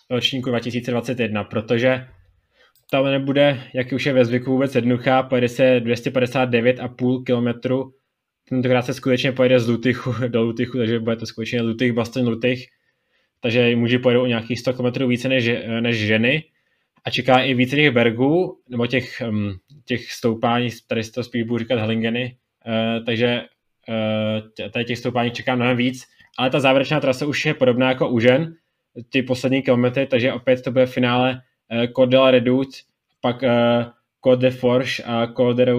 ročníku 0.10 0.49
2021, 0.49 1.43
protože 1.43 2.08
tam 2.91 3.06
nebude, 3.06 3.64
jak 3.74 3.91
už 3.91 4.06
je 4.06 4.14
ve 4.14 4.26
zvyku, 4.26 4.51
vůbec 4.51 4.76
jednoduchá, 4.76 5.24
pojede 5.24 5.49
se 5.49 5.80
259,5 5.80 7.24
km 7.24 7.70
tentokrát 8.49 8.81
se 8.81 8.93
skutečně 8.93 9.31
pojede 9.31 9.59
z 9.59 9.67
Lutychu 9.67 10.13
do 10.27 10.43
Lutychu, 10.43 10.77
takže 10.77 10.99
bude 10.99 11.15
to 11.15 11.25
skutečně 11.25 11.61
Lutych, 11.61 11.93
Baston, 11.93 12.27
Lutych, 12.27 12.65
takže 13.39 13.75
muži 13.75 13.97
pojedou 13.97 14.23
o 14.23 14.27
nějakých 14.27 14.59
100 14.59 14.73
km 14.73 15.07
více 15.07 15.29
než, 15.29 15.49
než 15.81 15.97
ženy 15.97 16.43
a 17.05 17.09
čeká 17.09 17.39
i 17.39 17.53
více 17.53 17.75
těch 17.75 17.91
bergů, 17.91 18.59
nebo 18.69 18.87
těch, 18.87 19.21
um, 19.29 19.57
těch 19.85 20.11
stoupání, 20.11 20.69
tady 20.87 21.03
to 21.03 21.23
spíš 21.23 21.43
budu 21.43 21.57
říkat 21.57 21.79
Hellingeny, 21.79 22.37
uh, 22.67 23.05
takže 23.05 23.41
uh, 23.89 24.69
tady 24.71 24.85
těch 24.85 24.97
stoupání 24.97 25.31
čeká 25.31 25.55
mnohem 25.55 25.77
víc, 25.77 26.03
ale 26.37 26.49
ta 26.49 26.59
závěrečná 26.59 26.99
trasa 26.99 27.25
už 27.25 27.45
je 27.45 27.53
podobná 27.53 27.89
jako 27.89 28.09
u 28.09 28.19
žen, 28.19 28.55
ty 29.09 29.23
poslední 29.23 29.61
kilometry, 29.61 30.07
takže 30.07 30.33
opět 30.33 30.61
to 30.61 30.71
bude 30.71 30.85
v 30.85 30.93
finále 30.93 31.41
uh, 31.71 31.85
Col 31.95 32.07
de 32.07 32.17
la 32.17 32.31
Redoute, 32.31 32.77
pak 33.21 33.43
Col 34.23 34.35
de 34.35 34.51
Forge 34.51 35.03
a 35.05 35.27
Col 35.27 35.53
de 35.53 35.73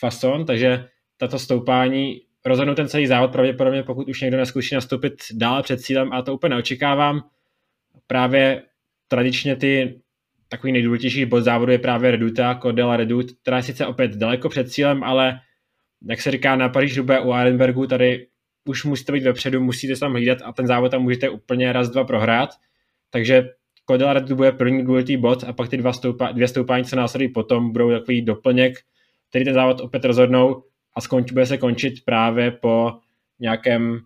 Fasson, 0.00 0.46
takže 0.46 0.84
tato 1.22 1.38
stoupání 1.38 2.20
rozhodnou 2.44 2.74
ten 2.74 2.88
celý 2.88 3.06
závod 3.06 3.32
pravděpodobně, 3.32 3.82
pokud 3.82 4.08
už 4.08 4.20
někdo 4.20 4.36
neskuší 4.36 4.74
nastoupit 4.74 5.14
dál 5.32 5.62
před 5.62 5.80
cílem 5.80 6.12
a 6.12 6.22
to 6.22 6.34
úplně 6.34 6.50
neočekávám. 6.50 7.20
Právě 8.06 8.62
tradičně 9.08 9.56
ty 9.56 10.00
takový 10.48 10.72
nejdůležitější 10.72 11.24
bod 11.24 11.40
závodu 11.40 11.72
je 11.72 11.78
právě 11.78 12.10
Reduta, 12.10 12.58
Cordela 12.62 12.96
Redut, 12.96 13.26
která 13.42 13.56
je 13.56 13.62
sice 13.62 13.86
opět 13.86 14.10
daleko 14.10 14.48
před 14.48 14.70
cílem, 14.70 15.04
ale 15.04 15.40
jak 16.08 16.20
se 16.20 16.30
říká 16.30 16.56
na 16.56 16.68
Paříž 16.68 16.96
Rubé 16.98 17.20
u 17.20 17.32
Arenbergu, 17.32 17.86
tady 17.86 18.26
už 18.64 18.84
musíte 18.84 19.12
být 19.12 19.24
vepředu, 19.24 19.60
musíte 19.60 19.96
se 19.96 20.00
tam 20.00 20.12
hlídat 20.12 20.38
a 20.44 20.52
ten 20.52 20.66
závod 20.66 20.90
tam 20.90 21.02
můžete 21.02 21.28
úplně 21.28 21.72
raz, 21.72 21.90
dva 21.90 22.04
prohrát. 22.04 22.50
Takže 23.10 23.48
Cordela 23.90 24.12
Redut 24.12 24.36
bude 24.36 24.52
první 24.52 24.84
důležitý 24.84 25.16
bod 25.16 25.44
a 25.44 25.52
pak 25.52 25.68
ty 25.68 25.76
dva 25.76 25.92
stoupa, 25.92 26.32
dvě 26.32 26.48
stoupání, 26.48 26.84
co 26.84 26.96
následují 26.96 27.28
potom, 27.28 27.72
budou 27.72 27.90
takový 27.90 28.22
doplněk, 28.22 28.78
který 29.28 29.44
ten 29.44 29.54
závod 29.54 29.80
opět 29.80 30.04
rozhodnou 30.04 30.62
a 30.94 31.00
skonč, 31.00 31.32
bude 31.32 31.46
se 31.46 31.58
končit 31.58 32.04
právě 32.04 32.50
po 32.50 32.92
nějakém 33.40 34.00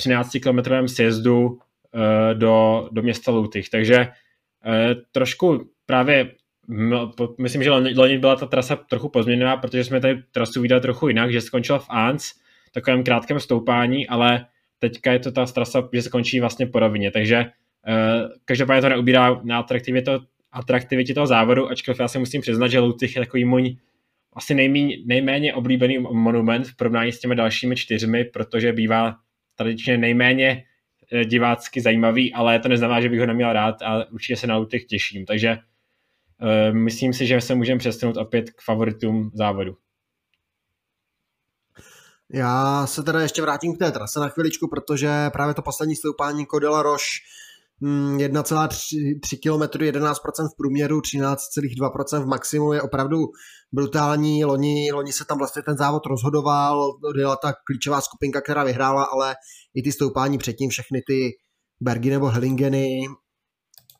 13-kilometrovém 0.00 0.86
sjezdu 0.86 1.46
uh, 1.46 1.58
do, 2.34 2.88
do 2.92 3.02
města 3.02 3.32
Lutych. 3.32 3.68
Takže 3.68 3.98
uh, 3.98 5.02
trošku 5.12 5.70
právě 5.86 6.30
myslím, 7.38 7.62
že 7.62 7.70
loni 7.70 8.18
byla 8.18 8.36
ta 8.36 8.46
trasa 8.46 8.76
trochu 8.76 9.08
pozměněná, 9.08 9.56
protože 9.56 9.84
jsme 9.84 10.00
tady 10.00 10.22
trasu 10.32 10.62
viděli 10.62 10.80
trochu 10.80 11.08
jinak, 11.08 11.32
že 11.32 11.40
skončila 11.40 11.78
v 11.78 11.86
Ans, 11.88 12.32
takovém 12.72 13.04
krátkém 13.04 13.40
stoupání, 13.40 14.08
ale 14.08 14.46
teďka 14.78 15.12
je 15.12 15.18
to 15.18 15.32
ta 15.32 15.46
trasa, 15.46 15.88
že 15.92 16.02
se 16.02 16.10
končí 16.10 16.40
vlastně 16.40 16.66
po 16.66 16.78
rovině, 16.78 17.10
takže 17.10 17.38
uh, 17.38 18.30
každopádně 18.44 18.82
to 18.82 18.88
neubírá 18.88 19.40
na 19.44 19.58
atraktivitě, 19.58 20.18
atraktivitě 20.52 21.14
toho 21.14 21.26
závodu, 21.26 21.70
ačkoliv 21.70 22.00
já 22.00 22.08
si 22.08 22.18
musím 22.18 22.40
přiznat, 22.40 22.68
že 22.68 22.78
Lutych 22.78 23.16
je 23.16 23.22
takový 23.22 23.44
můj 23.44 23.76
asi 24.36 24.54
nejméně, 24.54 24.96
nejméně 25.06 25.54
oblíbený 25.54 25.98
monument 25.98 26.66
v 26.66 26.76
porovnání 26.76 27.12
s 27.12 27.20
těmi 27.20 27.36
dalšími 27.36 27.76
čtyřmi, 27.76 28.24
protože 28.24 28.72
bývá 28.72 29.16
tradičně 29.54 29.98
nejméně 29.98 30.64
eh, 31.12 31.24
divácky 31.24 31.80
zajímavý, 31.80 32.32
ale 32.32 32.58
to 32.58 32.68
neznamená, 32.68 33.00
že 33.00 33.08
bych 33.08 33.20
ho 33.20 33.26
neměl 33.26 33.52
rád 33.52 33.82
a 33.82 34.10
určitě 34.12 34.36
se 34.36 34.46
na 34.46 34.64
těch 34.64 34.84
těším. 34.84 35.26
Takže 35.26 35.58
uh, 35.58 36.76
myslím 36.76 37.12
si, 37.12 37.26
že 37.26 37.40
se 37.40 37.54
můžeme 37.54 37.78
přesunout 37.78 38.16
opět 38.16 38.50
k 38.50 38.62
favoritům 38.62 39.30
závodu. 39.34 39.76
Já 42.32 42.86
se 42.86 43.02
teda 43.02 43.20
ještě 43.20 43.42
vrátím 43.42 43.76
k 43.76 43.78
té 43.78 43.92
trase 43.92 44.20
na 44.20 44.28
chviličku, 44.28 44.68
protože 44.68 45.30
právě 45.32 45.54
to 45.54 45.62
poslední 45.62 45.96
stoupání 45.96 46.46
Kodela 46.46 46.82
Roš 46.82 47.22
1,3 47.82 49.38
km, 49.42 49.78
11% 49.78 50.14
v 50.48 50.56
průměru, 50.56 51.00
13,2% 51.00 52.22
v 52.22 52.26
maximu 52.26 52.72
je 52.72 52.82
opravdu 52.82 53.18
brutální. 53.72 54.44
Loni, 54.44 54.92
loni 54.92 55.12
se 55.12 55.24
tam 55.24 55.38
vlastně 55.38 55.62
ten 55.62 55.76
závod 55.76 56.06
rozhodoval, 56.06 56.92
byla 57.14 57.36
ta 57.36 57.52
klíčová 57.66 58.00
skupinka, 58.00 58.40
která 58.40 58.64
vyhrála, 58.64 59.04
ale 59.04 59.34
i 59.74 59.82
ty 59.82 59.92
stoupání 59.92 60.38
předtím, 60.38 60.70
všechny 60.70 61.02
ty 61.06 61.30
Bergy 61.80 62.10
nebo 62.10 62.26
Hellingeny 62.26 63.06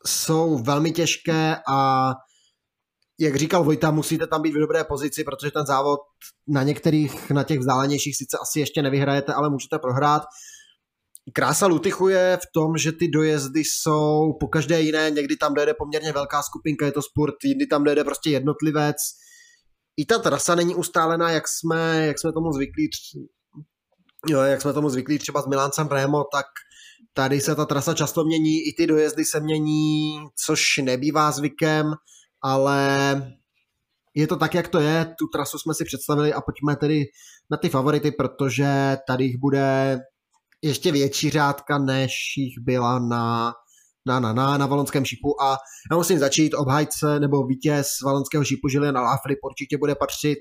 jsou 0.05 0.57
velmi 0.57 0.91
těžké 0.91 1.55
a 1.69 2.11
jak 3.19 3.35
říkal 3.35 3.63
Vojta, 3.63 3.91
musíte 3.91 4.27
tam 4.27 4.41
být 4.41 4.51
v 4.55 4.59
dobré 4.59 4.83
pozici, 4.83 5.23
protože 5.23 5.51
ten 5.51 5.65
závod 5.65 5.99
na 6.47 6.63
některých, 6.63 7.29
na 7.31 7.43
těch 7.43 7.59
vzdálenějších 7.59 8.17
sice 8.17 8.37
asi 8.41 8.59
ještě 8.59 8.81
nevyhrajete, 8.81 9.33
ale 9.33 9.49
můžete 9.49 9.79
prohrát. 9.79 10.23
Krása 11.33 11.67
Lutychu 11.67 12.07
je 12.07 12.37
v 12.37 12.51
tom, 12.53 12.77
že 12.77 12.91
ty 12.91 13.07
dojezdy 13.07 13.59
jsou 13.59 14.33
po 14.39 14.47
každé 14.47 14.81
jiné, 14.81 15.11
někdy 15.11 15.37
tam 15.37 15.53
dojede 15.53 15.73
poměrně 15.73 16.11
velká 16.11 16.43
skupinka, 16.43 16.85
je 16.85 16.91
to 16.91 17.01
sport, 17.01 17.35
jindy 17.43 17.67
tam 17.67 17.83
dojede 17.83 18.03
prostě 18.03 18.29
jednotlivec. 18.29 18.95
I 19.97 20.05
ta 20.05 20.19
trasa 20.19 20.55
není 20.55 20.75
ustálená, 20.75 21.31
jak 21.31 21.43
jsme, 21.47 22.07
jak 22.07 22.19
jsme 22.19 22.33
tomu 22.33 22.51
zvyklí, 22.51 22.89
jo, 24.27 24.41
jak 24.41 24.61
jsme 24.61 24.73
tomu 24.73 24.89
zvyklí 24.89 25.19
třeba 25.19 25.41
s 25.41 25.47
Miláncem 25.47 25.87
Remo, 25.87 26.23
tak 26.33 26.45
tady 27.13 27.41
se 27.41 27.55
ta 27.55 27.65
trasa 27.65 27.93
často 27.93 28.23
mění, 28.23 28.67
i 28.67 28.73
ty 28.77 28.87
dojezdy 28.87 29.25
se 29.25 29.39
mění, 29.39 30.19
což 30.45 30.77
nebývá 30.77 31.31
zvykem, 31.31 31.93
ale 32.43 32.87
je 34.15 34.27
to 34.27 34.35
tak, 34.35 34.53
jak 34.53 34.67
to 34.67 34.79
je, 34.79 35.15
tu 35.19 35.27
trasu 35.27 35.59
jsme 35.59 35.73
si 35.73 35.85
představili 35.85 36.33
a 36.33 36.41
pojďme 36.41 36.75
tedy 36.75 37.05
na 37.51 37.57
ty 37.57 37.69
favority, 37.69 38.11
protože 38.11 38.97
tady 39.07 39.23
jich 39.23 39.37
bude 39.37 39.99
ještě 40.61 40.91
větší 40.91 41.29
řádka, 41.29 41.77
než 41.77 42.13
jich 42.37 42.53
byla 42.59 42.99
na, 42.99 43.53
na, 44.07 44.19
na, 44.19 44.33
na, 44.33 44.57
na 44.57 44.65
valonském 44.65 45.05
šipu 45.05 45.41
a 45.41 45.57
já 45.91 45.97
musím 45.97 46.19
začít. 46.19 46.53
Obhajce 46.53 47.19
nebo 47.19 47.47
vítěz 47.47 47.87
valonského 48.05 48.43
šipu 48.43 48.67
Julian 48.69 48.97
Alaphilippe 48.97 49.45
určitě 49.45 49.77
bude 49.77 49.95
patřit 49.95 50.37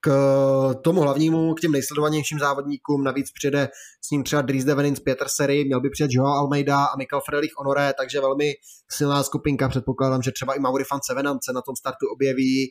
k 0.00 0.74
tomu 0.84 1.00
hlavnímu, 1.00 1.54
k 1.54 1.60
těm 1.60 1.72
nejsledovanějším 1.72 2.38
závodníkům, 2.38 3.04
navíc 3.04 3.30
přijede 3.30 3.68
s 4.06 4.10
ním 4.10 4.24
třeba 4.24 4.42
Dries 4.42 4.64
Devenin 4.64 4.96
z 4.96 5.00
Sery, 5.26 5.64
měl 5.64 5.80
by 5.80 5.90
přijet 5.90 6.10
Joao 6.14 6.32
Almeida 6.32 6.84
a 6.84 6.96
Michael 6.96 7.22
Frelich 7.30 7.50
Honoré, 7.58 7.92
takže 7.98 8.20
velmi 8.20 8.52
silná 8.92 9.22
skupinka, 9.22 9.68
předpokládám, 9.68 10.22
že 10.22 10.32
třeba 10.32 10.54
i 10.54 10.58
Mauri 10.58 10.84
van 10.92 11.00
Sevenance 11.06 11.52
na 11.52 11.62
tom 11.62 11.76
startu 11.76 12.06
objeví. 12.14 12.70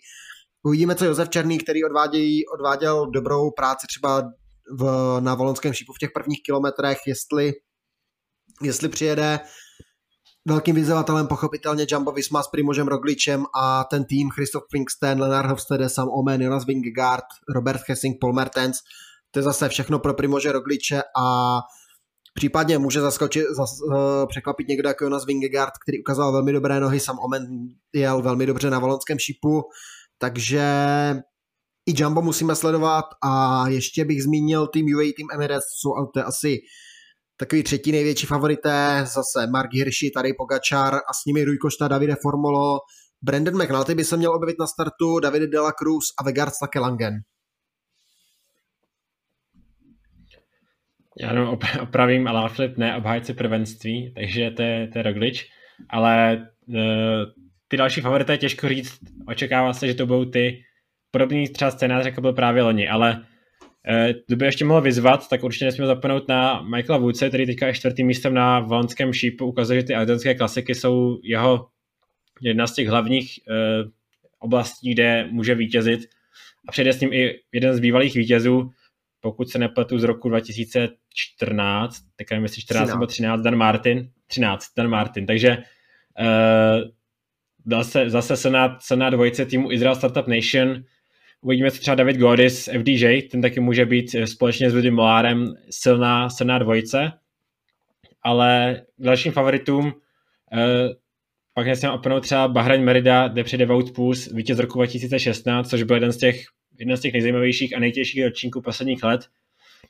Uvidíme, 0.63 0.95
co 0.95 1.05
Josef 1.05 1.30
Černý, 1.30 1.57
který 1.57 1.86
odvádějí, 1.86 2.47
odváděl 2.47 3.07
dobrou 3.11 3.51
práci 3.51 3.88
třeba 3.88 4.23
v, 4.72 5.18
na 5.20 5.36
Volonském 5.36 5.74
šípu 5.74 5.93
v 5.93 5.99
těch 5.99 6.11
prvních 6.11 6.41
kilometrech, 6.45 6.97
jestli, 7.07 7.53
jestli 8.61 8.89
přijede. 8.89 9.39
velkým 10.47 10.76
vyzývatelem 10.76 11.28
pochopitelně 11.28 11.86
Jumbo 11.91 12.11
Visma 12.11 12.43
s 12.43 12.47
Primožem 12.47 12.88
Rogličem 12.88 13.45
a 13.55 13.84
ten 13.84 14.05
tým 14.05 14.30
Christoph 14.30 14.66
Pinksten, 14.72 15.22
Lennart 15.22 15.49
Hofstede, 15.49 15.89
Sam 15.89 16.09
Omen, 16.09 16.41
Jonas 16.41 16.66
Vingegaard, 16.66 17.26
Robert 17.55 17.82
Hessing, 17.88 18.18
Paul 18.22 18.34
Mertens. 18.34 18.78
To 19.32 19.39
je 19.39 19.43
zase 19.43 19.70
všechno 19.70 19.99
pro 19.99 20.13
Primože 20.13 20.51
Rogliče 20.51 21.01
a 21.20 21.59
Případně 22.38 22.78
může 22.78 23.01
zaskočit, 23.01 23.45
zas, 23.55 23.70
uh, 23.82 23.95
překvapit 24.28 24.68
někdo 24.68 24.89
jako 24.89 25.03
Jonas 25.03 25.26
Vingegaard, 25.26 25.74
který 25.84 25.99
ukázal 25.99 26.32
velmi 26.32 26.53
dobré 26.53 26.80
nohy, 26.80 26.99
sam 26.99 27.20
Omen 27.20 27.47
jel 27.93 28.22
velmi 28.22 28.45
dobře 28.45 28.70
na 28.70 28.80
valonském 28.80 29.20
šipu, 29.20 29.61
takže 30.18 30.63
i 31.86 32.03
Jumbo 32.03 32.21
musíme 32.21 32.55
sledovat 32.55 33.05
a 33.23 33.63
ještě 33.67 34.05
bych 34.05 34.23
zmínil 34.23 34.67
tým 34.67 34.86
UAE, 34.95 35.13
tým 35.13 35.27
Emirates, 35.33 35.63
jsou 35.81 35.89
to 36.13 36.27
asi 36.27 36.57
takový 37.38 37.63
třetí 37.63 37.91
největší 37.91 38.27
favorité, 38.27 39.05
zase 39.13 39.47
Mark 39.47 39.73
Hirschi, 39.73 40.11
tady 40.11 40.33
Pogačar 40.33 40.95
a 40.95 41.13
s 41.13 41.25
nimi 41.25 41.43
Rui 41.43 41.57
Costa, 41.57 41.88
Davide 41.88 42.15
Formolo, 42.21 42.79
Brandon 43.21 43.63
McNulty 43.63 43.95
by 43.95 44.03
se 44.03 44.17
měl 44.17 44.36
objevit 44.36 44.59
na 44.59 44.67
startu, 44.67 45.19
David 45.19 45.49
de 45.49 45.59
la 45.59 45.71
Cruz 45.71 46.05
a 46.19 46.23
Vegard 46.23 46.53
také 46.61 46.79
Langen. 46.79 47.13
Já 51.19 51.29
jenom 51.29 51.57
opravím, 51.81 52.27
Alaphilippe 52.27 52.81
ne 52.81 52.97
obhájce 52.97 53.33
prvenství, 53.33 54.13
takže 54.13 54.51
to 54.51 54.61
je, 54.61 54.88
to 54.88 54.99
je 54.99 55.03
Roglič, 55.03 55.45
ale 55.89 56.38
uh, 56.67 56.75
ty 57.67 57.77
další 57.77 58.01
favority 58.01 58.31
je 58.31 58.38
těžko 58.38 58.69
říct, 58.69 58.99
očekává 59.27 59.73
se, 59.73 59.88
že 59.88 59.93
to 59.93 60.05
budou 60.05 60.25
ty 60.25 60.64
podobný 61.16 61.49
třeba 61.49 61.72
scénář, 61.72 62.05
jako 62.05 62.22
byl 62.22 62.34
právě 62.34 62.63
loni, 62.63 62.89
ale 62.89 63.16
uh, 63.16 64.22
to 64.30 64.36
by 64.36 64.45
ještě 64.45 64.66
mohl 64.66 64.82
vyzvat, 64.82 65.30
tak 65.30 65.43
určitě 65.43 65.66
nesmíme 65.66 65.88
zapomenout 65.88 66.28
na 66.28 66.61
Michaela 66.61 67.01
Woodse, 67.01 67.28
který 67.28 67.45
teďka 67.45 67.68
je 67.68 67.74
čtvrtým 67.74 68.07
místem 68.07 68.34
na 68.34 68.59
valonském 68.59 69.13
šípu, 69.13 69.45
ukazuje, 69.45 69.80
že 69.80 69.88
ty 69.88 69.95
ardenské 69.95 70.36
klasiky 70.36 70.76
jsou 70.76 71.20
jeho 71.24 71.68
jedna 72.41 72.68
z 72.68 72.74
těch 72.74 72.88
hlavních 72.88 73.39
uh, 73.49 73.91
oblastí, 74.39 74.93
kde 74.93 75.28
může 75.32 75.55
vítězit. 75.55 76.01
A 76.68 76.72
přijde 76.72 76.93
s 76.93 76.99
ním 76.99 77.13
i 77.13 77.39
jeden 77.51 77.76
z 77.76 77.80
bývalých 77.80 78.16
vítězů, 78.16 78.72
pokud 79.22 79.49
se 79.49 79.59
nepletu 79.59 79.99
z 79.99 80.03
roku 80.03 80.30
2014, 80.30 82.01
tak 82.16 82.32
nevím, 82.32 82.43
jestli 82.43 82.61
14 82.61 82.89
nebo 82.89 83.05
13, 83.05 83.41
Dan 83.41 83.55
Martin, 83.55 84.09
13, 84.28 84.66
Dan 84.78 84.89
Martin, 84.89 85.26
takže 85.26 85.57
uh, 86.20 86.89
zase, 87.66 88.09
zase 88.09 88.38
senát, 88.38 88.82
senát 88.82 89.09
dvojice 89.09 89.45
týmu 89.45 89.72
Israel 89.72 89.95
Startup 89.95 90.28
Nation, 90.28 90.84
uvidíme, 91.46 91.72
co 91.72 91.80
třeba 91.80 91.96
David 91.96 92.18
Godis, 92.18 92.70
FDJ, 92.80 93.22
ten 93.22 93.41
taky 93.41 93.60
může 93.60 93.86
být 93.86 94.16
eh, 94.16 94.28
společně 94.28 94.70
s 94.70 94.74
Ludem 94.74 94.93
Molárem 94.93 95.54
silná, 95.70 96.30
silná 96.30 96.60
dvojice, 96.60 97.12
ale 98.24 98.82
dalším 99.00 99.32
favoritům 99.32 99.86
uh, 99.86 99.91
pak 101.54 101.68
nesmím 101.68 101.91
opnout 101.91 102.24
třeba 102.24 102.48
Bahrain 102.48 102.84
Merida, 102.84 103.28
kde 103.28 103.43
přijde 103.43 103.66
Wout 103.66 103.91
Puls, 103.91 104.32
vítěz 104.32 104.60
roku 104.60 104.78
2016, 104.78 105.70
což 105.70 105.84
byl 105.84 105.96
jeden 105.96 106.12
z 106.12 106.18
těch 106.18 106.46
jeden 106.80 106.98
z 106.98 107.02
těch 107.02 107.14
nejzajímavějších 107.14 107.76
a 107.76 107.80
nejtěžších 107.80 108.24
ročníků 108.24 108.62
posledních 108.62 109.04
let. 109.04 109.22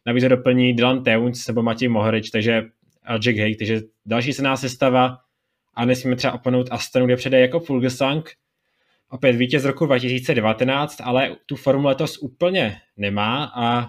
Navíc 0.06 0.24
ho 0.24 0.30
doplní 0.30 0.74
Dylan 0.74 1.04
Teuns 1.04 1.48
nebo 1.48 1.64
Matěj 1.64 1.88
Mohorič, 1.88 2.30
takže 2.30 2.64
a 3.04 3.18
Jack 3.18 3.38
Hay, 3.38 3.56
takže 3.56 3.82
další 4.06 4.34
se 4.34 4.44
nás 4.44 4.62
sestava 4.62 5.18
a 5.74 5.86
nesmíme 5.86 6.16
třeba 6.16 6.34
opanout 6.34 6.68
Astonu, 6.72 7.06
kde 7.06 7.16
přede 7.16 7.40
jako 7.40 7.60
Fulgesang, 7.60 8.32
opět 9.16 9.36
vítěz 9.36 9.66
roku 9.66 9.86
2019, 9.86 11.02
ale 11.04 11.36
tu 11.46 11.56
formu 11.56 11.88
letos 11.88 12.18
úplně 12.18 12.78
nemá 12.98 13.52
a 13.56 13.88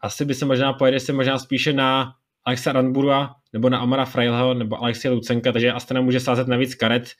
asi 0.00 0.24
by 0.24 0.34
se 0.34 0.46
možná 0.46 0.72
pojede 0.72 1.00
se 1.00 1.12
možná 1.12 1.38
spíše 1.38 1.72
na 1.72 2.14
Alexa 2.44 2.72
Ranbura 2.72 3.34
nebo 3.52 3.68
na 3.68 3.78
Amara 3.78 4.04
Freilho 4.04 4.54
nebo 4.54 4.82
Alexia 4.82 5.14
Lucenka, 5.14 5.52
takže 5.52 5.72
Astana 5.72 6.00
může 6.00 6.20
sázet 6.20 6.48
navíc 6.48 6.74
karet. 6.74 7.10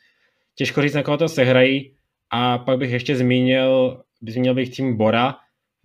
Těžko 0.55 0.83
říct, 0.83 0.95
na 0.95 1.03
koho 1.03 1.17
to 1.17 1.29
sehrají. 1.29 1.95
A 2.31 2.59
pak 2.59 2.79
bych 2.79 2.91
ještě 2.91 3.17
zmínil 3.17 4.03
by 4.21 4.33
měl 4.33 4.55
být 4.55 4.77
tým 4.77 4.97
Bora, 4.97 5.37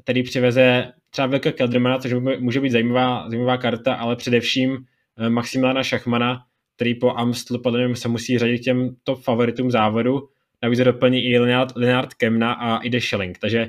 který 0.04 0.24
přiveze 0.24 0.92
třeba 1.10 1.28
Vilka 1.28 1.52
Keldermana, 1.52 2.00
což 2.00 2.14
může 2.40 2.62
být 2.62 2.70
zajímavá, 2.70 3.30
zajímavá 3.30 3.58
karta, 3.58 3.96
ale 3.96 4.16
především 4.16 4.78
eh, 5.18 5.30
Maximiliana 5.30 5.84
Šachmana, 5.84 6.44
který 6.76 6.96
po 6.96 7.10
Amstlu 7.18 7.62
podle 7.62 7.88
mě 7.88 7.96
se 7.96 8.08
musí 8.08 8.38
řadit 8.38 8.60
těm 8.60 8.96
top 9.04 9.22
favoritům 9.22 9.72
závodu. 9.72 10.30
Navíc 10.64 10.80
doplní 10.80 11.26
i 11.26 11.40
Leonard, 11.40 11.76
Leonard 11.76 12.14
Kemna 12.14 12.54
a 12.54 12.78
Ide 12.78 13.02
Schelling. 13.02 13.40
Takže 13.40 13.68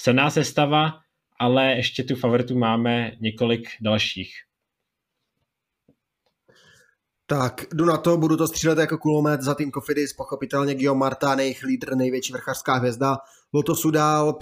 silná 0.00 0.30
sestava, 0.30 1.00
ale 1.40 1.72
ještě 1.72 2.02
tu 2.02 2.16
favoritu 2.16 2.58
máme 2.58 3.12
několik 3.20 3.68
dalších. 3.80 4.32
Tak, 7.30 7.64
jdu 7.74 7.84
na 7.84 7.96
to, 7.96 8.16
budu 8.16 8.36
to 8.36 8.48
střílet 8.48 8.78
jako 8.78 8.98
kulomet 8.98 9.42
za 9.42 9.54
tým 9.54 9.70
Kofidis, 9.70 10.12
pochopitelně 10.12 10.74
Guillaume 10.74 10.98
Martin, 10.98 11.38
jejich 11.38 11.62
lídr, 11.62 11.96
největší 11.96 12.32
vrchařská 12.32 12.74
hvězda. 12.74 13.16
Lotosu 13.52 13.90
dál 13.90 14.38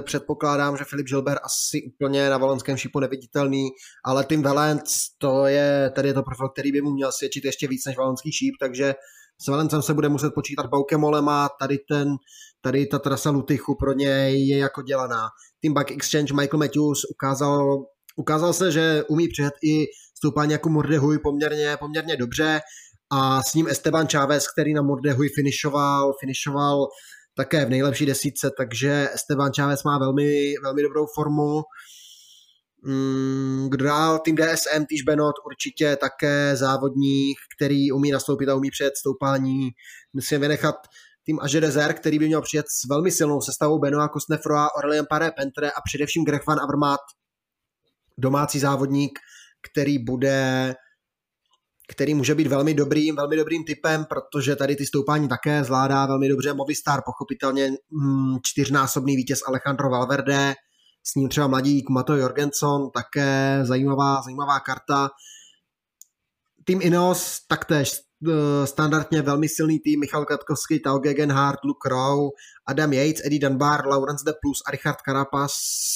předpokládám, 0.00 0.76
že 0.76 0.84
Filip 0.84 1.08
Žilber 1.08 1.38
asi 1.42 1.82
úplně 1.82 2.30
na 2.30 2.38
valonském 2.38 2.76
šipu 2.76 3.00
neviditelný, 3.00 3.68
ale 4.04 4.24
tým 4.24 4.42
Valence, 4.42 4.94
to 5.18 5.46
je, 5.46 5.90
tady 5.94 6.08
je 6.08 6.14
to 6.14 6.22
profil, 6.22 6.48
který 6.48 6.72
by 6.72 6.80
mu 6.80 6.90
měl 6.90 7.12
svědčit 7.12 7.44
ještě 7.44 7.68
víc 7.68 7.84
než 7.86 7.96
valonský 7.96 8.32
šíp, 8.32 8.54
takže 8.60 8.94
s 9.38 9.48
Valencem 9.48 9.82
se 9.82 9.94
bude 9.94 10.08
muset 10.08 10.34
počítat 10.34 10.66
Baukemolem 10.66 11.28
a 11.28 11.48
tady, 11.60 11.78
ten, 11.78 12.16
tady 12.60 12.86
ta 12.86 12.98
trasa 12.98 13.30
Lutychu 13.30 13.74
pro 13.74 13.92
něj 13.92 14.48
je 14.48 14.58
jako 14.58 14.82
dělaná. 14.82 15.28
Team 15.62 15.74
Back 15.74 15.90
Exchange 15.90 16.34
Michael 16.34 16.58
Matthews 16.58 17.04
ukázal, 17.10 17.84
ukázal 18.16 18.52
se, 18.52 18.72
že 18.72 19.04
umí 19.08 19.28
přijet 19.28 19.54
i 19.64 19.84
stoupání 20.16 20.52
jako 20.52 20.68
Mordehuj 20.68 21.18
poměrně, 21.18 21.76
poměrně 21.80 22.16
dobře 22.16 22.60
a 23.12 23.42
s 23.42 23.54
ním 23.54 23.68
Esteban 23.68 24.06
Chávez, 24.06 24.52
který 24.52 24.74
na 24.74 24.82
Mordehuj 24.82 25.28
finišoval, 25.28 26.12
finišoval 26.20 26.86
také 27.36 27.64
v 27.64 27.70
nejlepší 27.70 28.06
desítce, 28.06 28.50
takže 28.58 29.08
Esteban 29.14 29.52
Chávez 29.56 29.84
má 29.84 29.98
velmi, 29.98 30.54
velmi 30.62 30.82
dobrou 30.82 31.06
formu. 31.14 31.62
Mm, 32.82 33.68
kdo 33.70 33.84
dál? 33.84 34.18
Tým 34.18 34.36
DSM, 34.36 34.84
Týž 34.88 35.02
Benot, 35.02 35.34
určitě 35.46 35.96
také 35.96 36.56
závodník, 36.56 37.38
který 37.56 37.92
umí 37.92 38.10
nastoupit 38.10 38.48
a 38.48 38.54
umí 38.54 38.70
přijet 38.70 38.96
stoupání. 38.96 39.70
Musím 40.12 40.40
vynechat 40.40 40.74
tým 41.24 41.38
Aže 41.40 41.60
Dezer, 41.60 41.94
který 41.94 42.18
by 42.18 42.26
měl 42.26 42.42
přijet 42.42 42.66
s 42.68 42.88
velmi 42.88 43.10
silnou 43.10 43.40
sestavou 43.40 43.78
Benoa 43.78 44.08
Kostnefroa, 44.08 44.68
Aurelien 44.74 45.06
Paré 45.10 45.30
Pentre 45.30 45.70
a 45.70 45.80
především 45.84 46.24
Greg 46.24 46.46
Van 46.46 46.60
Avermaet, 46.60 47.00
domácí 48.18 48.58
závodník, 48.58 49.18
který 49.70 49.98
bude 49.98 50.74
který 51.88 52.14
může 52.14 52.34
být 52.34 52.46
velmi 52.46 52.74
dobrým, 52.74 53.16
velmi 53.16 53.36
dobrým 53.36 53.64
typem, 53.64 54.04
protože 54.04 54.56
tady 54.56 54.76
ty 54.76 54.86
stoupání 54.86 55.28
také 55.28 55.64
zvládá 55.64 56.06
velmi 56.06 56.28
dobře 56.28 56.52
Movistar, 56.52 57.02
pochopitelně 57.06 57.70
mm, 57.70 58.36
čtyřnásobný 58.42 59.16
vítěz 59.16 59.40
Alejandro 59.46 59.90
Valverde, 59.90 60.54
s 61.06 61.14
ním 61.14 61.28
třeba 61.28 61.46
mladík 61.46 61.90
Mato 61.90 62.16
Jorgenson, 62.16 62.90
také 62.90 63.60
zajímavá, 63.62 64.22
zajímavá 64.22 64.60
karta. 64.60 65.10
Tým 66.64 66.82
Ineos 66.82 67.40
taktéž 67.48 67.92
e, 67.92 68.66
standardně 68.66 69.22
velmi 69.22 69.48
silný 69.48 69.80
tým, 69.80 70.00
Michal 70.00 70.24
Katkovský, 70.24 70.80
Tao 70.80 70.98
Gegenhardt, 70.98 71.64
Luke 71.64 71.88
Rowe, 71.88 72.30
Adam 72.66 72.92
Yates, 72.92 73.24
Eddie 73.24 73.40
Dunbar, 73.40 73.86
Lawrence 73.86 74.24
De 74.26 74.32
Plus 74.42 74.62
a 74.66 74.70
Richard 74.70 74.98
Carapaz. 75.04 75.52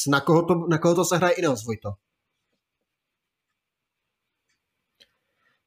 Na 0.08 0.20
koho 0.20 0.42
to, 0.42 0.54
na 0.70 0.78
koho 0.78 0.94
to 0.94 1.04
se 1.04 1.16
hraje 1.16 1.34
Ineos, 1.34 1.64
Vojto? 1.64 1.90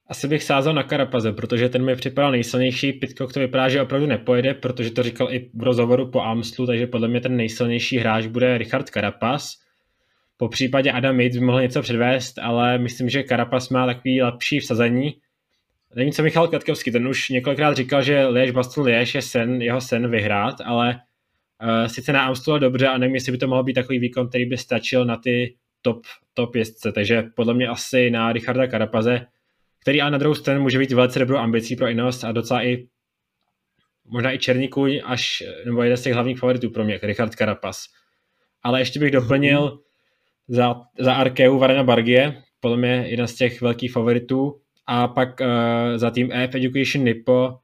Asi 0.07 0.27
bych 0.27 0.43
sázal 0.43 0.73
na 0.73 0.83
Karapaze, 0.83 1.31
protože 1.31 1.69
ten 1.69 1.85
mi 1.85 1.95
připadal 1.95 2.31
nejsilnější. 2.31 2.93
Pitcock 2.93 3.33
to 3.33 3.39
vypadá, 3.39 3.69
že 3.69 3.81
opravdu 3.81 4.07
nepojede, 4.07 4.53
protože 4.53 4.91
to 4.91 5.03
říkal 5.03 5.33
i 5.33 5.49
v 5.53 5.63
rozhovoru 5.63 6.11
po 6.11 6.21
Amstlu, 6.21 6.67
takže 6.67 6.87
podle 6.87 7.07
mě 7.07 7.21
ten 7.21 7.35
nejsilnější 7.37 7.97
hráč 7.97 8.25
bude 8.25 8.57
Richard 8.57 8.89
Carapaz. 8.89 9.53
Po 10.37 10.49
případě 10.49 10.91
Adam 10.91 11.19
Yates 11.19 11.37
by 11.37 11.45
mohl 11.45 11.61
něco 11.61 11.81
předvést, 11.81 12.39
ale 12.39 12.77
myslím, 12.77 13.09
že 13.09 13.23
Carapaz 13.23 13.69
má 13.69 13.85
takový 13.85 14.21
lepší 14.21 14.59
vsazení. 14.59 15.13
Nevím, 15.95 16.11
co 16.11 16.23
Michal 16.23 16.47
Katkovský, 16.47 16.91
ten 16.91 17.07
už 17.07 17.29
několikrát 17.29 17.73
říkal, 17.73 18.03
že 18.03 18.27
Liež 18.27 18.51
Baston 18.51 18.85
Liež 18.85 19.15
je 19.15 19.21
sen, 19.21 19.61
jeho 19.61 19.81
sen 19.81 20.11
vyhrát, 20.11 20.55
ale 20.65 20.99
uh, 21.63 21.87
sice 21.87 22.13
na 22.13 22.25
Amstlu 22.25 22.59
dobře 22.59 22.87
a 22.87 22.97
nevím, 22.97 23.15
jestli 23.15 23.31
by 23.31 23.37
to 23.37 23.47
mohl 23.47 23.63
být 23.63 23.73
takový 23.73 23.99
výkon, 23.99 24.29
který 24.29 24.45
by 24.45 24.57
stačil 24.57 25.05
na 25.05 25.17
ty 25.17 25.55
top, 25.81 26.01
top 26.33 26.55
jezdce, 26.55 26.91
takže 26.91 27.23
podle 27.35 27.53
mě 27.53 27.67
asi 27.67 28.09
na 28.09 28.33
Richarda 28.33 28.67
Karapaze 28.67 29.25
který 29.83 30.01
ale 30.01 30.11
na 30.11 30.17
druhou 30.17 30.35
stranu 30.35 30.61
může 30.61 30.79
být 30.79 30.91
velice 30.91 31.19
dobrou 31.19 31.37
ambicí 31.37 31.75
pro 31.75 31.87
Ineos 31.87 32.23
a 32.23 32.31
docela 32.31 32.63
i 32.63 32.87
možná 34.05 34.33
i 34.33 34.37
Černý 34.37 34.67
kůň, 34.67 35.01
až, 35.05 35.43
nebo 35.65 35.83
jeden 35.83 35.97
z 35.97 36.01
těch 36.03 36.13
hlavních 36.13 36.39
favoritů 36.39 36.69
pro 36.69 36.83
mě, 36.83 36.99
Richard 37.03 37.33
Carapaz. 37.33 37.85
Ale 38.63 38.81
ještě 38.81 38.99
bych 38.99 39.11
doplnil 39.11 39.79
za, 40.47 40.75
za 40.99 41.13
Arkeu 41.13 41.57
Varena 41.57 41.83
Bargie, 41.83 42.43
podle 42.59 42.77
mě 42.77 43.05
jeden 43.07 43.27
z 43.27 43.35
těch 43.35 43.61
velkých 43.61 43.91
favoritů, 43.91 44.59
a 44.87 45.07
pak 45.07 45.39
uh, 45.41 45.47
za 45.95 46.11
tým 46.11 46.31
EF 46.31 46.55
Education 46.55 47.05
Nippo 47.05 47.57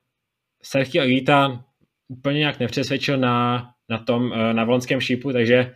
Sergio 0.63 1.03
Agita 1.03 1.63
úplně 2.07 2.39
nějak 2.39 2.59
nepřesvědčil 2.59 3.17
na, 3.17 3.67
na 3.89 3.97
tom, 3.97 4.23
uh, 4.23 4.53
na 4.53 4.63
volonském 4.63 5.01
šípu, 5.01 5.33
takže 5.33 5.75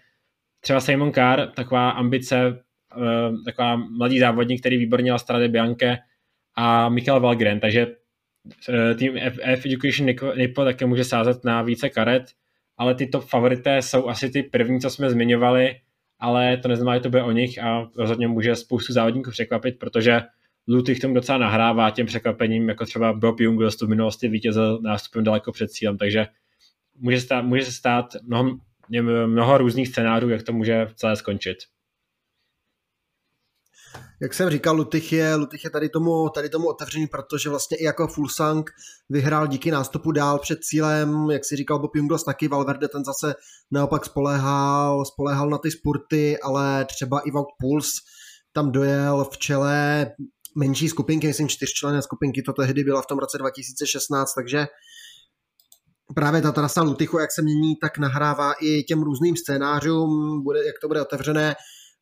třeba 0.59 0.79
Simon 0.79 1.13
Carr, 1.13 1.51
taková 1.51 1.89
ambice, 1.89 2.63
uh, 2.95 3.43
taková 3.45 3.75
mladý 3.75 4.19
závodník, 4.19 4.59
který 4.59 4.77
výborně 4.77 5.11
na 5.11 5.17
Strade 5.17 5.47
Bianche, 5.47 5.97
a 6.55 6.89
Michal 6.89 7.19
Valgren, 7.19 7.59
takže 7.59 7.87
eh, 8.69 8.95
tým 8.95 9.17
F, 9.17 9.39
Education 9.63 10.09
Nipo 10.37 10.63
také 10.63 10.85
může 10.85 11.03
sázet 11.03 11.43
na 11.43 11.61
více 11.61 11.89
karet, 11.89 12.23
ale 12.77 12.95
ty 12.95 13.07
top 13.07 13.23
favorité 13.23 13.81
jsou 13.81 14.09
asi 14.09 14.29
ty 14.29 14.43
první, 14.43 14.79
co 14.79 14.89
jsme 14.89 15.09
zmiňovali, 15.09 15.75
ale 16.19 16.57
to 16.57 16.67
neznamená, 16.67 16.97
že 16.97 17.01
to 17.01 17.09
bude 17.09 17.23
o 17.23 17.31
nich 17.31 17.63
a 17.63 17.89
rozhodně 17.97 18.27
může 18.27 18.55
spoustu 18.55 18.93
závodníků 18.93 19.31
překvapit, 19.31 19.79
protože 19.79 20.21
Lutych 20.67 20.99
tomu 20.99 21.13
docela 21.13 21.37
nahrává 21.37 21.89
těm 21.89 22.05
překvapením, 22.05 22.69
jako 22.69 22.85
třeba 22.85 23.13
Bob 23.13 23.39
Jungels 23.39 23.81
v 23.81 23.87
minulosti 23.87 24.27
vítězil 24.27 24.81
nástupem 24.81 25.23
daleko 25.23 25.51
před 25.51 25.71
cílem, 25.71 25.97
takže 25.97 26.27
může, 26.95 27.21
stát, 27.21 27.45
může 27.45 27.65
se 27.65 27.71
stát 27.71 28.05
mnoho, 28.23 28.57
mnoho 29.25 29.57
různých 29.57 29.87
scénářů, 29.87 30.29
jak 30.29 30.43
to 30.43 30.53
může 30.53 30.87
celé 30.95 31.15
skončit 31.15 31.57
jak 34.23 34.33
jsem 34.33 34.49
říkal, 34.49 34.75
Lutych 34.75 35.13
je, 35.13 35.35
Lutych 35.35 35.63
je 35.63 35.69
tady, 35.69 35.89
tomu, 35.89 36.29
tady 36.29 36.49
tomu 36.49 36.67
otevřený, 36.67 37.07
protože 37.07 37.49
vlastně 37.49 37.77
i 37.77 37.83
jako 37.83 38.07
Fulsang 38.07 38.69
vyhrál 39.09 39.47
díky 39.47 39.71
nástupu 39.71 40.11
dál 40.11 40.39
před 40.39 40.59
cílem, 40.63 41.31
jak 41.31 41.45
si 41.45 41.55
říkal 41.55 41.79
Bob 41.79 41.95
Jungles 41.95 42.23
taky, 42.23 42.47
Valverde 42.47 42.87
ten 42.87 43.05
zase 43.05 43.35
naopak 43.71 44.05
spoléhal, 44.05 45.05
spoléhal 45.05 45.49
na 45.49 45.57
ty 45.57 45.71
spurty, 45.71 46.39
ale 46.39 46.85
třeba 46.85 47.19
i 47.19 47.31
Wout 47.31 47.47
Puls 47.59 47.91
tam 48.53 48.71
dojel 48.71 49.27
v 49.31 49.37
čele 49.37 50.07
menší 50.55 50.89
skupinky, 50.89 51.27
myslím 51.27 51.47
čtyřčlenné 51.47 52.01
skupinky, 52.01 52.41
to 52.41 52.53
tehdy 52.53 52.83
byla 52.83 53.01
v 53.01 53.07
tom 53.07 53.19
roce 53.19 53.37
2016, 53.37 54.33
takže 54.33 54.67
právě 56.15 56.41
ta 56.41 56.51
trasa 56.51 56.81
Lutychu, 56.81 57.19
jak 57.19 57.31
se 57.31 57.41
mění, 57.41 57.75
tak 57.81 57.97
nahrává 57.97 58.53
i 58.61 58.83
těm 58.83 59.03
různým 59.03 59.35
scénářům, 59.35 60.43
bude, 60.43 60.65
jak 60.65 60.75
to 60.81 60.87
bude 60.87 61.01
otevřené, 61.01 61.55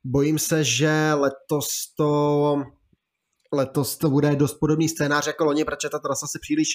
Bojím 0.03 0.39
se, 0.39 0.63
že 0.63 1.13
letos 1.13 1.67
to, 1.97 2.55
letos 3.53 3.97
to 3.97 4.09
bude 4.09 4.35
dost 4.35 4.53
podobný 4.53 4.89
scénář 4.89 5.27
jako 5.27 5.45
loni, 5.45 5.65
protože 5.65 5.89
ta 5.89 5.99
trasa 5.99 6.27
se 6.27 6.39
příliš, 6.41 6.67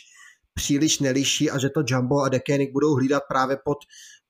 příliš 0.55 0.99
neliší 0.99 1.51
a 1.51 1.59
že 1.59 1.71
to 1.71 1.83
Jumbo 1.87 2.21
a 2.21 2.29
Decanic 2.29 2.71
budou 2.73 2.95
hlídat 2.95 3.23
právě 3.29 3.59
pod 3.65 3.79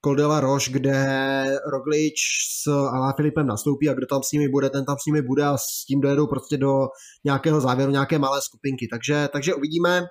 Koldela 0.00 0.40
Roche, 0.40 0.72
kde 0.72 1.44
Roglič 1.72 2.20
s 2.62 2.66
Alá 2.66 3.12
Filipem 3.12 3.46
nastoupí 3.46 3.88
a 3.88 3.94
kdo 3.94 4.06
tam 4.06 4.22
s 4.22 4.32
nimi 4.32 4.48
bude, 4.48 4.70
ten 4.70 4.84
tam 4.84 4.96
s 5.02 5.06
nimi 5.06 5.22
bude 5.22 5.44
a 5.44 5.56
s 5.56 5.84
tím 5.86 6.00
dojedou 6.00 6.26
prostě 6.26 6.56
do 6.56 6.88
nějakého 7.24 7.60
závěru, 7.60 7.92
nějaké 7.92 8.18
malé 8.18 8.42
skupinky. 8.42 8.88
Takže, 8.90 9.28
takže 9.32 9.54
uvidíme. 9.54 10.06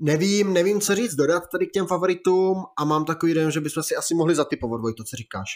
Nevím, 0.00 0.52
nevím, 0.52 0.80
co 0.80 0.94
říct 0.94 1.14
dodat 1.14 1.42
tady 1.52 1.66
k 1.66 1.72
těm 1.72 1.86
favoritům 1.86 2.56
a 2.78 2.84
mám 2.84 3.04
takový 3.04 3.34
den, 3.34 3.50
že 3.50 3.60
bychom 3.60 3.82
si 3.82 3.96
asi 3.96 4.14
mohli 4.14 4.34
zatypovat, 4.34 4.80
to, 4.96 5.04
co 5.04 5.16
říkáš. 5.16 5.48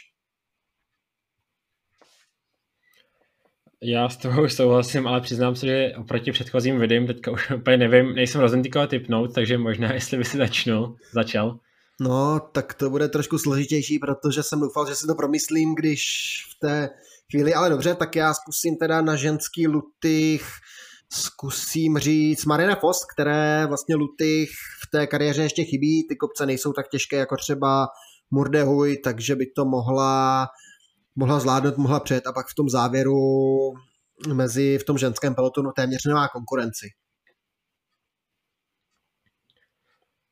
Já 3.85 4.09
s 4.09 4.17
tebou 4.17 4.49
souhlasím, 4.49 5.07
ale 5.07 5.21
přiznám 5.21 5.57
se, 5.57 5.67
že 5.67 5.93
oproti 5.97 6.33
předchozím 6.33 6.81
videím 6.81 7.07
teďka 7.07 7.31
už 7.31 7.51
úplně 7.51 7.77
nevím, 7.77 8.15
nejsem 8.15 8.63
koho 8.73 8.87
typnout, 8.87 9.35
takže 9.35 9.59
možná 9.59 9.93
jestli 9.93 10.19
by 10.19 10.25
si 10.25 10.37
začnul, 10.37 10.97
začal. 11.13 11.59
No, 12.01 12.41
tak 12.53 12.75
to 12.75 12.91
bude 12.91 13.09
trošku 13.09 13.39
složitější, 13.39 13.99
protože 13.99 14.43
jsem 14.43 14.61
doufal, 14.61 14.87
že 14.87 14.95
si 14.95 15.07
to 15.07 15.15
promyslím, 15.15 15.75
když 15.75 16.03
v 16.51 16.61
té 16.61 16.91
chvíli, 17.31 17.55
ale 17.55 17.71
dobře, 17.71 17.95
tak 17.95 18.17
já 18.17 18.35
zkusím 18.35 18.77
teda 18.77 19.03
na 19.03 19.17
ženský 19.17 19.67
lutych, 19.67 20.47
zkusím 21.13 21.99
říct 21.99 22.45
Marina 22.45 22.75
Foss, 22.75 23.05
které 23.15 23.67
vlastně 23.67 23.95
lutych 23.95 24.51
v 24.83 24.91
té 24.91 25.07
kariéře 25.07 25.43
ještě 25.43 25.65
chybí, 25.65 26.07
ty 26.09 26.17
kopce 26.17 26.47
nejsou 26.47 26.73
tak 26.73 26.89
těžké 26.89 27.17
jako 27.17 27.37
třeba 27.37 27.87
Murdehuj, 28.31 28.97
takže 29.05 29.37
by 29.37 29.47
to 29.47 29.65
mohla 29.65 30.47
mohla 31.15 31.41
zvládnout, 31.41 31.77
mohla 31.77 32.01
před 32.01 32.27
a 32.27 32.33
pak 32.33 32.47
v 32.49 32.55
tom 32.55 32.69
závěru 32.69 33.19
mezi 34.35 34.79
v 34.79 34.85
tom 34.85 34.99
ženském 34.99 35.35
pelotonu 35.35 35.71
téměř 35.77 36.07
nemá 36.07 36.29
konkurenci. 36.29 36.89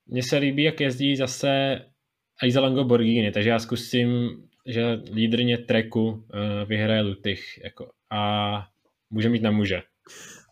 Mně 0.06 0.22
se 0.22 0.36
líbí, 0.36 0.62
jak 0.62 0.80
jezdí 0.80 1.16
zase 1.16 1.78
Aiza 2.42 2.60
Lango 2.60 2.84
Borghini, 2.84 3.32
takže 3.32 3.50
já 3.50 3.58
zkusím, 3.58 4.08
že 4.66 5.02
lídrně 5.12 5.58
treku 5.58 6.24
eh, 6.34 6.64
vyhraje 6.64 7.02
Lutych 7.02 7.58
jako, 7.64 7.90
a 8.10 8.50
může 9.10 9.28
mít 9.28 9.42
na 9.42 9.50
muže. 9.50 9.82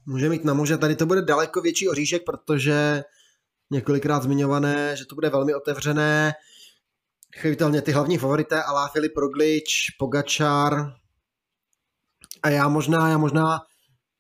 Může 0.07 0.29
mít 0.29 0.45
na 0.45 0.55
muže, 0.55 0.79
tady 0.79 0.97
to 0.97 1.07
bude 1.07 1.22
daleko 1.22 1.61
větší 1.61 1.89
oříšek, 1.89 2.22
protože 2.26 3.03
několikrát 3.70 4.22
zmiňované, 4.22 4.97
že 4.97 5.05
to 5.05 5.14
bude 5.14 5.31
velmi 5.31 5.55
otevřené, 5.55 6.33
chvitelně 7.39 7.82
ty 7.82 7.93
hlavní 7.93 8.18
favorité, 8.18 8.62
Alá 8.62 8.89
Filip 8.89 9.16
Roglič, 9.16 9.91
Pogačar 9.99 10.93
a 12.43 12.49
já 12.49 12.68
možná, 12.68 13.09
já 13.09 13.18
možná 13.18 13.61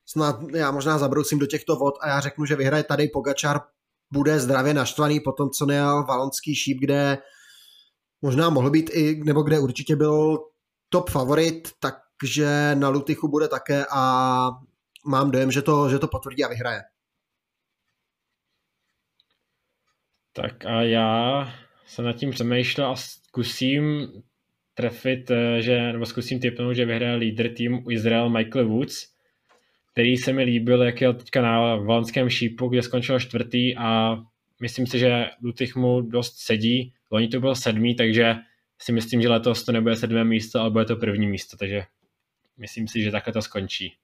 snad, 0.06 0.36
já 0.54 0.70
možná 0.70 0.98
zabrousím 0.98 1.38
do 1.38 1.46
těchto 1.46 1.76
vod 1.76 1.94
a 2.00 2.08
já 2.08 2.20
řeknu, 2.20 2.44
že 2.44 2.56
vyhraje 2.56 2.84
tady 2.84 3.08
Pogačar, 3.08 3.60
bude 4.12 4.40
zdravě 4.40 4.74
naštvaný 4.74 5.20
po 5.20 5.32
tom, 5.32 5.50
co 5.50 5.66
nejel 5.66 6.04
Valonský 6.04 6.54
šíp, 6.54 6.78
kde 6.80 7.18
možná 8.22 8.50
mohl 8.50 8.70
být 8.70 8.90
i, 8.92 9.20
nebo 9.24 9.42
kde 9.42 9.58
určitě 9.58 9.96
byl 9.96 10.38
top 10.88 11.10
favorit, 11.10 11.68
takže 11.80 12.74
na 12.74 12.88
Lutychu 12.88 13.28
bude 13.28 13.48
také 13.48 13.86
a 13.90 14.50
mám 15.06 15.30
dojem, 15.30 15.50
že 15.50 15.62
to, 15.62 15.88
že 15.88 15.98
to 15.98 16.08
potvrdí 16.08 16.44
a 16.44 16.48
vyhraje. 16.48 16.82
Tak 20.32 20.64
a 20.64 20.82
já 20.82 21.48
jsem 21.88 22.04
nad 22.04 22.12
tím 22.12 22.30
přemýšlel 22.30 22.90
a 22.90 22.96
zkusím 22.96 24.08
trefit, 24.74 25.30
eh, 25.30 25.62
že, 25.62 25.92
nebo 25.92 26.06
zkusím 26.06 26.40
typnout, 26.40 26.76
že 26.76 26.84
vyhraje 26.84 27.14
lídr 27.14 27.54
tým 27.54 27.84
Israel 27.90 28.30
Michael 28.30 28.68
Woods, 28.68 29.06
který 29.92 30.16
se 30.16 30.32
mi 30.32 30.42
líbil, 30.42 30.82
jak 30.82 31.00
jel 31.00 31.14
teďka 31.14 31.42
na 31.42 31.76
valenském 31.76 32.30
šípu, 32.30 32.68
kde 32.68 32.82
skončil 32.82 33.20
čtvrtý 33.20 33.76
a 33.76 34.16
myslím 34.60 34.86
si, 34.86 34.98
že 34.98 35.26
Lutych 35.42 35.76
mu 35.76 36.00
dost 36.00 36.38
sedí. 36.38 36.92
Loni 37.10 37.28
to 37.28 37.40
byl 37.40 37.54
sedmý, 37.54 37.94
takže 37.94 38.34
si 38.78 38.92
myslím, 38.92 39.22
že 39.22 39.28
letos 39.28 39.64
to 39.64 39.72
nebude 39.72 39.96
sedmé 39.96 40.24
místo, 40.24 40.60
ale 40.60 40.70
bude 40.70 40.84
to 40.84 40.96
první 40.96 41.26
místo, 41.26 41.56
takže 41.56 41.82
myslím 42.56 42.88
si, 42.88 43.02
že 43.02 43.10
takhle 43.10 43.32
to 43.32 43.42
skončí. 43.42 43.94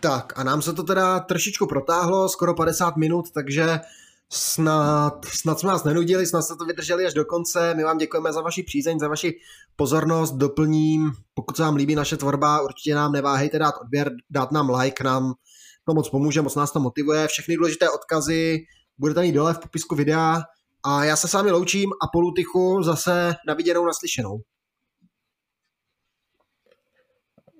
Tak 0.00 0.38
a 0.38 0.44
nám 0.44 0.62
se 0.62 0.72
to 0.72 0.82
teda 0.82 1.20
trošičku 1.20 1.66
protáhlo, 1.66 2.28
skoro 2.28 2.54
50 2.54 2.96
minut, 2.96 3.30
takže 3.30 3.80
Snad, 4.32 5.24
snad 5.24 5.60
jsme 5.60 5.70
vás 5.70 5.84
nenudili, 5.84 6.26
snad 6.26 6.42
jste 6.42 6.54
to 6.56 6.64
vydrželi 6.64 7.06
až 7.06 7.14
do 7.14 7.24
konce. 7.24 7.74
My 7.74 7.84
vám 7.84 7.98
děkujeme 7.98 8.32
za 8.32 8.40
vaši 8.40 8.62
přízeň, 8.62 8.98
za 8.98 9.08
vaši 9.08 9.38
pozornost. 9.76 10.34
Doplním, 10.34 11.12
pokud 11.34 11.56
se 11.56 11.62
vám 11.62 11.76
líbí 11.76 11.94
naše 11.94 12.16
tvorba, 12.16 12.60
určitě 12.60 12.94
nám 12.94 13.12
neváhejte 13.12 13.58
dát 13.58 13.74
odběr, 13.80 14.10
dát 14.30 14.52
nám 14.52 14.70
like, 14.70 15.04
nám 15.04 15.34
to 15.86 15.94
moc 15.94 16.10
pomůže, 16.10 16.42
moc 16.42 16.54
nás 16.54 16.72
to 16.72 16.80
motivuje. 16.80 17.28
Všechny 17.28 17.56
důležité 17.56 17.90
odkazy 17.90 18.58
budete 18.98 19.20
mít 19.22 19.32
dole 19.32 19.54
v 19.54 19.58
popisku 19.58 19.94
videa. 19.94 20.42
A 20.86 21.04
já 21.04 21.16
se 21.16 21.28
s 21.28 21.32
vámi 21.32 21.50
loučím 21.50 21.90
a 22.02 22.06
po 22.12 22.20
Lutychu 22.20 22.82
zase 22.82 23.34
na 23.48 23.54
viděnou, 23.54 23.86
naslyšenou. 23.86 24.40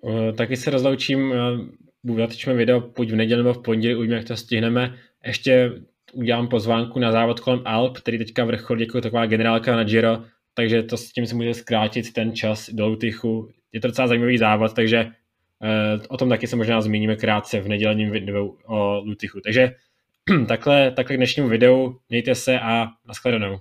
Eh, 0.09 0.33
taky 0.33 0.57
se 0.57 0.71
rozloučím, 0.71 1.33
eh, 1.33 2.17
natočíme 2.21 2.55
video 2.55 2.81
buď 2.81 3.11
v 3.11 3.15
neděli 3.15 3.43
nebo 3.43 3.55
v 3.55 3.62
pondělí, 3.62 3.95
uvidíme, 3.95 4.17
jak 4.17 4.27
to 4.27 4.37
stihneme. 4.37 4.99
Ještě 5.27 5.73
udělám 6.15 6.49
pozvánku 6.49 6.99
na 6.99 7.12
závod 7.12 7.41
kolem 7.41 7.62
Alp, 7.65 7.99
který 7.99 8.19
teďka 8.19 8.45
vrcholí 8.45 8.81
jako 8.81 9.01
taková 9.01 9.27
generálka 9.27 9.77
na 9.77 9.85
Giro, 9.85 10.23
takže 10.55 10.83
to 10.83 10.97
s 10.97 11.12
tím 11.12 11.27
se 11.27 11.35
může 11.35 11.55
zkrátit 11.55 12.12
ten 12.12 12.37
čas 12.37 12.71
do 12.71 12.89
Lutychu. 12.89 13.49
Je 13.73 13.81
to 13.81 13.89
docela 13.89 14.09
zajímavý 14.09 14.39
závod, 14.39 14.73
takže 14.75 15.05
uh, 15.05 16.03
o 16.09 16.17
tom 16.17 16.29
taky 16.29 16.47
se 16.47 16.57
možná 16.57 16.81
zmíníme 16.81 17.17
krátce 17.17 17.61
v 17.61 17.69
nedělním 17.69 18.11
videu 18.11 18.59
o 18.67 19.01
Lutychu. 19.05 19.41
Takže 19.41 19.75
takhle, 20.49 20.91
takhle 20.91 21.17
k 21.17 21.19
dnešnímu 21.19 21.49
videu, 21.49 21.99
mějte 22.09 22.35
se 22.35 22.61
a 22.61 22.87
nashledanou. 23.09 23.59